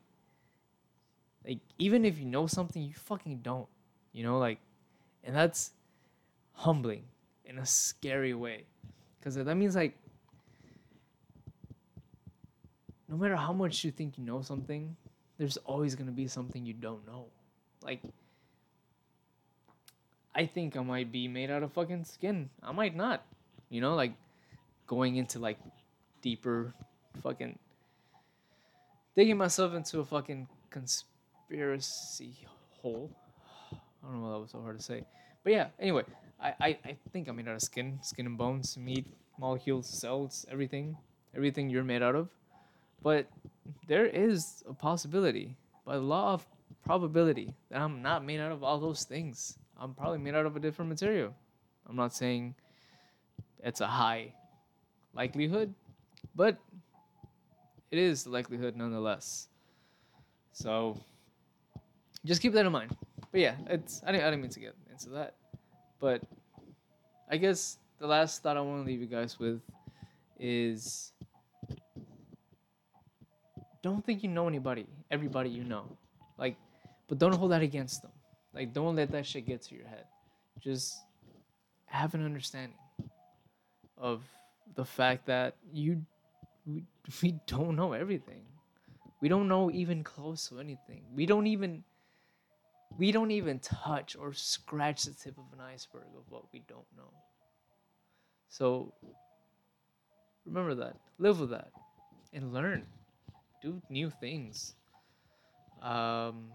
like 1.47 1.59
even 1.79 2.05
if 2.05 2.19
you 2.19 2.25
know 2.25 2.47
something 2.47 2.83
you 2.83 2.95
fucking 2.95 3.39
don't 3.39 3.69
you 4.13 4.25
know 4.25 4.39
like 4.39 4.59
and 5.23 5.35
that's 5.35 5.73
humbling 6.53 7.05
in 7.45 7.59
a 7.59 7.67
scary 7.67 8.35
way 8.35 8.65
because 9.19 9.37
that 9.37 9.55
means 9.55 9.77
like 9.77 9.97
no 13.11 13.17
matter 13.17 13.37
how 13.37 13.53
much 13.53 13.85
you 13.85 13.91
think 13.91 14.17
you 14.17 14.25
know 14.25 14.41
something 14.41 14.97
there's 15.39 15.57
always 15.59 15.95
going 15.95 16.07
to 16.07 16.13
be 16.13 16.27
something 16.27 16.65
you 16.65 16.73
don't 16.73 17.07
know 17.07 17.27
like 17.83 18.01
i 20.35 20.47
think 20.47 20.77
i 20.77 20.81
might 20.81 21.11
be 21.11 21.27
made 21.29 21.51
out 21.51 21.63
of 21.63 21.73
fucking 21.73 22.05
skin 22.05 22.49
i 22.63 22.73
might 22.73 22.97
not 22.97 23.25
you 23.69 23.81
know 23.81 23.95
like 23.95 24.13
going 24.87 25.17
into 25.17 25.39
like 25.39 25.59
deeper 26.23 26.75
fucking 27.23 27.59
digging 29.17 29.37
myself 29.37 29.75
into 29.75 30.01
a 30.01 30.05
fucking 30.05 30.49
conspiracy 30.71 32.35
hole. 32.81 33.11
I 33.73 33.77
don't 34.07 34.15
know 34.15 34.27
why 34.27 34.33
that 34.33 34.41
was 34.41 34.51
so 34.51 34.61
hard 34.63 34.79
to 34.79 34.83
say. 34.85 35.05
But 35.45 35.53
yeah, 35.53 35.67
anyway, 35.79 36.05
I, 36.41 36.55
I, 36.61 36.67
I 36.85 36.97
think 37.13 37.29
I'm 37.29 37.37
made 37.37 37.49
out 37.49 37.57
of 37.57 37.63
skin, 37.63 37.99
skin 38.03 38.27
and 38.27 38.39
bones, 38.39 38.77
meat, 38.79 39.07
molecules, 39.39 39.89
cells, 39.89 40.47
everything. 40.51 40.97
Everything 41.37 41.71
you're 41.71 41.85
made 41.85 42.03
out 42.03 42.15
of. 42.15 42.29
But 43.03 43.27
there 43.89 44.07
is 44.07 44.63
a 44.69 44.75
possibility, 44.75 45.57
by 45.85 45.97
the 45.97 46.03
law 46.03 46.35
of 46.35 46.47
probability, 46.85 47.55
that 47.71 47.81
I'm 47.81 48.03
not 48.03 48.25
made 48.25 48.41
out 48.41 48.53
of 48.53 48.63
all 48.63 48.79
those 48.79 49.05
things. 49.05 49.59
I'm 49.79 49.95
probably 49.95 50.19
made 50.19 50.35
out 50.35 50.47
of 50.47 50.57
a 50.57 50.61
different 50.61 50.89
material. 50.89 51.35
I'm 51.89 51.97
not 51.97 52.15
saying 52.15 52.55
it's 53.63 53.81
a 53.81 53.87
high 53.87 54.35
likelihood, 55.15 55.75
but 56.35 56.59
it 57.91 57.99
is 57.99 58.27
likelihood 58.27 58.77
nonetheless. 58.77 59.49
So 60.53 60.99
just 62.25 62.43
keep 62.43 62.53
that 62.53 62.67
in 62.67 62.73
mind. 62.73 62.97
But 63.33 63.41
yeah, 63.41 63.55
it's 63.69 64.03
I 64.07 64.13
didn't, 64.13 64.25
I 64.25 64.31
didn't 64.31 64.43
mean 64.43 64.51
to 64.51 64.61
get 64.61 64.75
into 64.91 65.11
that, 65.11 65.35
but 66.01 66.23
I 67.31 67.37
guess 67.37 67.79
the 67.99 68.07
last 68.07 68.43
thought 68.43 68.57
I 68.57 68.61
want 68.61 68.85
to 68.85 68.87
leave 68.91 69.01
you 69.01 69.07
guys 69.07 69.39
with 69.39 69.61
is 70.39 71.13
don't 73.83 74.05
think 74.05 74.23
you 74.23 74.29
know 74.29 74.49
anybody, 74.49 74.87
everybody 75.11 75.51
you 75.51 75.65
know, 75.65 75.85
like, 76.39 76.57
but 77.09 77.19
don't 77.19 77.35
hold 77.35 77.53
that 77.53 77.63
against 77.63 78.03
them. 78.03 78.13
Like, 78.53 78.73
don't 78.73 78.97
let 78.97 79.11
that 79.13 79.27
shit 79.27 79.47
get 79.47 79.63
to 79.63 79.75
your 79.75 79.87
head. 79.87 80.05
Just 80.59 80.97
have 81.87 82.15
an 82.15 82.25
understanding 82.25 82.77
of 83.97 84.23
the 84.75 84.85
fact 84.85 85.27
that 85.27 85.57
you 85.73 86.03
we, 86.67 86.85
we 87.23 87.35
don't 87.47 87.77
know 87.77 87.93
everything. 87.93 88.43
We 89.21 89.29
don't 89.29 89.49
know 89.49 89.71
even 89.71 90.03
close 90.03 90.49
to 90.49 90.61
anything. 90.61 91.03
We 91.15 91.27
don't 91.27 91.47
even 91.47 91.85
we 92.99 93.13
don't 93.13 93.31
even 93.31 93.61
touch 93.61 94.17
or 94.19 94.33
scratch 94.33 95.05
the 95.05 95.13
tip 95.13 95.39
of 95.39 95.45
an 95.53 95.61
iceberg 95.61 96.09
of 96.17 96.25
what 96.29 96.45
we 96.53 96.63
don't 96.69 96.87
know. 96.97 97.13
So 98.49 98.93
remember 100.45 100.75
that. 100.77 100.97
Live 101.19 101.41
with 101.41 101.51
that 101.51 101.71
and 102.33 102.53
learn. 102.53 102.87
Do 103.63 103.81
new 103.89 104.11
things. 104.11 104.75
Um 105.83 106.53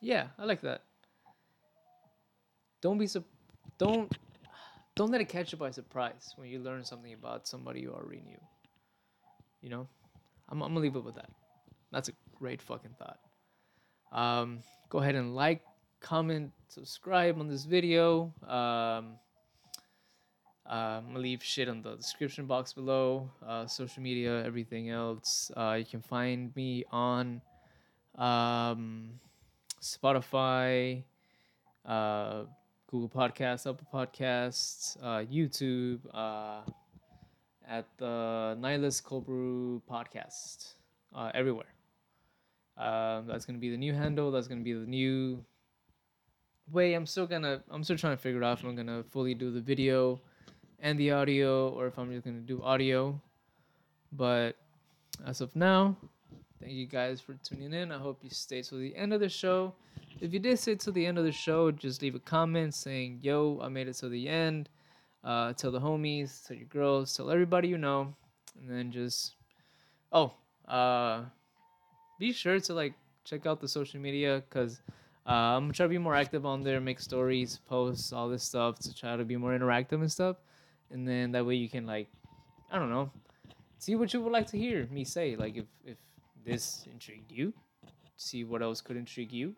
Yeah, 0.00 0.26
I 0.38 0.44
like 0.44 0.60
that. 0.62 0.82
Don't 2.80 2.98
be 2.98 3.06
so 3.06 3.24
don't 3.78 4.12
don't 4.94 5.10
let 5.10 5.20
it 5.20 5.28
catch 5.28 5.52
you 5.52 5.58
by 5.58 5.70
surprise 5.70 6.34
when 6.36 6.48
you 6.48 6.58
learn 6.58 6.84
something 6.84 7.14
about 7.14 7.46
somebody 7.46 7.80
you 7.80 7.92
already 7.92 8.20
knew. 8.20 8.40
You 9.62 9.70
know, 9.70 9.88
I'm, 10.48 10.60
I'm 10.60 10.70
gonna 10.70 10.80
leave 10.80 10.96
it 10.96 11.04
with 11.04 11.14
that. 11.14 11.30
That's 11.92 12.08
a 12.08 12.12
great 12.38 12.60
fucking 12.60 12.96
thought. 12.98 13.18
Um, 14.12 14.62
go 14.90 14.98
ahead 14.98 15.14
and 15.14 15.34
like, 15.34 15.62
comment, 16.00 16.52
subscribe 16.68 17.38
on 17.38 17.48
this 17.48 17.64
video. 17.64 18.34
Um, 18.46 19.18
I'm 20.64 21.06
gonna 21.06 21.18
leave 21.18 21.42
shit 21.42 21.68
on 21.68 21.82
the 21.82 21.96
description 21.96 22.46
box 22.46 22.72
below. 22.72 23.30
Uh, 23.46 23.66
social 23.66 24.02
media, 24.02 24.44
everything 24.44 24.90
else. 24.90 25.50
Uh, 25.56 25.76
you 25.78 25.84
can 25.84 26.00
find 26.00 26.54
me 26.54 26.84
on 26.92 27.42
um, 28.16 29.10
Spotify, 29.80 31.02
uh, 31.84 32.44
Google 32.86 33.08
Podcasts, 33.08 33.68
Apple 33.68 33.86
Podcasts, 33.92 34.96
uh, 35.02 35.24
YouTube, 35.24 36.00
uh, 36.14 36.60
at 37.68 37.86
the 37.98 38.56
Nihilist 38.60 39.02
Cold 39.04 39.26
Brew 39.26 39.82
Podcast, 39.90 40.74
uh, 41.14 41.30
everywhere. 41.34 41.74
Um, 42.76 43.26
that's 43.26 43.44
gonna 43.44 43.58
be 43.58 43.70
the 43.70 43.76
new 43.76 43.92
handle. 43.92 44.30
That's 44.30 44.46
gonna 44.46 44.62
be 44.62 44.72
the 44.72 44.86
new 44.86 45.44
way. 46.70 46.94
I'm 46.94 47.06
still 47.06 47.26
gonna. 47.26 47.62
I'm 47.68 47.82
still 47.82 47.96
trying 47.96 48.16
to 48.16 48.22
figure 48.22 48.44
out 48.44 48.58
if 48.58 48.64
I'm 48.64 48.76
gonna 48.76 49.02
fully 49.10 49.34
do 49.34 49.50
the 49.50 49.60
video 49.60 50.20
and 50.82 50.98
the 50.98 51.12
audio, 51.12 51.70
or 51.70 51.86
if 51.86 51.98
I'm 51.98 52.12
just 52.12 52.24
gonna 52.24 52.40
do 52.40 52.60
audio. 52.62 53.18
But 54.12 54.56
as 55.24 55.40
of 55.40 55.54
now, 55.56 55.96
thank 56.60 56.72
you 56.72 56.86
guys 56.86 57.20
for 57.20 57.34
tuning 57.44 57.72
in. 57.72 57.90
I 57.90 57.98
hope 57.98 58.18
you 58.22 58.30
stay 58.30 58.60
till 58.60 58.78
the 58.78 58.94
end 58.94 59.14
of 59.14 59.20
the 59.20 59.28
show. 59.28 59.74
If 60.20 60.34
you 60.34 60.40
did 60.40 60.58
stay 60.58 60.74
till 60.74 60.92
the 60.92 61.06
end 61.06 61.18
of 61.18 61.24
the 61.24 61.32
show, 61.32 61.70
just 61.70 62.02
leave 62.02 62.16
a 62.16 62.20
comment 62.20 62.74
saying, 62.74 63.20
"Yo, 63.22 63.60
I 63.62 63.68
made 63.68 63.88
it 63.88 63.94
to 63.94 64.08
the 64.08 64.28
end." 64.28 64.68
Uh, 65.24 65.52
tell 65.52 65.70
the 65.70 65.80
homies, 65.80 66.46
tell 66.46 66.56
your 66.56 66.66
girls, 66.66 67.16
tell 67.16 67.30
everybody 67.30 67.68
you 67.68 67.78
know, 67.78 68.12
and 68.60 68.68
then 68.68 68.90
just 68.90 69.36
oh, 70.10 70.32
uh, 70.66 71.22
be 72.18 72.32
sure 72.32 72.58
to 72.58 72.74
like 72.74 72.94
check 73.24 73.46
out 73.46 73.60
the 73.60 73.68
social 73.68 74.00
media 74.00 74.42
because 74.48 74.82
uh, 75.26 75.30
I'm 75.30 75.64
gonna 75.64 75.74
try 75.74 75.86
to 75.86 75.90
be 75.90 75.98
more 75.98 76.16
active 76.16 76.44
on 76.44 76.64
there, 76.64 76.80
make 76.80 76.98
stories, 76.98 77.60
posts, 77.68 78.12
all 78.12 78.28
this 78.28 78.42
stuff 78.42 78.80
to 78.80 78.94
try 78.94 79.16
to 79.16 79.24
be 79.24 79.36
more 79.36 79.56
interactive 79.56 80.00
and 80.00 80.10
stuff. 80.10 80.38
And 80.92 81.08
then 81.08 81.32
that 81.32 81.46
way 81.46 81.54
you 81.54 81.68
can 81.68 81.86
like, 81.86 82.08
I 82.70 82.78
don't 82.78 82.90
know, 82.90 83.10
see 83.78 83.96
what 83.96 84.12
you 84.12 84.20
would 84.20 84.32
like 84.32 84.46
to 84.48 84.58
hear 84.58 84.86
me 84.90 85.04
say. 85.04 85.36
Like 85.36 85.56
if 85.56 85.64
if 85.84 85.96
this 86.44 86.86
intrigued 86.90 87.32
you, 87.32 87.52
see 88.16 88.44
what 88.44 88.62
else 88.62 88.80
could 88.80 88.96
intrigue 88.96 89.32
you, 89.32 89.54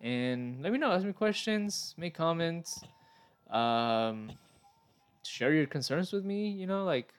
and 0.00 0.62
let 0.62 0.72
me 0.72 0.78
know. 0.78 0.92
Ask 0.92 1.04
me 1.04 1.12
questions, 1.12 1.94
make 1.96 2.14
comments, 2.14 2.80
um, 3.50 4.30
share 5.24 5.52
your 5.52 5.66
concerns 5.66 6.12
with 6.12 6.24
me. 6.24 6.48
You 6.48 6.66
know, 6.66 6.84
like 6.84 7.12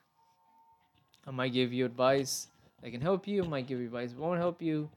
I 1.28 1.32
might 1.32 1.54
give 1.54 1.74
you 1.74 1.86
advice 1.86 2.48
that 2.82 2.92
can 2.92 3.02
help 3.02 3.28
you. 3.28 3.44
I 3.44 3.48
might 3.48 3.68
give 3.68 3.80
you 3.80 3.86
advice 3.86 4.12
that 4.12 4.20
won't 4.20 4.40
help 4.40 4.62
you, 4.62 4.90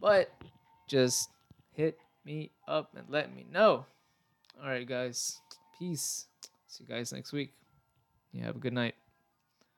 but 0.00 0.32
just 0.88 1.30
hit 1.72 1.98
me 2.24 2.50
up 2.66 2.96
and 2.96 3.04
let 3.08 3.34
me 3.34 3.46
know. 3.50 3.84
All 4.62 4.68
right, 4.68 4.86
guys. 4.86 5.40
Peace. 5.78 6.26
See 6.66 6.84
you 6.84 6.94
guys 6.94 7.12
next 7.12 7.32
week. 7.32 7.59
You 8.32 8.44
have 8.44 8.56
a 8.56 8.58
good 8.60 8.72
night. 8.72 8.94